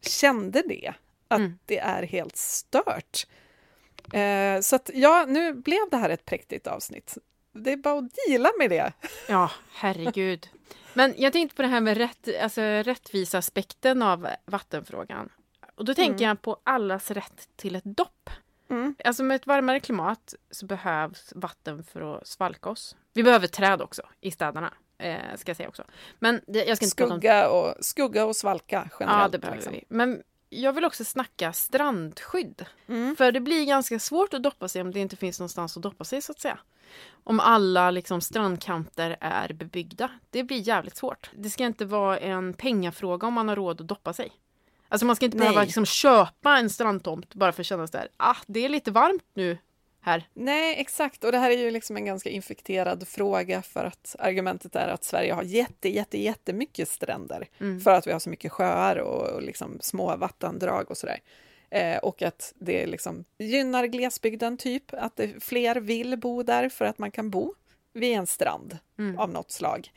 [0.00, 0.94] kände det,
[1.28, 1.58] att Mm.
[1.66, 3.26] det är helt stört.
[4.12, 7.18] Eh, så att ja, nu blev det här ett präktigt avsnitt.
[7.52, 8.92] Det är bara att deala med det.
[9.28, 10.48] Ja, herregud.
[10.94, 15.28] Men jag tänkte på det här med rätt, alltså, rättviseaspekten av vattenfrågan.
[15.74, 16.28] Och då tänker Mm.
[16.28, 18.30] jag på allas rätt till ett dopp.
[18.70, 18.94] Mm.
[19.04, 22.96] Alltså med ett varmare klimat så behövs vatten för att svalka oss.
[23.12, 25.84] Vi behöver träd också i städerna, eh, ska jag säga också.
[26.18, 29.22] Men det, jag ska inte prata om Skugga och, skugga och svalka generellt.
[29.22, 29.72] Ja, det behöver liksom.
[29.72, 29.84] vi.
[29.88, 32.64] Men jag vill också snacka strandskydd.
[32.88, 33.16] Mm.
[33.16, 36.04] För det blir ganska svårt att doppa sig om det inte finns någonstans att doppa
[36.04, 36.58] sig så att säga.
[37.24, 40.10] Om alla liksom, strandkanter är bebyggda.
[40.30, 41.30] Det blir jävligt svårt.
[41.34, 44.32] Det ska inte vara en pengafråga om man har råd att doppa sig.
[44.88, 45.66] Alltså man ska inte behöva Nej.
[45.66, 49.24] liksom, köpa en strandtomt bara för att känna så här, ah, det är lite varmt
[49.34, 49.58] nu
[50.06, 50.28] här.
[50.34, 51.24] Nej, exakt.
[51.24, 55.04] Och det här är ju liksom en ganska infekterad fråga för att argumentet är att
[55.04, 57.80] Sverige har jätte, jätte, jättemycket stränder Mm.
[57.80, 61.18] för att vi har så mycket sjöar och, och liksom små vattendrag och sådär.
[61.70, 64.94] Eh, och att det liksom gynnar glesbygden, typ.
[64.94, 67.54] Att det, fler vill bo där för att man kan bo
[67.92, 69.18] vid en strand Mm.
[69.18, 69.90] av något slag.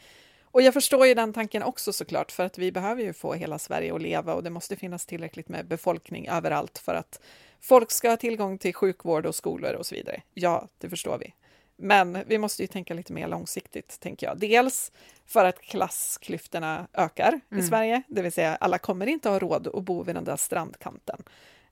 [0.52, 3.60] Och jag förstår ju den tanken också såklart, för att vi behöver ju få hela
[3.60, 7.22] Sverige att leva och det måste finnas tillräckligt med befolkning överallt för att
[7.62, 10.22] folk ska ha tillgång till sjukvård och skolor och så vidare.
[10.34, 11.34] Ja, det förstår vi.
[11.78, 14.40] Men vi måste ju tänka lite mer långsiktigt, tänker jag.
[14.40, 14.92] Dels
[15.26, 17.68] för att klassklyftorna ökar i Mm.
[17.68, 21.24] Sverige, det vill säga alla kommer inte ha råd att bo vid den där strandkanten.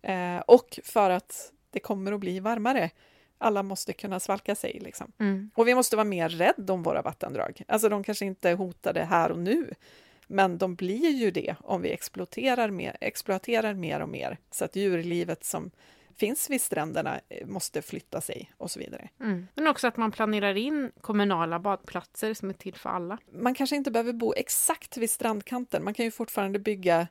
[0.02, 2.90] Eh, och för att det kommer att bli varmare.
[3.38, 4.80] Alla måste kunna svalka sig.
[4.82, 5.12] Liksom.
[5.20, 5.50] Mm.
[5.56, 7.62] Och vi måste vara mer rädda om våra vattendrag.
[7.68, 9.74] Alltså de kanske inte är hotade här och nu,
[10.28, 14.76] men de blir ju det om vi exploaterar mer, exploaterar mer och mer, så att
[14.76, 15.72] djurlivet som
[16.18, 19.10] finns vid stränderna eh, måste flytta sig och så vidare.
[19.20, 19.48] Mm.
[19.56, 23.18] Men också att man planerar in kommunala badplatser som är till för alla.
[23.32, 27.08] Man kanske inte behöver bo exakt vid strandkanten, man kan ju fortfarande bygga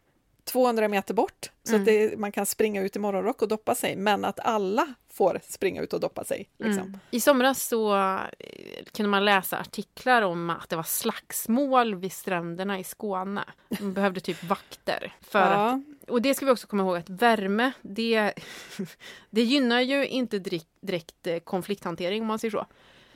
[0.46, 1.82] 200 meter bort så Mm.
[1.82, 5.40] att det, man kan springa ut i morgonrock och doppa sig, men att alla får
[5.48, 6.48] springa ut och doppa sig.
[6.58, 6.86] Liksom.
[6.86, 6.98] Mm.
[7.10, 12.78] I somras så eh, kunde man läsa artiklar om att det var slagsmål vid stränderna
[12.78, 13.44] i Skåne.
[13.68, 15.12] De behövde typ vakter.
[15.20, 18.32] För att, Ja, och det ska vi också komma ihåg att värme, det,
[19.30, 22.66] det gynnar ju inte direkt, direkt eh, konflikthantering om man säger så.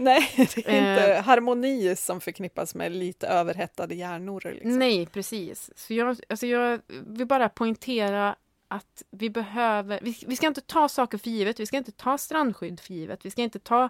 [0.04, 1.24] nej, det är inte Eh.
[1.24, 4.42] harmoni som förknippas med lite överhettade hjärnor.
[4.44, 4.78] Liksom.
[4.78, 5.70] Nej, precis.
[5.76, 8.36] Så jag, alltså jag vill bara poängtera
[8.68, 10.00] att vi behöver...
[10.02, 11.60] Vi, vi ska inte ta saker för givet.
[11.60, 13.26] Vi ska inte ta strandskydd för givet.
[13.26, 13.88] Vi ska inte ta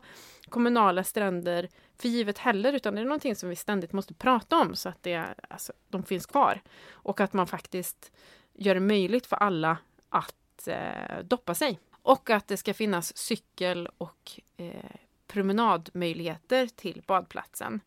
[0.49, 4.77] kommunala stränder för givet heller, utan det är någonting som vi ständigt måste prata om
[4.77, 6.61] så att det, alltså, de finns kvar.
[6.91, 8.13] Och att man faktiskt
[8.55, 11.79] gör det möjligt för alla att eh, doppa sig.
[12.03, 14.97] Och att det ska finnas cykel och eh,
[15.33, 17.81] promenadmöjligheter till badplatsen.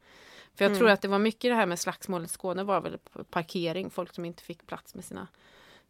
[0.56, 0.80] För jag Mm.
[0.80, 2.98] tror att det var mycket det här med slagsmålet i Skåne var väl
[3.30, 5.28] parkering, folk som inte fick plats med sina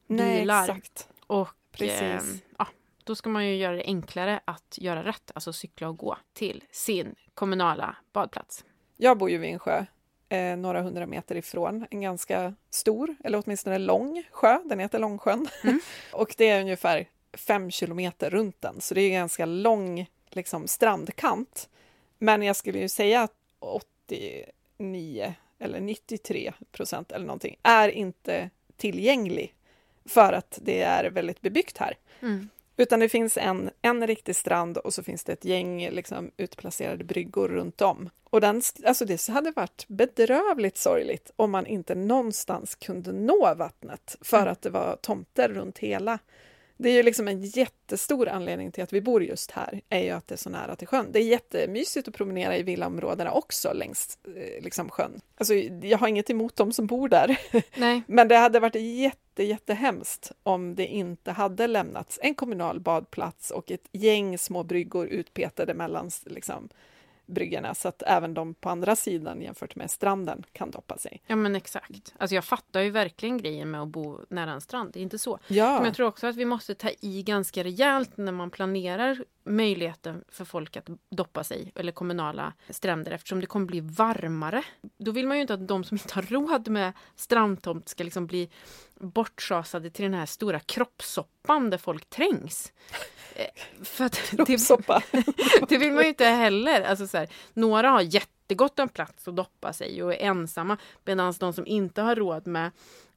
[0.07, 0.63] Nej, bilar.
[0.63, 1.09] exakt.
[1.27, 2.01] Och Precis.
[2.01, 2.21] eh,
[2.57, 2.67] ja,
[3.03, 6.63] då ska man ju göra det enklare att göra rätt, alltså cykla och gå till
[6.71, 8.65] sin kommunala badplats.
[8.97, 9.85] Jag bor ju vid en sjö,
[10.29, 15.47] eh, några hundra meter ifrån, en ganska stor, eller åtminstone lång sjö, den heter Långsjön.
[15.63, 15.79] Mm.
[16.13, 21.69] och det är ungefär fem kilometer runt den, så det är ganska lång liksom, strandkant.
[22.17, 29.55] Men jag skulle ju säga att 89 eller 93 procent eller någonting är inte tillgänglig
[30.05, 31.97] för att det är väldigt bebyggt här.
[32.21, 32.49] Mm.
[32.77, 37.03] Utan det finns en, en riktig strand och så finns det ett gäng liksom, utplacerade
[37.03, 38.09] bryggor runt om.
[38.23, 44.17] Och den, alltså det hade varit bedrövligt sorgligt om man inte någonstans kunde nå vattnet
[44.21, 44.51] för Mm.
[44.51, 46.19] att det var tomter runt hela.
[46.77, 50.09] Det är ju liksom en jättestor anledning till att vi bor just här, är ju
[50.09, 51.07] att det är så nära till sjön.
[51.11, 55.21] Det är jättemysigt att promenera i villaområdena också längs eh, liksom sjön.
[55.37, 57.39] Alltså, jag har inget emot dem som bor där,
[57.77, 63.51] Nej, men det hade varit jätte, jättehemskt om det inte hade lämnats en kommunal badplats
[63.51, 66.69] och ett gäng små bryggor utpetade mellan liksom,
[67.25, 71.21] bryggorna så att även de på andra sidan jämfört med stranden kan doppa sig.
[71.27, 72.13] ja men exakt.
[72.17, 75.19] Alltså jag fattar ju verkligen grejen med att bo nära en strand, det är inte
[75.19, 75.39] så.
[75.47, 79.23] Ja, Men jag tror också att vi måste ta i ganska rejält när man planerar
[79.43, 84.63] möjligheten för folk att doppa sig, eller kommunala stränder, eftersom det kommer bli varmare.
[84.97, 88.27] Då vill man ju inte att de som inte har råd med strandtomt ska liksom
[88.27, 88.49] bli
[88.95, 92.73] bortschasade till den här stora kroppssoppan där folk trängs.
[93.35, 94.57] Eh, För att det,
[95.69, 96.81] det vill man ju inte heller.
[96.81, 101.33] Alltså så här, några har jättegott om plats att doppa sig och är ensamma medan
[101.39, 102.71] de som inte har råd med,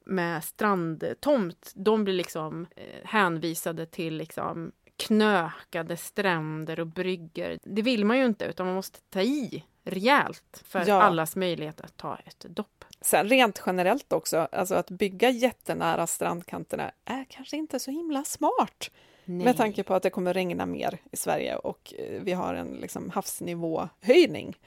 [0.05, 7.57] med strandtomt, de blir liksom eh, hänvisade till liksom knökade stränder och bryggor.
[7.63, 11.01] Det vill man ju inte utan man måste ta i rejält för Ja.
[11.01, 12.85] allas möjlighet att ta ett dopp.
[13.01, 18.91] Sen rent generellt också, alltså att bygga jättenära strandkanterna är kanske inte så himla smart.
[19.29, 19.45] Nej.
[19.45, 22.67] Med tanke på att det kommer regna mer i Sverige och eh, vi har en
[22.67, 24.57] liksom, havsnivåhöjning.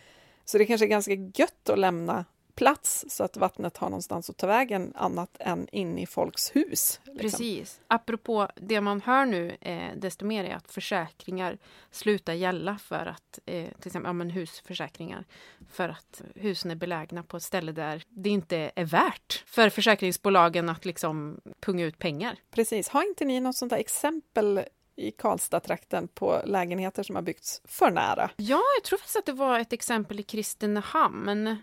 [0.44, 2.24] Så det kanske är ganska gött att lämna
[2.60, 7.00] plats så att vattnet har någonstans att ta vägen annat än in i folks hus.
[7.04, 7.18] Liksom.
[7.18, 7.80] Precis.
[7.86, 11.58] Apropå det man hör nu eh, desto mer är att försäkringar
[11.90, 15.24] slutar gälla för att eh, till exempel ja, men husförsäkringar
[15.70, 20.68] för att husen är belägna på ett ställe där det inte är värt för försäkringsbolagen
[20.68, 22.36] att liksom punga ut pengar.
[22.50, 22.88] Precis.
[22.88, 24.64] Har inte ni något sånt där exempel
[25.00, 28.30] i Karlstad-trakten på lägenheter som har byggts för nära.
[28.36, 31.56] Ja, jag tror faktiskt att det var ett exempel i Kristinehamn eh,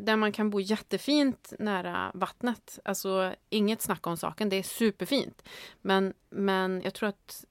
[0.00, 2.78] där man kan bo jättefint nära vattnet.
[2.84, 5.42] Alltså inget snack om saken, det är superfint.
[5.82, 7.44] Men, men jag tror att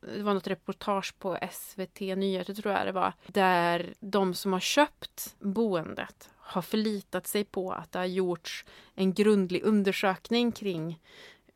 [0.00, 4.60] det var något reportage på SVT Nyheter tror jag det var, där de som har
[4.60, 8.64] köpt boendet har förlitat sig på att det har gjorts
[8.94, 11.00] en grundlig undersökning kring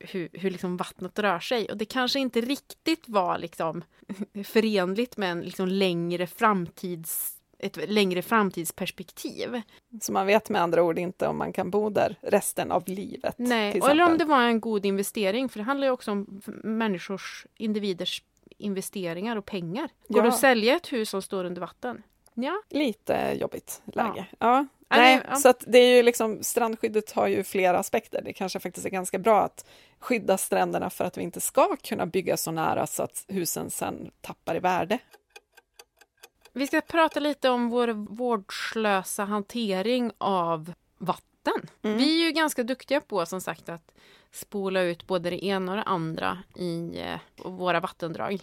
[0.00, 1.66] hur, hur liksom vattnet rör sig.
[1.66, 3.84] Och det kanske inte riktigt var liksom
[4.44, 9.62] förenligt med en liksom längre framtids ett längre framtidsperspektiv.
[10.00, 13.34] Så man vet med andra ord inte om man kan bo där resten av livet?
[13.38, 17.46] Nej, eller om det var en god investering, för det handlar ju också om människors,
[17.56, 18.22] individers
[18.58, 19.88] investeringar och pengar.
[20.08, 20.22] Går ja.
[20.22, 22.02] det att sälja ett hus som står under vatten?
[22.34, 22.62] Ja.
[22.68, 24.26] Lite jobbigt läge.
[24.30, 24.36] Ja.
[24.38, 24.66] ja.
[24.98, 25.36] Nej, ja.
[25.36, 28.22] så att det är ju liksom, strandskyddet har ju flera aspekter.
[28.24, 29.64] Det kanske faktiskt är ganska bra att
[29.98, 34.10] skydda stränderna för att vi inte ska kunna bygga så nära så att husen sen
[34.20, 34.98] tappar i värde.
[36.52, 41.68] Vi ska prata lite om vår vårdslösa hantering av vatten.
[41.82, 41.98] Mm.
[41.98, 43.92] Vi är ju ganska duktiga på som sagt att
[44.32, 48.40] spola ut både det ena och det andra i eh, våra vattendrag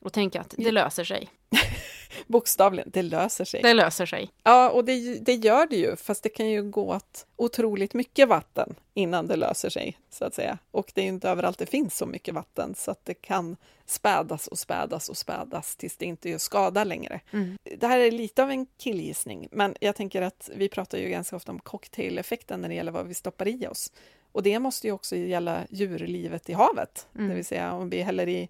[0.00, 1.30] och tänka att det löser sig.
[2.26, 3.62] Bokstavligen, det löser sig.
[3.62, 4.30] Det löser sig.
[4.42, 8.28] Ja, och det, det gör det ju, fast det kan ju gå åt otroligt mycket
[8.28, 10.58] vatten innan det löser sig, så att säga.
[10.70, 13.56] Och det är ju inte överallt det finns så mycket vatten, så att det kan
[13.86, 17.20] spädas och spädas och spädas tills det inte gör skada längre.
[17.30, 17.58] Mm.
[17.78, 21.36] Det här är lite av en killgissning, men jag tänker att vi pratar ju ganska
[21.36, 23.92] ofta om cocktaileffekten när det gäller vad vi stoppar i oss.
[24.32, 27.28] Och det måste ju också gälla djurlivet i havet, mm.
[27.28, 28.48] det vill säga om vi häller i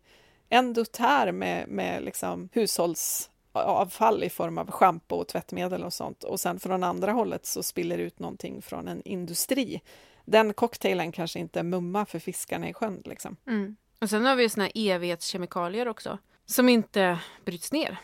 [0.49, 2.49] en dutt här med, med liksom
[3.57, 7.63] hushållsavfall i form av schampo och tvättmedel och sånt och sen från andra hållet så
[7.63, 9.81] spiller ut någonting från en industri.
[10.25, 13.03] Den cocktailen kanske inte är mumma för fiskarna i sjön.
[13.05, 13.37] Liksom.
[13.47, 13.77] Mm.
[14.01, 17.99] Och sen har vi såna här evighetskemikalier också som inte bryts ner.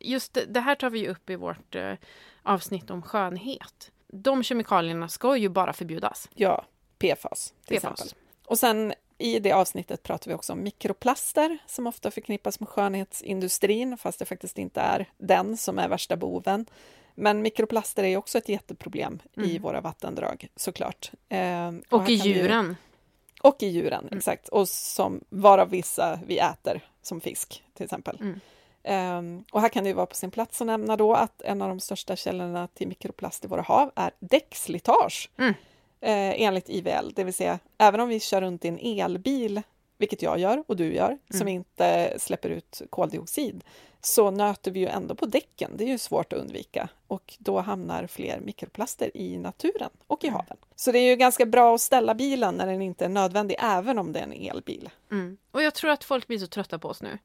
[0.00, 1.94] Just det, det här tar vi upp i vårt eh,
[2.42, 3.90] avsnitt om skönhet.
[4.08, 6.28] De kemikalierna ska ju bara förbjudas.
[6.34, 6.64] Ja,
[6.98, 7.92] PFAS till PFAS.
[7.92, 8.18] exempel.
[8.46, 13.98] Och sen i det avsnittet pratar vi också om mikroplaster som ofta förknippas med skönhetsindustrin,
[13.98, 16.66] fast det faktiskt inte är den som är värsta boven.
[17.14, 19.50] Men mikroplaster är också ett jätteproblem mm.
[19.50, 21.12] i våra vattendrag såklart.
[21.28, 22.68] Eh, och, och i djuren.
[22.68, 22.74] Vi,
[23.48, 24.18] och i djuren, mm.
[24.18, 24.48] exakt.
[24.48, 28.18] Och som, varav vissa vi äter, som fisk till exempel.
[28.20, 28.40] Mm.
[28.84, 31.68] Um, och här kan det vara på sin plats att nämna då att en av
[31.68, 35.30] de största källorna till mikroplast i våra hav är däckslitage.
[35.38, 35.54] Mm
[36.02, 39.62] eh, enligt IVL, det vill säga även om vi kör runt i en elbil,
[39.98, 41.18] vilket jag gör och du gör, mm.
[41.28, 43.64] som inte släpper ut koldioxid,
[44.00, 45.70] så nöter vi ju ändå på däcken.
[45.76, 50.26] Det är ju svårt att undvika och då hamnar fler mikroplaster i naturen och i
[50.26, 50.36] mm.
[50.36, 50.56] haven.
[50.76, 53.98] Så det är ju ganska bra att ställa bilen när den inte är nödvändig, även
[53.98, 54.90] om det är en elbil.
[55.10, 55.36] Mm.
[55.50, 57.18] Och jag tror att folk blir så trötta på oss nu.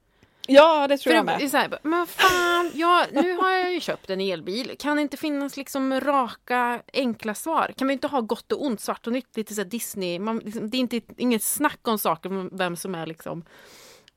[0.47, 1.51] Ja, det tror För jag med.
[1.51, 4.75] Så här, men fan, ja, nu har jag ju köpt en elbil.
[4.79, 7.73] Kan det inte finnas liksom raka, enkla svar?
[7.77, 10.19] Kan vi inte ha gott och ont, svart och nytt, lite så Disney?
[10.19, 13.45] Man, liksom, det är inte, inget snack om saker, vem som är liksom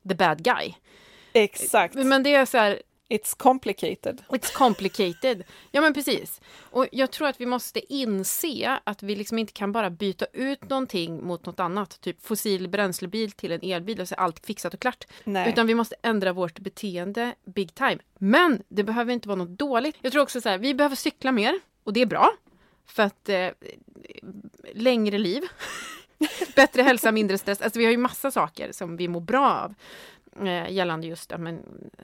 [0.08, 0.74] the bad guy.
[1.32, 1.94] Exakt.
[1.94, 4.22] Men det är så här, It's complicated.
[4.28, 5.42] It's complicated.
[5.70, 6.40] Ja men precis.
[6.70, 10.70] Och jag tror att vi måste inse att vi liksom inte kan bara byta ut
[10.70, 12.00] någonting mot något annat.
[12.00, 15.04] Typ fossil bränslebil till en elbil och så är allt fixat och klart.
[15.24, 15.48] Nej.
[15.48, 17.98] Utan vi måste ändra vårt beteende big time.
[18.18, 19.96] Men det behöver inte vara något dåligt.
[20.00, 21.60] Jag tror också så här, vi behöver cykla mer.
[21.84, 22.30] Och det är bra.
[22.86, 23.48] För att eh,
[24.74, 25.42] längre liv.
[26.56, 27.60] Bättre hälsa, mindre stress.
[27.60, 29.74] Alltså vi har ju massa saker som vi mår bra av
[30.68, 31.40] gällande just att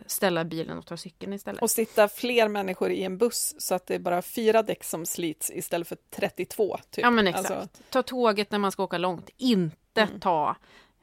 [0.06, 1.62] ställa bilen och ta cykeln istället.
[1.62, 5.06] Och sitta fler människor i en buss så att det är bara fyra däck som
[5.06, 6.78] slits istället för 32.
[6.90, 7.02] Typ.
[7.02, 7.50] Ja men exakt.
[7.50, 7.82] Alltså...
[7.90, 10.20] Ta tåget när man ska åka långt, inte mm.
[10.20, 10.56] ta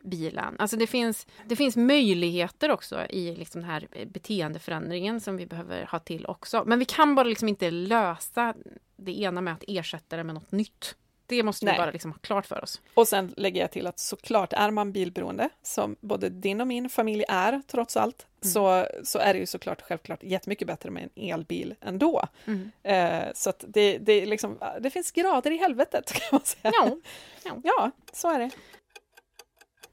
[0.04, 0.56] bilen.
[0.60, 5.86] Alltså det finns, det finns möjligheter också i liksom den här beteendeförändringen som vi behöver
[5.86, 6.64] ha till också.
[6.66, 8.54] Men vi kan bara liksom inte lösa
[8.96, 10.96] det ena med att ersätta det med något nytt.
[11.38, 11.74] Det måste Nej.
[11.74, 12.82] vi bara liksom ha klart för oss.
[12.94, 16.90] Och sen lägger jag till att såklart är man bilberoende, som både din och min
[16.90, 18.54] familj är trots allt, mm.
[18.54, 22.28] så, så är det ju såklart självklart jättemycket bättre med en elbil ändå.
[22.46, 22.72] Mm.
[22.84, 26.72] Eh, så att det, det, liksom, det finns grader i helvetet kan man säga.
[26.74, 26.98] Ja,
[27.44, 27.62] ja.
[27.64, 28.50] ja, så är det.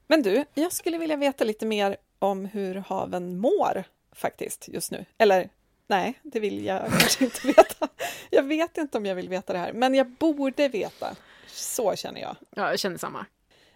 [0.07, 3.83] Men du, jag skulle vilja veta lite mer om hur haven mår
[4.15, 5.05] faktiskt just nu.
[5.17, 5.49] Eller
[5.91, 7.87] Nej, det vill jag kanske inte veta.
[8.29, 11.15] Jag vet inte om jag vill veta det här, men jag borde veta.
[11.51, 12.35] Så känner jag.
[12.55, 13.25] Ja, jag känner samma.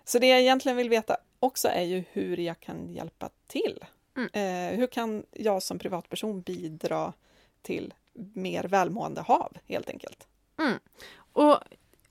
[0.04, 3.86] Så det jag egentligen vill veta också är ju hur jag kan hjälpa till.
[4.18, 4.30] Mm.
[4.34, 7.14] Eh, hur kan jag som privatperson bidra
[7.62, 7.94] till
[8.34, 10.28] mer välmående hav, helt enkelt?
[10.60, 10.80] Mm.
[11.34, 11.60] Och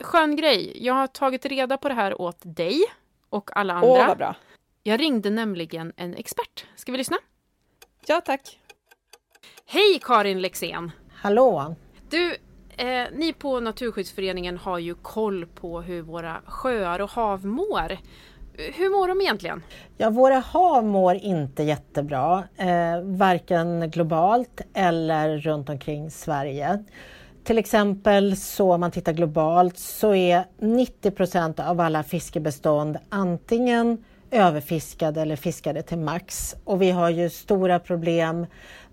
[0.01, 2.81] skön grej, jag har tagit reda på det här åt dig
[3.29, 3.89] och alla andra.
[3.89, 4.37] Åh, vad bra!
[4.83, 6.67] Jag ringde nämligen en expert.
[6.77, 7.17] Ska vi lyssna?
[8.07, 8.59] Ja, tack!
[9.67, 10.93] Hej Karin Lexén!
[11.15, 11.75] Hallå!
[12.11, 12.37] Du,
[12.77, 17.99] eh, ni på Naturskyddsföreningen har ju koll på hur våra sjöar och hav mår.
[18.57, 19.63] Hur mår de egentligen?
[19.97, 26.85] Ja, våra hav mår inte jättebra, eh, varken globalt eller runt omkring Sverige.
[27.45, 34.05] Till exempel så om man tittar globalt så är 90 procent av alla fiskebestånd antingen
[34.31, 36.57] överfiskade eller fiskade till max.
[36.65, 38.47] Och vi har ju stora problem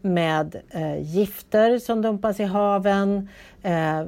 [0.03, 3.29] med eh, gifter som dumpas i haven,
[3.61, 4.03] eh,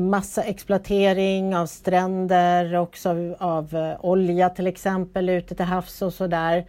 [0.00, 6.14] massa exploatering av stränder, också av, av eh, olja till exempel ute till havs och
[6.14, 6.66] sådär.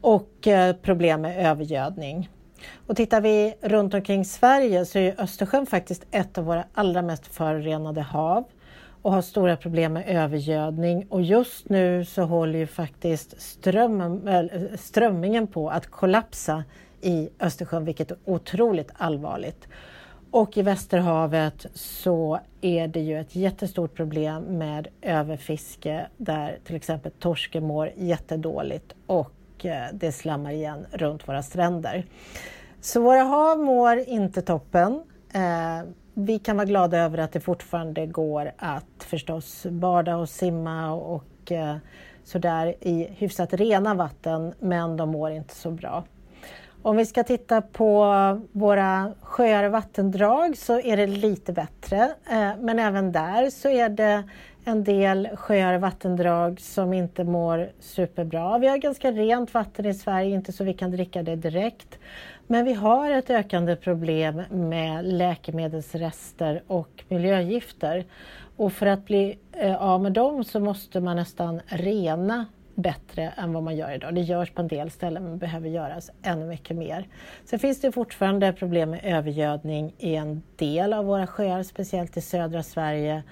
[0.00, 2.28] Och eh, problem med övergödning.
[2.86, 7.26] Och tittar vi runt omkring Sverige så är Östersjön faktiskt ett av våra allra mest
[7.26, 8.44] förorenade hav
[9.02, 14.44] och har stora problem med övergödning och just nu så håller ju faktiskt ström, eh,
[14.78, 16.64] strömmingen på att kollapsa
[17.00, 19.68] i Östersjön, vilket är otroligt allvarligt.
[20.30, 27.12] Och i Västerhavet så är det ju ett jättestort problem med överfiske där till exempel
[27.12, 32.06] torsken mår jättedåligt och eh, det slammar igen runt våra stränder.
[32.80, 35.02] Så våra hav mår inte toppen.
[35.32, 40.92] Eh, vi kan vara glada över att det fortfarande går att förstås bada och simma
[40.92, 41.76] och eh,
[42.24, 46.04] sådär i hyfsat rena vatten, men de mår inte så bra.
[46.82, 48.04] Om vi ska titta på
[48.52, 53.88] våra sjöar och vattendrag så är det lite bättre, eh, men även där så är
[53.88, 54.24] det
[54.64, 58.58] en del sjöar och vattendrag som inte mår superbra.
[58.58, 61.98] Vi har ganska rent vatten i Sverige, inte så vi kan dricka det direkt.
[62.46, 68.04] Men vi har ett ökande problem med läkemedelsrester och miljögifter.
[68.56, 72.46] Och för att bli eh, av med dem så måste man nästan rena
[72.78, 74.14] bättre än vad man gör idag.
[74.14, 77.08] Det görs på en del ställen men behöver göras ännu mycket mer.
[77.44, 82.20] Sen finns det fortfarande problem med övergödning i en del av våra sjöar, speciellt i
[82.20, 83.22] södra Sverige.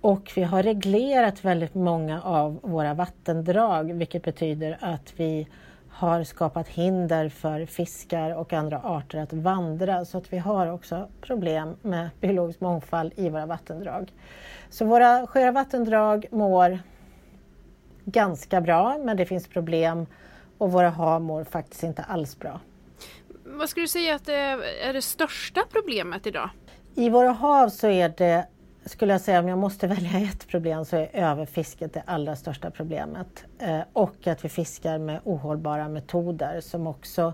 [0.00, 5.48] Och vi har reglerat väldigt många av våra vattendrag vilket betyder att vi
[5.88, 11.08] har skapat hinder för fiskar och andra arter att vandra så att vi har också
[11.20, 14.12] problem med biologisk mångfald i våra vattendrag.
[14.70, 16.78] Så våra sjöar och vattendrag mår
[18.04, 20.06] ganska bra men det finns problem
[20.58, 22.60] och våra hav mår faktiskt inte alls bra.
[23.44, 24.34] Vad skulle du säga att det
[24.82, 26.50] är det största problemet idag?
[26.94, 28.46] I våra hav så är det
[28.86, 32.70] skulle jag säga om jag måste välja ett problem så är överfisket det allra största
[32.70, 33.44] problemet.
[33.58, 37.32] Eh, och att vi fiskar med ohållbara metoder som också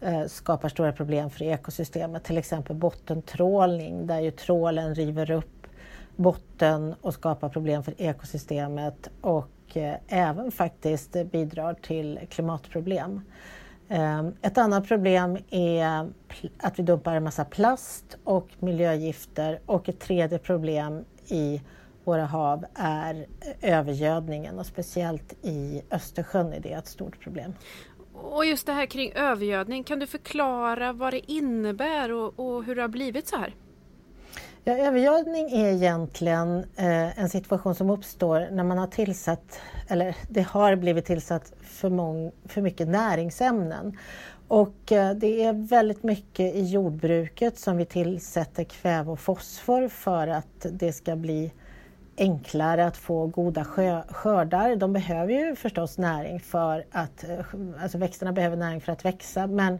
[0.00, 2.24] eh, skapar stora problem för ekosystemet.
[2.24, 5.66] Till exempel bottentrålning där ju trålen river upp
[6.16, 13.20] botten och skapar problem för ekosystemet och och eh, även faktiskt bidrar till klimatproblem.
[13.88, 16.10] Ehm, ett annat problem är
[16.58, 21.62] att vi dumpar en massa plast och miljögifter och ett tredje problem i
[22.04, 23.26] våra hav är
[23.60, 27.54] eh, övergödningen och speciellt i Östersjön är det ett stort problem.
[28.12, 32.76] Och just det här kring övergödning, kan du förklara vad det innebär och, och hur
[32.76, 33.54] det har blivit så här?
[34.66, 40.42] Ja, övergödning är egentligen eh, en situation som uppstår när man har tillsatt, eller det
[40.42, 43.98] har blivit tillsatt för, mång, för mycket näringsämnen.
[44.48, 50.28] Och eh, det är väldigt mycket i jordbruket som vi tillsätter kväve och fosfor för
[50.28, 51.52] att det ska bli
[52.16, 53.64] enklare att få goda
[54.08, 54.76] skördar.
[54.76, 57.38] De behöver ju förstås näring för att, eh,
[57.82, 59.78] alltså växterna behöver näring för att växa men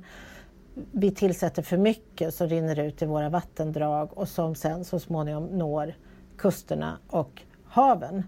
[0.93, 5.45] vi tillsätter för mycket som rinner ut i våra vattendrag och som sen så småningom
[5.45, 5.95] når
[6.37, 8.23] kusterna och haven.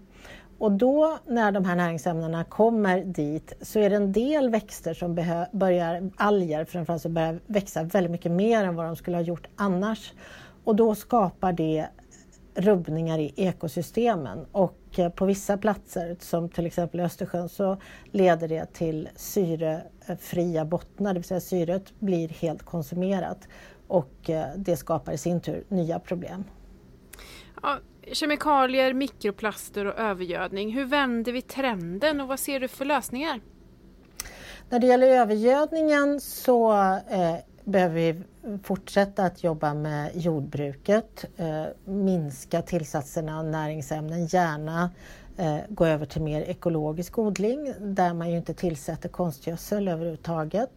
[0.57, 5.15] Och då när de här näringsämnena kommer dit så är det en del växter som
[5.51, 9.47] börjar, alger framförallt, som börjar växa väldigt mycket mer än vad de skulle ha gjort
[9.55, 10.13] annars.
[10.63, 11.87] Och då skapar det
[12.55, 17.77] rubbningar i ekosystemen och eh, på vissa platser som till exempel i Östersjön så
[18.11, 23.47] leder det till syrefria bottnar, det vill säga syret blir helt konsumerat
[23.87, 26.43] och eh, det skapar i sin tur nya problem.
[27.61, 27.77] Ja,
[28.11, 33.41] kemikalier, mikroplaster och övergödning, hur vänder vi trenden och vad ser du för lösningar?
[34.69, 36.71] När det gäller övergödningen så
[37.09, 37.35] eh,
[37.67, 38.15] behöver vi
[38.63, 44.91] fortsätta att jobba med jordbruket, eh, minska tillsatserna av näringsämnen, gärna
[45.37, 50.71] eh, gå över till mer ekologisk odling där man ju inte tillsätter konstgödsel överhuvudtaget.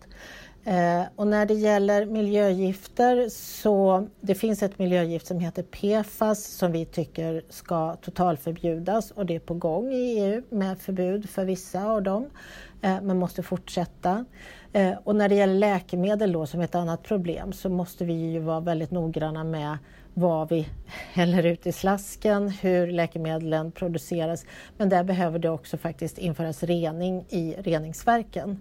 [0.65, 6.73] Eh, och när det gäller miljögifter så det finns ett miljögift som heter PFAS som
[6.73, 11.85] vi tycker ska totalförbjudas och det är på gång i EU med förbud för vissa
[11.85, 12.27] av dem
[12.83, 14.25] eh, men måste fortsätta.
[14.73, 18.13] Eh, och när det gäller läkemedel då som är ett annat problem så måste vi
[18.13, 19.79] ju vara väldigt noggranna med
[20.15, 20.69] vad vi
[21.13, 24.45] häller ut i slasken, hur läkemedlen produceras.
[24.77, 28.61] Men där behöver det också faktiskt införas rening i reningsverken.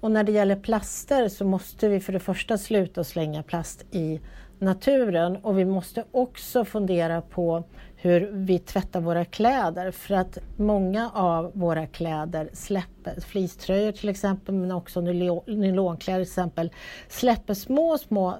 [0.00, 4.20] Och när det gäller plaster så måste vi för det första sluta slänga plast i
[4.58, 7.64] naturen och vi måste också fundera på
[8.00, 14.54] hur vi tvättar våra kläder för att många av våra kläder släpper, fleecetröjor till exempel
[14.54, 16.72] men också nylonkläder till exempel,
[17.08, 18.38] släpper små, små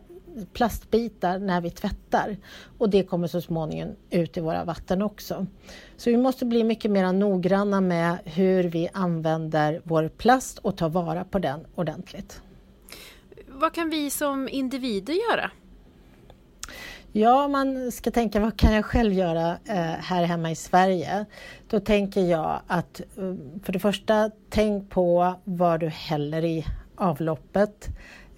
[0.53, 2.37] plastbitar när vi tvättar
[2.79, 5.47] och det kommer så småningom ut i våra vatten också.
[5.97, 10.89] Så vi måste bli mycket mer noggranna med hur vi använder vår plast och ta
[10.89, 12.43] vara på den ordentligt.
[13.49, 15.51] Vad kan vi som individer göra?
[17.13, 21.25] Ja, man ska tänka vad kan jag själv göra eh, här hemma i Sverige?
[21.69, 27.89] Då tänker jag att eh, för det första, tänk på vad du häller i avloppet.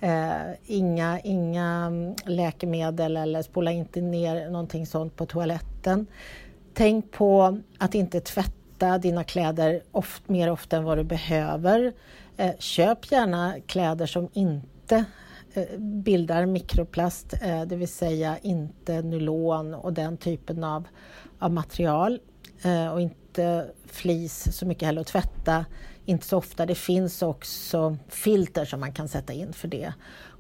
[0.00, 0.30] Eh,
[0.66, 6.06] inga, inga mm, läkemedel eller spola inte ner någonting sånt på toaletten.
[6.74, 11.92] Tänk på att inte tvätta dina kläder oft, mer ofta än vad du behöver.
[12.36, 15.04] Eh, köp gärna kläder som inte
[15.54, 20.88] Eh, bildar mikroplast, eh, det vill säga inte nylon och den typen av,
[21.38, 22.20] av material
[22.62, 25.64] eh, och inte flis så mycket heller att tvätta
[26.04, 26.66] inte så ofta.
[26.66, 29.92] Det finns också filter som man kan sätta in för det.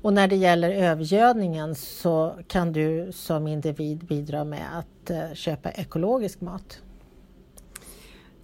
[0.02, 6.40] Och när det gäller övergödningen så kan du som individ bidra med att köpa ekologisk
[6.40, 6.82] mat.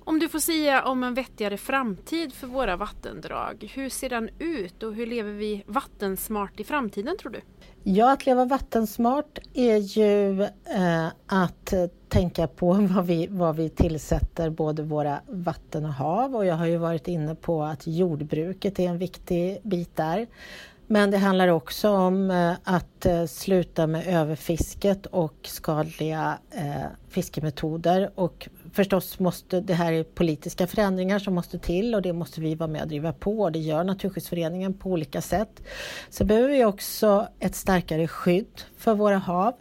[0.08, 4.82] Om du får säga om en vettigare framtid för våra vattendrag, hur ser den ut
[4.82, 7.40] och hur lever vi vattensmart i framtiden tror du?
[7.82, 11.74] Ja, att leva vattensmart är ju eh, att
[12.08, 16.66] tänka på vad vi, vad vi tillsätter både våra vatten och hav och jag har
[16.66, 20.26] ju varit inne på att jordbruket är en viktig bit där.
[20.86, 28.10] Men det handlar också om eh, att eh, sluta med överfisket och skadliga eh, fiskemetoder
[28.14, 32.54] och förstås måste det här är politiska förändringar som måste till och det måste vi
[32.54, 35.62] vara med och driva på och det gör Naturskyddsföreningen på olika sätt.
[36.10, 39.54] Så behöver vi också ett starkare skydd för våra hav.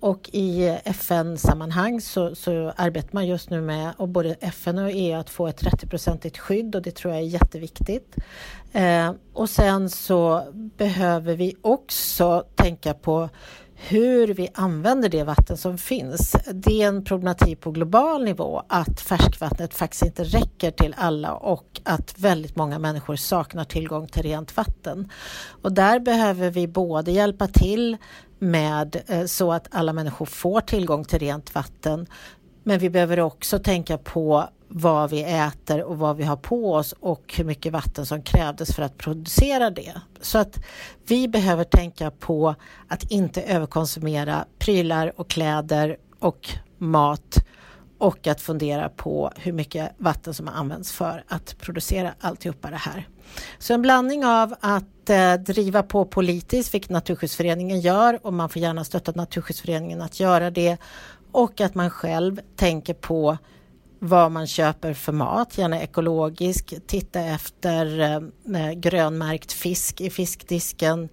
[0.00, 5.18] Och i FN-sammanhang så, så, arbetar man just nu med, och både FN och EU,
[5.18, 8.16] att få ett 30-procentigt skydd och det tror jag är jätteviktigt.
[8.72, 13.28] Eh, och sen så behöver vi också tänka på
[13.80, 16.36] hur vi använder det vatten som finns.
[16.52, 21.80] Det är en problematik på global nivå att färskvattnet faktiskt inte räcker till alla och
[21.84, 25.10] att väldigt många människor saknar tillgång till rent vatten.
[25.62, 27.96] Och där behöver vi både hjälpa till
[28.38, 32.06] med eh, så att alla människor får tillgång till rent vatten.
[32.62, 36.94] Men vi behöver också tänka på vad vi äter och vad vi har på oss
[37.00, 39.92] och hur mycket vatten som krävdes för att producera det.
[40.20, 40.58] Så att
[41.06, 42.54] vi behöver tänka på
[42.88, 46.48] att inte överkonsumera prylar och kläder och
[46.78, 47.44] mat
[47.98, 53.08] och att fundera på hur mycket vatten som används för att producera alltihopa det här.
[53.58, 58.62] Så en blandning av att eh, driva på politiskt, vilket Naturskyddsföreningen gör och man får
[58.62, 60.76] gärna stötta Naturskyddsföreningen att göra det
[61.32, 63.38] och att man själv tänker på
[63.98, 68.00] vad man köper för mat, gärna ekologisk, titta efter
[68.54, 71.08] eh, grönmärkt fisk i fiskdisken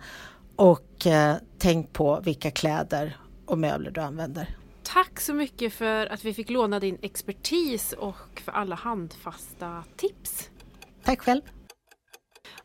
[0.55, 4.57] och eh, tänk på vilka kläder och möbler du använder.
[4.83, 10.49] Tack så mycket för att vi fick låna din expertis och för alla handfasta tips.
[11.03, 11.41] Tack själv.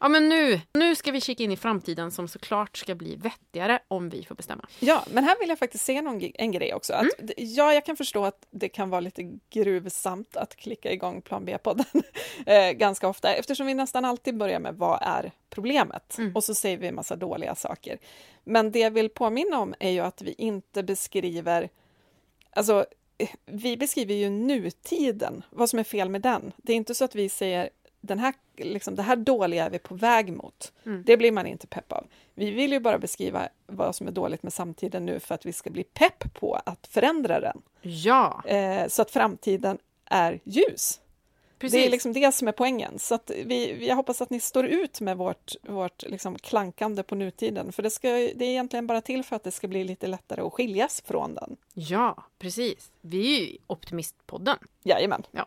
[0.00, 3.78] Ja men nu, nu ska vi kika in i framtiden som såklart ska bli vettigare
[3.88, 4.68] om vi får bestämma.
[4.78, 6.92] Ja, men här vill jag faktiskt se någon, en grej också.
[6.92, 7.34] Att, mm.
[7.36, 12.02] Ja, jag kan förstå att det kan vara lite gruvsamt att klicka igång Plan B-podden
[12.46, 16.18] eh, ganska ofta eftersom vi nästan alltid börjar med vad är problemet?
[16.18, 16.36] Mm.
[16.36, 17.98] Och så säger vi en massa dåliga saker.
[18.44, 21.68] Men det jag vill påminna om är ju att vi inte beskriver
[22.52, 22.86] Alltså,
[23.18, 26.52] eh, vi beskriver ju nutiden, vad som är fel med den.
[26.56, 27.70] Det är inte så att vi säger
[28.00, 30.72] den här, liksom, det här dåliga är vi på väg mot.
[30.86, 31.02] Mm.
[31.06, 32.06] Det blir man inte pepp av.
[32.34, 35.52] Vi vill ju bara beskriva vad som är dåligt med samtiden nu för att vi
[35.52, 37.62] ska bli pepp på att förändra den.
[37.82, 38.42] Ja!
[38.46, 41.00] Eh, så att framtiden är ljus.
[41.60, 41.72] Precis.
[41.72, 42.98] Det är liksom det som är poängen.
[42.98, 47.14] Så att vi, jag hoppas att ni står ut med vårt, vårt liksom klankande på
[47.14, 47.72] nutiden.
[47.72, 50.40] För det, ska, det är egentligen bara till för att det ska bli lite lättare
[50.40, 51.56] att skiljas från den.
[51.74, 52.90] Ja, precis.
[53.00, 54.56] Vi är ju Optimistpodden.
[54.82, 55.22] Jajamän.
[55.30, 55.46] Ja.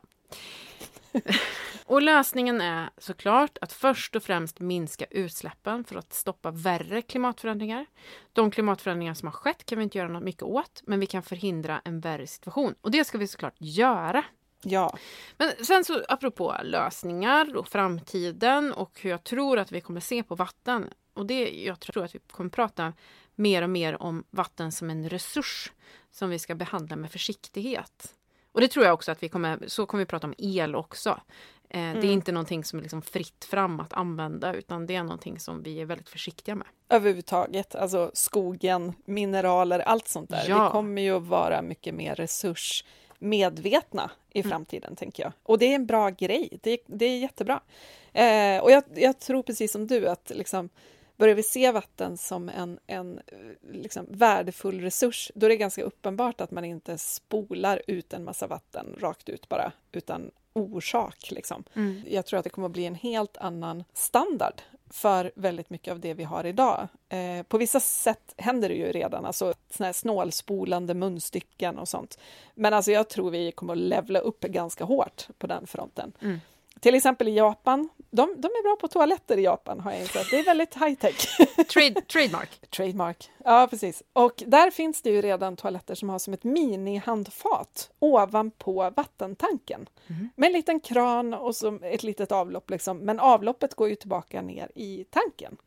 [1.85, 7.85] och lösningen är såklart att först och främst minska utsläppen för att stoppa värre klimatförändringar.
[8.33, 11.23] De klimatförändringar som har skett kan vi inte göra något mycket åt, men vi kan
[11.23, 12.75] förhindra en värre situation.
[12.81, 14.23] Och det ska vi såklart göra.
[14.63, 14.97] Ja.
[15.37, 20.23] Men sen så apropå lösningar och framtiden och hur jag tror att vi kommer se
[20.23, 20.93] på vatten.
[21.13, 22.93] Och det, jag tror att vi kommer prata
[23.35, 25.71] mer och mer om vatten som en resurs
[26.11, 28.15] som vi ska behandla med försiktighet.
[28.53, 31.09] Och det tror jag också att vi kommer, så kommer vi prata om el också.
[31.09, 31.17] Eh,
[31.69, 32.09] Det är Mm.
[32.11, 35.81] inte någonting som är liksom fritt fram att använda utan det är någonting som vi
[35.81, 36.67] är väldigt försiktiga med.
[36.89, 40.45] Överhuvudtaget, alltså skogen, mineraler, allt sånt där.
[40.49, 40.65] Ja.
[40.65, 42.15] Vi kommer ju att vara mycket mer
[43.19, 45.31] resursmedvetna i framtiden, tänker jag.
[45.43, 47.59] Och det är en bra grej, det, det är jättebra.
[48.13, 50.69] Eh, och jag, jag tror precis som du att liksom,
[51.17, 55.83] börjar vi se vatten som en, en eh, liksom, värdefull resurs, då är det ganska
[55.83, 61.31] uppenbart att man inte spolar ut en massa vatten rakt ut bara, utan orsak.
[61.31, 61.63] Liksom.
[62.07, 65.99] Jag tror att det kommer att bli en helt annan standard för väldigt mycket av
[65.99, 66.87] det vi har idag.
[67.09, 72.19] Eh, på vissa sätt händer det ju redan, alltså såna här snålspolande munstycken och sånt.
[72.55, 76.13] Men alltså jag tror vi kommer att levla upp ganska hårt på den fronten.
[76.21, 76.39] Mm.
[76.79, 80.29] Till exempel i Japan, de, de är bra på toaletter i Japan har jag insett.
[80.31, 81.37] Det är väldigt high tech.
[81.73, 82.69] Trade, trademark.
[82.69, 83.29] Trademark.
[83.45, 84.03] Ja, precis.
[84.13, 89.89] Och där finns det ju redan toaletter som har som ett mini-handfat ovanpå vattentanken.
[90.35, 92.69] Med en liten kran och så ett litet avlopp.
[92.69, 92.97] Liksom.
[92.97, 95.57] Men avloppet går ju tillbaka ner i tanken.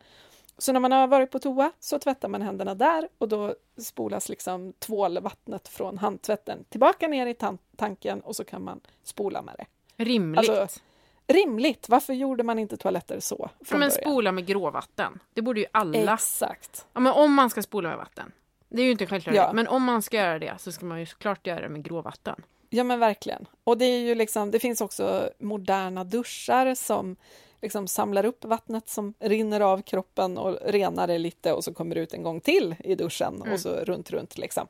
[0.58, 4.28] Så när man har varit på toa så tvättar man händerna där och då spolas
[4.28, 9.54] liksom tvålvattnet från handtvätten tillbaka ner i tan- tanken och så kan man spola med
[9.58, 10.04] det.
[10.04, 10.50] Rimligt.
[10.50, 10.80] Alltså,
[11.28, 11.88] Rimligt!
[11.88, 14.02] Varför gjorde man inte toaletter så från men början?
[14.02, 15.18] spola med gråvatten.
[15.34, 16.14] Det borde ju alla.
[16.14, 16.86] Exakt.
[16.92, 18.32] Ja, men om man ska spola med vatten.
[18.68, 19.34] Det är ju inte självklart.
[19.34, 19.52] Ja.
[19.52, 22.42] Men om man ska göra det så ska man ju såklart göra det med gråvatten.
[22.70, 23.46] Ja men verkligen.
[23.64, 27.16] Och det är ju liksom, det finns också moderna duschar som
[27.62, 31.94] liksom samlar upp vattnet som rinner av kroppen och renar det lite och så kommer
[31.94, 33.52] det ut en gång till i duschen Mm.
[33.52, 34.66] och så runt, runt liksom.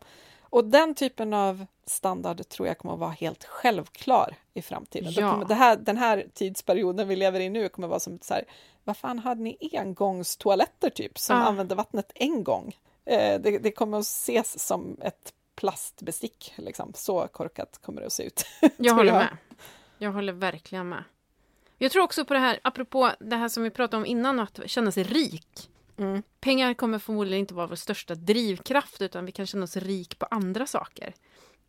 [0.57, 5.13] Och den typen av standard tror jag kommer att vara helt självklar i framtiden.
[5.13, 5.31] Ja.
[5.33, 8.45] Kommer här, den här tidsperioden vi lever i nu kommer vara som så här,
[8.85, 11.41] vad fan hade ni engångstoaletter typ som Ah.
[11.41, 12.77] använde vattnet en gång?
[13.05, 16.93] Eh, det, det kommer att ses som ett plastbestick, liksom.
[16.95, 18.47] så korkat kommer det att se ut.
[18.77, 19.19] Jag håller jag.
[19.19, 19.37] med.
[19.99, 21.05] Jag håller verkligen med.
[21.79, 24.61] Jag tror också på det här, apropå det här som vi pratade om innan, att
[24.67, 25.71] känna sig rik.
[25.99, 26.23] Mm.
[26.41, 30.27] Pengar kommer förmodligen inte vara vår största drivkraft, utan vi kan känna oss rik på
[30.31, 31.15] andra saker.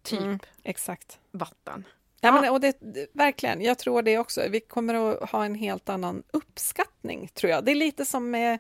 [0.04, 0.40] Typ Mm.
[0.64, 1.20] Exakt.
[1.32, 1.84] vatten.
[2.22, 2.78] Ja, men, och det,
[3.14, 4.42] verkligen, jag tror det också.
[4.50, 7.66] Vi kommer att ha en helt annan uppskattning, tror jag.
[7.66, 8.60] Det är lite som med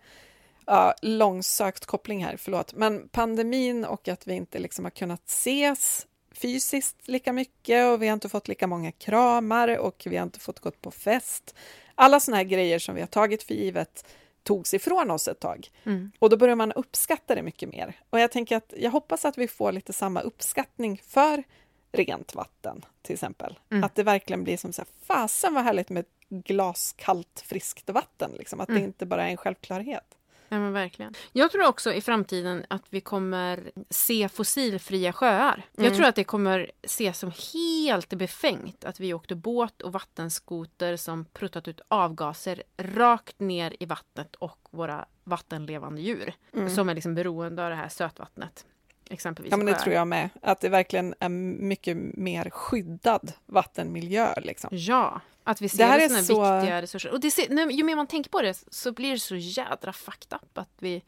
[0.66, 6.08] ja, långsökt koppling här, förlåt, men pandemin och att vi inte liksom har kunnat ses
[6.32, 10.40] fysiskt lika mycket och vi har inte fått lika många kramar och vi har inte
[10.40, 11.56] fått gått på fest.
[11.96, 14.06] Alla såna här grejer som vi har tagit för givet
[14.48, 15.68] togs ifrån oss ett tag.
[15.84, 16.12] Mm.
[16.20, 17.94] Och då börjar man uppskatta det mycket mer.
[18.10, 21.44] Och jag tänker att jag hoppas att vi får lite samma uppskattning för
[21.92, 23.60] rent vatten, till exempel.
[23.72, 23.84] Mm.
[23.84, 27.90] Att det verkligen blir som så här, fasen vad härligt med ett glas kallt, friskt
[27.90, 28.32] vatten.
[28.38, 28.60] Liksom.
[28.60, 28.84] Att det Mm.
[28.84, 30.17] inte bara är en självklarhet.
[30.50, 31.14] Ja, men verkligen.
[31.32, 35.64] Jag tror också i framtiden att vi kommer se fossilfria sjöar.
[35.76, 35.98] Jag Mm.
[35.98, 41.26] tror att det kommer ses som helt befängt att vi åkte båt och vattenskoter som
[41.26, 46.34] pruttat ut avgaser rakt ner i vattnet och våra vattenlevande djur
[46.76, 48.66] som är liksom beroende av det här sötvattnet.
[49.10, 49.52] Exempelvis.
[49.52, 50.30] Ja, men det tror jag med.
[50.42, 54.34] Att det verkligen är mycket mer skyddad vattenmiljö.
[54.42, 54.70] Liksom.
[54.74, 57.12] Ja, att vi ser Det här är så- viktiga resurser.
[57.12, 59.94] Och det ser, nej, ju mer man tänker på det så blir det så jädra
[59.94, 61.04] fucked up att vi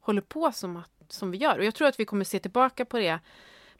[0.00, 1.58] håller på som, att, som vi gör.
[1.58, 3.18] Och jag tror att vi kommer se tillbaka på det,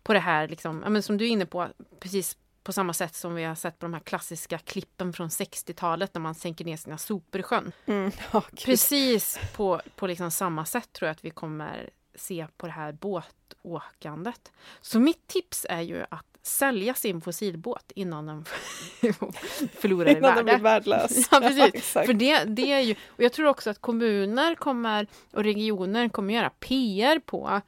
[0.03, 1.69] på det här, liksom, ja, men som du är inne på,
[2.01, 6.15] precis på samma sätt som vi har sett på de här klassiska klippen från 60-talet
[6.15, 7.73] när man sänker ner sina sopor i sjön.
[7.87, 8.11] Mm.
[8.33, 8.65] Gud.
[8.65, 12.93] Precis på, på liksom samma sätt tror jag att vi kommer se på det här
[12.93, 14.53] båtåkandet.
[14.81, 18.45] Så mitt tips är ju att sälja sin fossilbåt innan den
[19.73, 20.63] förlorar i Innan den blir värde.
[20.63, 21.29] värdelös.
[21.31, 21.75] Ja, precis.
[21.75, 22.07] exakt.
[22.07, 26.35] För det, det är ju, och jag tror också att kommuner kommer och regioner kommer
[26.35, 27.61] göra PR på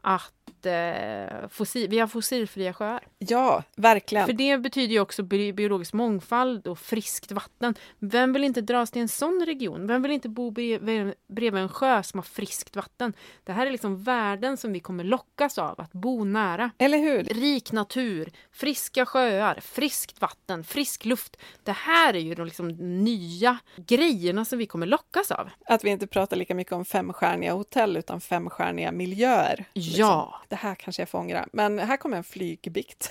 [0.00, 0.33] att
[0.66, 3.06] eh, fossil, vi har fossilfria sjöar.
[3.18, 4.26] Ja, verkligen.
[4.26, 7.74] För det betyder ju också bi biologisk mångfald och friskt vatten.
[7.98, 9.86] Vem vill inte dras till en sån region?
[9.86, 13.12] Vem vill inte bo bredvid en sjö som har friskt vatten?
[13.44, 16.70] Det här är liksom värden som vi kommer lockas av att bo nära.
[16.78, 17.24] Eller hur?
[17.24, 21.36] Rik natur, friska sjöar, friskt vatten, frisk luft.
[21.62, 22.68] Det här är ju de liksom
[23.04, 25.50] nya grejerna som vi kommer lockas av.
[25.66, 29.64] Att vi inte pratar lika mycket om femstjärniga hotell utan femstjärniga miljöer.
[29.74, 30.32] Liksom.
[30.54, 31.48] Det här kanske jag får ångra.
[31.52, 33.10] Men här kommer en flygbikt.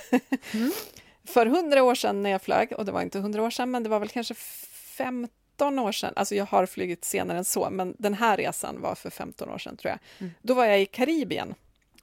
[0.54, 0.72] Mm.
[1.24, 3.82] För hundra år sedan när jag flög, och det var inte hundra år sedan, men
[3.82, 7.94] det var väl kanske 15 år sedan, alltså jag har flugit senare än så, men
[7.98, 9.98] den här resan var för 15 år sedan tror jag.
[10.18, 10.32] Mm.
[10.42, 11.54] Då var jag i Karibien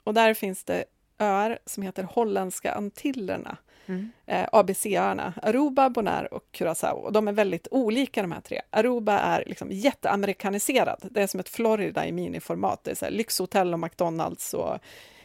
[0.03, 0.84] och där finns det
[1.18, 3.57] öar som heter Holländska Antillerna.
[3.85, 4.11] Mm.
[4.26, 6.93] Eh, ABC-öarna, Aruba, Bonaire och Curaçao.
[6.93, 8.61] Och de är väldigt olika de här tre.
[8.69, 10.99] Aruba är liksom jätteamerikaniserad.
[11.11, 12.84] Det är som ett Florida i miniformat.
[12.84, 14.80] Det är så lyxhotell och McDonalds och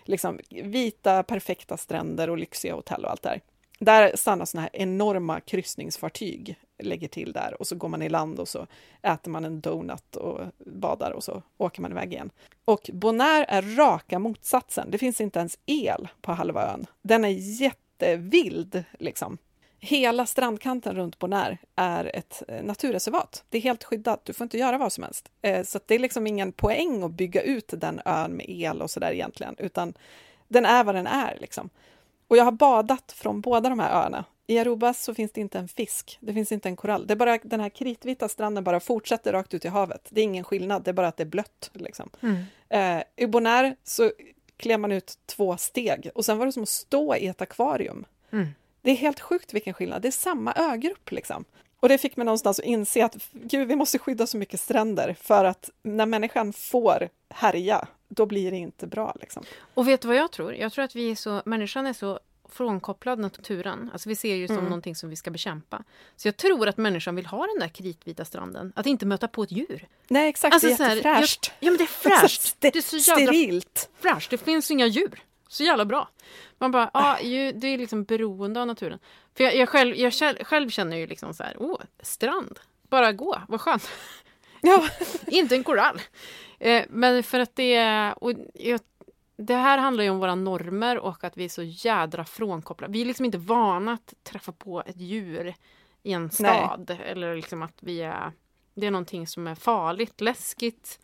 [0.09, 3.41] liksom vita perfekta stränder och lyxiga hotell och allt det där.
[3.79, 8.39] Där stannar sådana här enorma kryssningsfartyg, lägger till där och så går man i land
[8.39, 8.67] och så
[9.03, 12.31] äter man en donut och badar och så åker man iväg igen.
[12.65, 14.91] Och Bonaire är raka motsatsen.
[14.91, 16.87] Det finns inte ens el på halva ön.
[17.03, 19.39] Den är jättevild liksom.
[19.87, 23.45] Hela strandkanten runt Bonaire är ett eh, naturreservat.
[23.49, 25.31] Det är helt skyddat, du får inte göra vad som helst.
[25.43, 28.91] Eh, så det är liksom ingen poäng att bygga ut den ön med el och
[28.91, 29.95] sådär egentligen, utan
[30.49, 31.39] den är vad den är.
[31.41, 31.71] Liksom.
[32.29, 34.25] Och jag har badat från båda de här öarna.
[34.47, 37.07] I Aruba så finns det inte en fisk, det finns inte en korall.
[37.07, 40.09] Det är bara den här kritvita stranden bara fortsätter rakt ut i havet.
[40.11, 41.71] Det är ingen skillnad, det är bara att det är blött.
[41.73, 42.11] Liksom.
[42.21, 42.43] Mm.
[42.69, 44.13] Eh, I Bonaire så
[44.57, 48.07] klev man ut två steg och sen var det som att stå i ett akvarium.
[48.33, 48.49] Mm.
[48.87, 51.45] Det är helt sjukt vilken skillnad, det är samma ögrupp liksom.
[51.81, 55.17] Och det fick mig någonstans att inse att gud, vi måste skydda så mycket stränder
[55.21, 59.17] för att när människan får härja, då blir det inte bra.
[59.21, 59.45] Liksom.
[59.75, 60.55] Och vet du vad jag tror?
[60.55, 63.91] Jag tror att vi är så, människan är så frånkopplad naturen.
[63.93, 64.69] Alltså vi ser ju som mm.
[64.69, 65.85] någonting som vi ska bekämpa.
[66.17, 68.73] Så jag tror att människan vill ha den där kritvita stranden.
[68.77, 69.89] Att inte möta på ett djur.
[70.09, 71.53] Nej exakt, alltså, det är jättefräscht.
[71.61, 71.87] Ja men det är
[72.21, 72.57] fräscht.
[72.59, 73.91] det är så sterilt.
[74.01, 75.23] Fräscht, det finns inga djur.
[75.49, 76.09] Så jävla bra.
[76.59, 77.17] Man bara, ah,
[77.55, 78.99] det är liksom beroende av naturen.
[79.37, 80.13] För jag, jag, själv, jag
[80.47, 82.61] själv känner ju liksom så här, åh, strand.
[82.83, 83.91] Bara gå, vad skönt.
[84.61, 84.89] Ja.
[85.27, 86.01] inte en korall.
[86.59, 88.81] Eh, men för att det och jag,
[89.37, 92.93] det här handlar ju om våra normer och att vi är så jädra frånkopplade.
[92.93, 95.55] Vi är liksom inte vana att träffa på ett djur
[96.03, 96.85] i en stad.
[96.99, 97.09] Nej.
[97.11, 98.33] Eller liksom att vi är...
[98.75, 101.01] Det är någonting som är farligt, läskigt.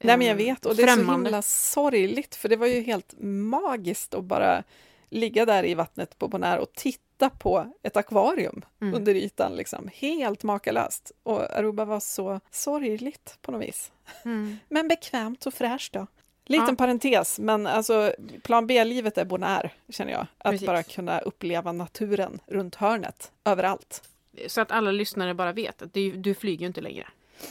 [0.00, 3.14] Nej men jag vet och det är så himla sorgligt för det var ju helt
[3.20, 4.62] magiskt att bara
[5.10, 8.94] ligga där i vattnet på Bonaire och titta på ett akvarium mm.
[8.94, 9.56] under ytan.
[9.56, 9.90] Liksom.
[9.94, 11.12] Helt makalöst.
[11.22, 13.92] Och Aruba var så sorgligt på något vis.
[14.24, 14.58] Mm.
[14.68, 16.06] Men bekvämt och fräscht då.
[16.44, 16.74] Liten ja.
[16.74, 18.12] parentes, men alltså
[18.42, 20.26] plan B-livet är Bonaire, känner jag.
[20.38, 20.66] Att Precis.
[20.66, 24.02] bara kunna uppleva naturen runt hörnet, överallt.
[24.46, 27.06] Så att alla lyssnare bara vet att du, du flyger ju inte längre.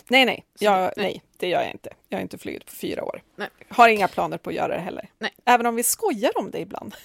[0.07, 0.45] Nej, nej.
[0.59, 1.23] Jag, nej.
[1.39, 1.89] Det gör jag inte.
[2.09, 3.21] Jag har inte flugit på fyra år.
[3.35, 3.49] Nej.
[3.69, 5.09] Har inga planer på att göra det heller.
[5.19, 5.31] Nej.
[5.45, 6.95] Även om vi skojar om det ibland.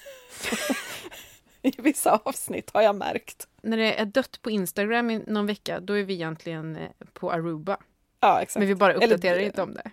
[1.63, 3.49] I vissa avsnitt har jag märkt.
[3.63, 7.33] När det är dött på Instagram i någon vecka, då är vi egentligen eh, på
[7.33, 7.77] Aruba.
[8.21, 8.59] Ja, exakt.
[8.59, 9.91] Men vi bara uppdaterar Eller, inte om det.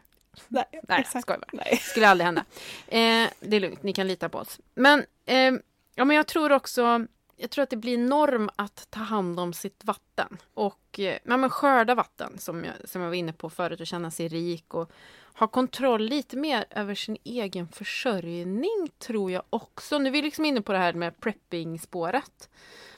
[0.47, 1.21] Nej, Nej exakt.
[1.21, 1.63] skojar bara.
[1.65, 1.77] Nej.
[1.77, 2.45] Skulle aldrig hända.
[2.87, 4.59] Eh, det är lugnt, ni kan lita på oss.
[4.75, 5.51] Men, eh,
[5.95, 7.05] ja, men jag tror också
[7.41, 10.37] jag tror att det blir norm att ta hand om sitt vatten.
[10.53, 13.87] Och eh, ja, men skörda vatten, som jag, som jag var inne på förut, och
[13.87, 14.91] känna sig rik och
[15.33, 19.99] ha kontroll lite mer över sin egen försörjning, tror jag också.
[19.99, 22.49] Nu är vi liksom inne på det här med prepping-spåret.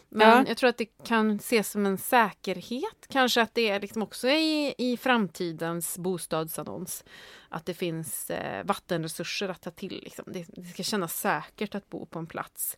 [0.10, 0.46] Men ja.
[0.48, 3.08] jag tror att det kan ses som en säkerhet.
[3.10, 7.04] Kanske att det är liksom också i, i framtidens bostadsannons.
[7.50, 10.02] Att det finns eh, vattenresurser att ta till.
[10.04, 10.26] Liksom.
[10.28, 12.78] Det, det, ska kännas säkert att bo på en plats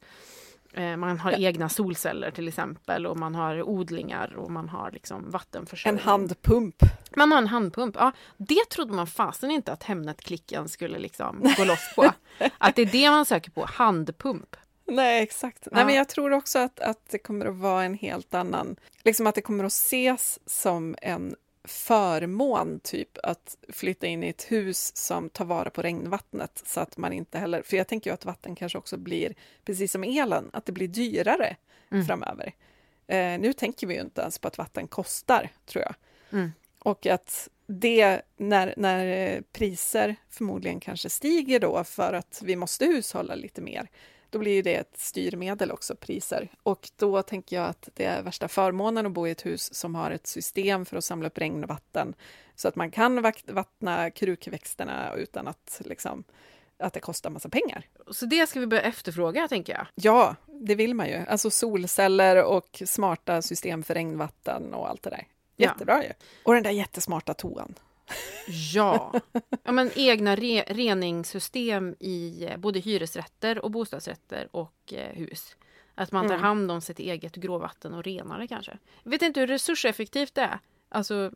[0.98, 6.00] man har egna solceller till exempel och man har odlingar och man har liksom vattenförsörjning.
[6.00, 6.76] En handpump.
[7.16, 7.96] Man har en handpump.
[8.00, 12.12] Ja, det trodde man fasen inte att Hemnet-klicken skulle liksom gå loss på.
[12.58, 14.56] Att det är det man söker på, handpump.
[14.88, 15.60] Nej, exakt.
[15.66, 15.72] Ja.
[15.76, 18.76] Nej, men jag tror också att, att det kommer att vara en helt annan...
[19.04, 21.36] Liksom att det kommer att ses som en
[21.68, 26.98] förmån typ att flytta in i ett hus som tar vara på regnvattnet så att
[26.98, 29.36] man inte heller, för jag tänker ju att vatten kanske också blir,
[29.66, 31.56] precis som elen, att det blir dyrare
[31.92, 32.06] mm.
[32.06, 32.54] framöver.
[33.08, 35.96] Eh, nu tänker vi ju inte ens på att vatten kostar, tror jag.
[36.32, 36.52] Mm.
[36.80, 43.36] Och att det, när, när priser förmodligen kanske stiger då för att vi måste hushålla
[43.36, 43.90] lite mer,
[44.36, 46.50] då blir det ett styrmedel också, priser.
[46.64, 49.96] Och då tänker jag att det är värsta förmånen att bo i ett hus som
[49.96, 52.16] har ett system för att samla upp regn och vatten
[52.56, 56.24] så att man kan vattna krukväxterna utan att liksom
[56.78, 57.88] att det kostar massa pengar.
[58.12, 59.88] Så det ska vi börja efterfråga, tänker jag.
[59.96, 61.26] Ja, det vill man ju.
[61.28, 65.28] Alltså solceller och smarta system för regnvatten och allt det där.
[65.56, 65.70] Ja.
[65.70, 66.12] Jättebra ju.
[66.44, 67.76] Och den där jättesmarta toan.
[68.74, 69.14] Ja,
[69.64, 75.56] ja men egna re reningssystem i eh, både hyresrätter och bostadsrätter och eh, hus.
[75.96, 76.44] Att man tar Mm.
[76.44, 78.78] hand om sitt eget gråvatten och renar det kanske.
[79.04, 80.60] Jag vet inte hur resurseffektivt det är,
[80.90, 81.32] alltså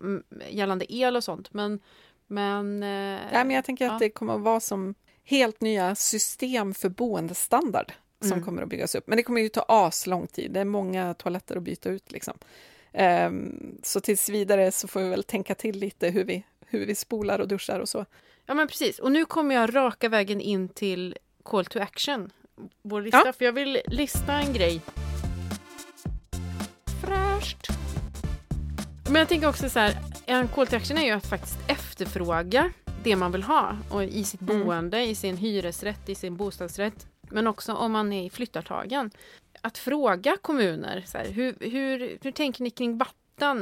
[0.49, 1.79] gällande el och sånt, men...
[2.27, 3.99] men, eh, Ja, men jag tänker att ja.
[3.99, 7.91] det kommer att vara som helt nya system för boendestandard
[8.21, 8.45] som Mm.
[8.45, 9.07] kommer att byggas upp.
[9.07, 10.51] Men det kommer ju ta as lång tid.
[10.51, 12.11] Det är många toaletter att byta ut.
[12.11, 12.37] Liksom.
[12.93, 16.95] Ehm, så tills vidare så får vi väl tänka till lite hur vi, hur vi
[16.95, 18.05] spolar och duschar och så.
[18.45, 22.29] Ja men precis, och nu kommer jag raka vägen in till Call to Action.
[22.81, 23.33] Vår lista, Ja.
[23.33, 24.81] för jag vill lista en grej.
[27.01, 27.67] Fräscht!
[29.05, 32.71] Men jag tänker också så här, en Call to Action är ju att faktiskt efterfråga
[33.03, 34.63] det man vill ha och i sitt Mm.
[34.63, 37.07] boende, i sin hyresrätt, i sin bostadsrätt.
[37.31, 39.11] Men också om man är i flyttartagen.
[39.61, 43.15] Att fråga kommuner, så här, hur, hur, hur tänker ni kring vatten?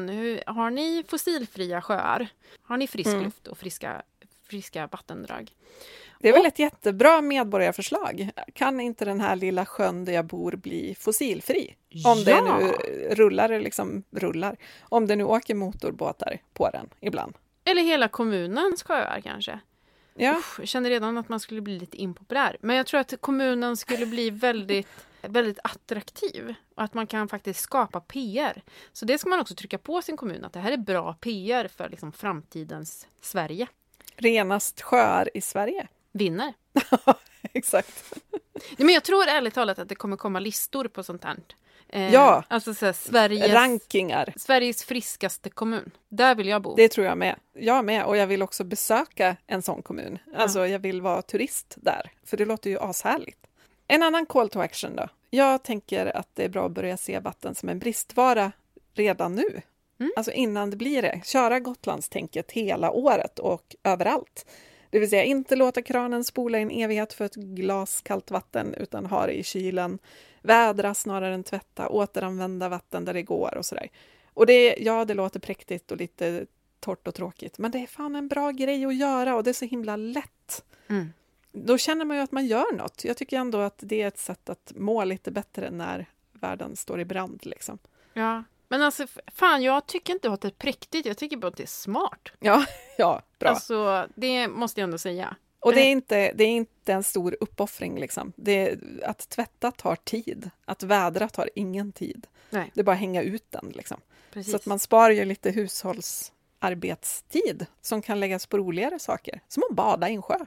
[0.10, 2.28] Hur, har ni fossilfria sjöar?
[2.62, 3.24] Har ni frisk Mm.
[3.24, 4.02] luft och friska,
[4.50, 5.52] friska vattendrag?
[6.20, 8.30] Det är väl ett jättebra medborgarförslag.
[8.54, 11.76] Kan inte den här lilla sjön där jag bor bli fossilfri?
[12.06, 12.58] Om det Ja!
[12.60, 12.72] nu
[13.16, 14.58] rullar, liksom rullar.
[14.82, 17.34] Om det nu åker motorbåtar på den ibland.
[17.64, 19.60] Eller hela kommunens sjöar kanske.
[20.14, 22.58] Ja, Usch, jag känner redan att man skulle bli lite impopulär.
[22.62, 24.88] Men jag tror att kommunen skulle bli väldigt,
[25.22, 26.54] väldigt attraktiv.
[26.76, 28.62] Och att man kan faktiskt skapa PR.
[28.94, 30.46] Så det ska man också trycka på sin kommun.
[30.46, 33.68] Att det här är bra PR för liksom framtidens Sverige.
[34.16, 35.88] renast sjöar i Sverige.
[36.12, 36.54] Vinner.
[37.54, 38.14] Exakt.
[38.54, 41.38] Nej, men jag tror ärligt talat att det kommer komma listor på sånt här.
[41.90, 42.44] Eh, Ja.
[42.48, 44.34] Alltså så här, Sveriges, Rankingar.
[44.38, 45.92] Sveriges friskaste kommun.
[46.10, 46.76] Där vill jag bo.
[46.76, 47.36] Det tror jag med.
[47.54, 48.06] Jag med.
[48.06, 50.20] Och jag vill också besöka en sån kommun.
[50.36, 52.12] Alltså, jag vill vara turist där.
[52.26, 53.48] För det låter ju ashärligt.
[53.88, 55.10] En annan call to action då.
[55.30, 58.52] Jag tänker att det är bra att börja se vatten som en bristvara
[58.94, 59.62] redan nu.
[60.00, 60.12] Mm.
[60.16, 61.22] Alltså innan det blir det.
[61.26, 64.46] Köra Gotlandstänket hela året och överallt.
[64.90, 68.74] Det vill säga inte låta kranen spola i en evighet för ett glas kallt vatten
[68.74, 70.00] utan ha det i kylen.
[70.42, 73.90] Vädra snarare än tvätta, återanvända vatten där det går och sådär.
[74.34, 76.46] Och det, ja, det låter präktigt och lite
[76.80, 79.54] torrt och tråkigt, men det är fan en bra grej att göra och det är
[79.54, 80.64] så himla lätt.
[80.88, 81.14] Mm.
[81.66, 83.04] Då känner man ju att man gör något.
[83.06, 87.00] Jag tycker ändå att det är ett sätt att må lite bättre när världen står
[87.00, 87.40] i brand.
[87.46, 87.78] Liksom.
[88.14, 88.44] Ja.
[88.70, 91.06] Men alltså, fan, jag tycker inte att det är präktigt.
[91.06, 92.30] Jag tycker bara att det är smart.
[92.40, 92.66] Ja,
[92.98, 93.50] ja, bra.
[93.50, 95.36] Alltså, det måste jag ändå säga.
[95.60, 98.00] och det är, inte, det är inte en stor uppoffring.
[98.00, 98.34] Liksom.
[98.36, 100.50] Det, att tvätta tar tid.
[100.66, 102.28] Att vädra tar ingen tid.
[102.50, 103.72] Nej, Det är bara att hänga ut den.
[103.76, 103.98] Liksom.
[104.46, 109.42] Så att man sparar ju lite hushållsarbetstid som kan läggas på roligare saker.
[109.48, 110.46] Som att bada i en sjö.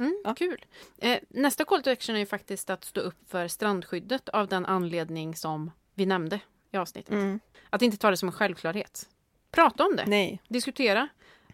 [0.00, 0.34] Mm, Ja.
[0.34, 0.64] Kul.
[0.98, 4.66] Eh, nästa call to action är ju faktiskt att stå upp för strandskyddet av den
[4.66, 6.40] anledning som vi nämnde
[6.72, 7.40] i avsnittet.
[7.70, 9.08] Att inte ta det som en självklarhet.
[9.50, 10.04] Prata om det.
[10.06, 11.08] Nej, Diskutera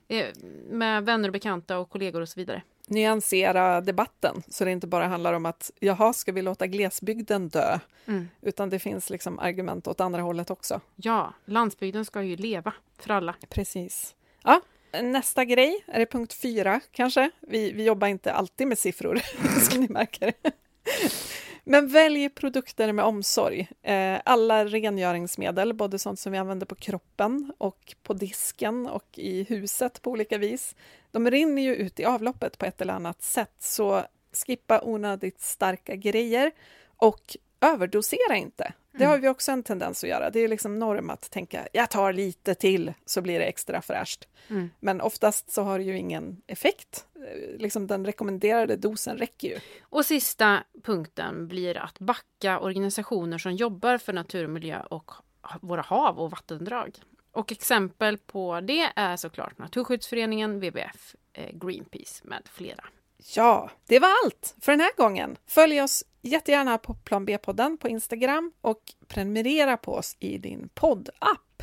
[0.08, 0.26] eh,
[0.70, 2.62] med vänner och bekanta och kollegor och så vidare.
[2.88, 7.78] nyansera debatten så det inte bara handlar om att jaha, ska vi låta glesbygden dö?
[8.06, 8.28] Mm.
[8.42, 10.80] Utan det finns liksom argument åt andra hållet också.
[10.96, 13.34] Ja, landsbygden ska ju leva för alla.
[13.48, 14.14] Precis.
[14.42, 14.60] Ja,
[15.02, 17.30] nästa grej, är det punkt fyra kanske?
[17.40, 19.20] Vi, vi jobbar inte alltid med siffror,
[19.70, 20.32] som ni märker.
[21.68, 23.68] Men välj produkter med omsorg.
[23.82, 29.42] Eh, alla rengöringsmedel, både sånt som vi använder på kroppen och på disken och i
[29.42, 30.74] huset på olika vis,
[31.10, 33.54] de rinner ju ut i avloppet på ett eller annat sätt.
[33.58, 34.02] Så
[34.46, 36.50] skippa onödigt starka grejer
[36.96, 38.72] och överdosera inte.
[38.98, 40.30] Det har vi också en tendens att göra.
[40.30, 44.28] Det är liksom norm att tänka, jag tar lite till så blir det extra fräscht.
[44.48, 44.70] Mm.
[44.80, 47.06] Men oftast så har det ju ingen effekt.
[47.14, 49.58] Eh, Liksom den rekommenderade dosen räcker ju.
[49.82, 55.10] Och sista punkten blir att backa organisationer som jobbar för natur och miljö och
[55.60, 56.98] våra hav och vattendrag.
[57.32, 62.84] Och exempel på det är såklart Naturskyddsföreningen, WWF, eh, Greenpeace med flera.
[63.34, 65.36] Ja, det var allt för den här gången.
[65.46, 71.62] Följ oss jättegärna på Plan B-podden på Instagram och prenumerera på oss i din poddapp.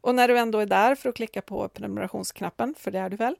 [0.00, 3.16] Och när du ändå är där för att klicka på prenumerationsknappen, för det är du
[3.16, 3.36] väl,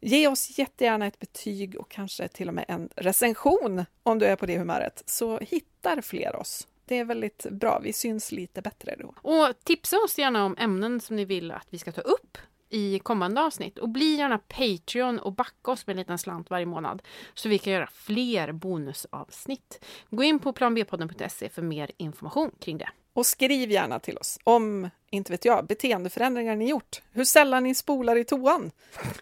[0.00, 4.36] ge oss jättegärna ett betyg och kanske till och med en recension om du är
[4.36, 6.66] på det humöret, så hittar fler oss.
[6.84, 9.14] Det är väldigt bra, vi syns lite bättre då.
[9.22, 12.38] Och tipsa oss gärna om ämnen som ni vill att vi ska ta upp
[12.70, 13.78] i kommande avsnitt.
[13.78, 17.02] Och bli gärna Patreon och backa oss med en liten slant varje månad
[17.34, 19.84] så vi kan göra fler bonusavsnitt.
[20.10, 22.88] Gå in på planbpodden.se för mer information kring det.
[23.12, 27.02] Och skriv gärna till oss om inte vet jag, beteendeförändringar ni gjort.
[27.12, 28.70] Hur sällan ni spolar i toan.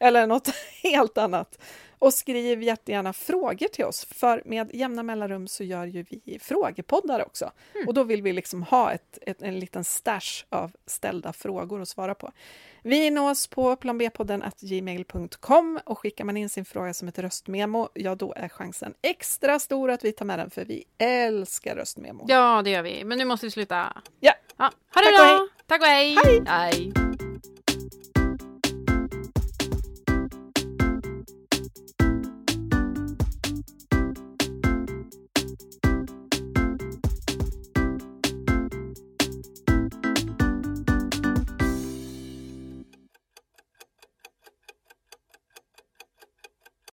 [0.01, 0.49] Eller något
[0.83, 1.59] helt annat.
[1.99, 7.27] Och skriv jättegärna frågor till oss, för med jämna mellanrum så gör ju vi frågepoddar
[7.27, 7.51] också.
[7.75, 7.89] Mm.
[7.89, 11.89] Och då vill vi liksom ha ett, ett, en liten stash av ställda frågor att
[11.89, 12.33] svara på.
[12.83, 18.15] Vi nås på planbpodden gmail.com och skickar man in sin fråga som ett röstmemo, ja
[18.15, 22.25] då är chansen extra stor att vi tar med den, för vi älskar röstmemo.
[22.29, 23.05] Ja, det gör vi.
[23.05, 24.03] Men nu måste vi sluta.
[24.21, 24.33] Ja.
[24.57, 24.65] ja.
[24.95, 25.49] Ha det Tack bra!
[25.69, 26.17] Tack och hej!
[26.25, 26.43] hej.
[26.47, 26.93] hej.